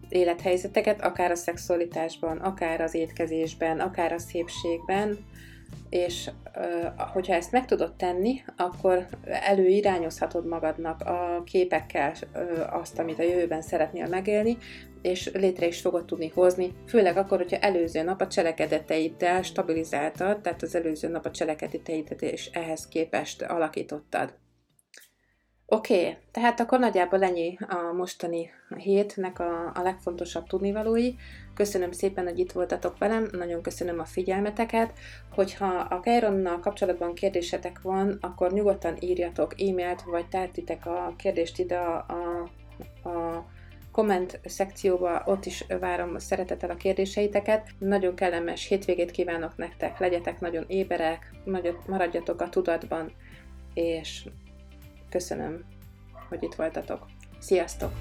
élethelyzeteket, 0.09 1.01
akár 1.01 1.31
a 1.31 1.35
szexualitásban, 1.37 2.37
akár 2.37 2.81
az 2.81 2.95
étkezésben, 2.95 3.81
akár 3.81 4.13
a 4.13 4.19
szépségben, 4.19 5.19
és 5.91 6.31
hogyha 7.13 7.35
ezt 7.35 7.53
meg 7.53 7.65
tudod 7.65 7.95
tenni, 7.95 8.41
akkor 8.57 9.07
előirányozhatod 9.25 10.47
magadnak 10.47 11.01
a 11.01 11.43
képekkel 11.47 12.13
azt, 12.71 12.99
amit 12.99 13.19
a 13.19 13.23
jövőben 13.23 13.63
szeretnél 13.63 14.07
megélni, 14.07 14.57
és 15.03 15.31
létre 15.33 15.67
is 15.67 15.81
fogod 15.81 16.05
tudni 16.05 16.29
hozni, 16.29 16.73
főleg 16.87 17.17
akkor, 17.17 17.39
hogyha 17.39 17.57
előző 17.57 18.03
nap 18.03 18.21
a 18.21 18.27
cselekedeteiddel 18.27 19.43
stabilizáltad, 19.43 20.41
tehát 20.41 20.63
az 20.63 20.75
előző 20.75 21.09
nap 21.09 21.27
a 21.27 21.31
cselekedeteidet 21.31 22.23
és 22.23 22.51
ehhez 22.53 22.89
képest 22.89 23.43
alakítottad. 23.43 24.35
Oké, 25.71 26.01
okay, 26.01 26.17
tehát 26.31 26.61
akkor 26.61 26.79
nagyjából 26.79 27.23
ennyi 27.23 27.59
a 27.69 27.93
mostani 27.93 28.51
hétnek 28.77 29.39
a, 29.39 29.73
a 29.75 29.83
legfontosabb 29.83 30.47
tudnivalói. 30.47 31.15
Köszönöm 31.55 31.93
szépen, 31.93 32.25
hogy 32.25 32.39
itt 32.39 32.53
voltatok 32.53 32.99
velem, 32.99 33.29
nagyon 33.33 33.63
köszönöm 33.63 33.99
a 33.99 34.05
figyelmeteket. 34.05 34.93
Hogyha 35.35 35.67
a 35.67 36.01
Keironnal 36.01 36.61
kapcsolatban 36.61 37.15
kérdésetek 37.15 37.81
van, 37.83 38.19
akkor 38.21 38.53
nyugodtan 38.53 38.97
írjatok 39.01 39.61
e-mailt, 39.61 40.03
vagy 40.03 40.29
tártitek 40.29 40.87
a 40.87 41.15
kérdést 41.17 41.59
ide 41.59 41.77
a, 41.77 42.07
a, 43.03 43.09
a 43.09 43.47
komment 43.93 44.41
szekcióba, 44.45 45.23
ott 45.27 45.45
is 45.45 45.65
várom 45.81 46.19
szeretettel 46.19 46.71
a 46.71 46.77
kérdéseiteket. 46.77 47.69
Nagyon 47.79 48.15
kellemes 48.15 48.67
hétvégét 48.67 49.11
kívánok 49.11 49.57
nektek, 49.57 49.99
legyetek 49.99 50.41
nagyon 50.41 50.65
éberek, 50.67 51.31
maradjatok 51.87 52.41
a 52.41 52.49
tudatban, 52.49 53.13
és 53.75 54.25
Köszönöm, 55.11 55.65
hogy 56.29 56.43
itt 56.43 56.55
voltatok. 56.55 57.07
Sziasztok! 57.39 57.93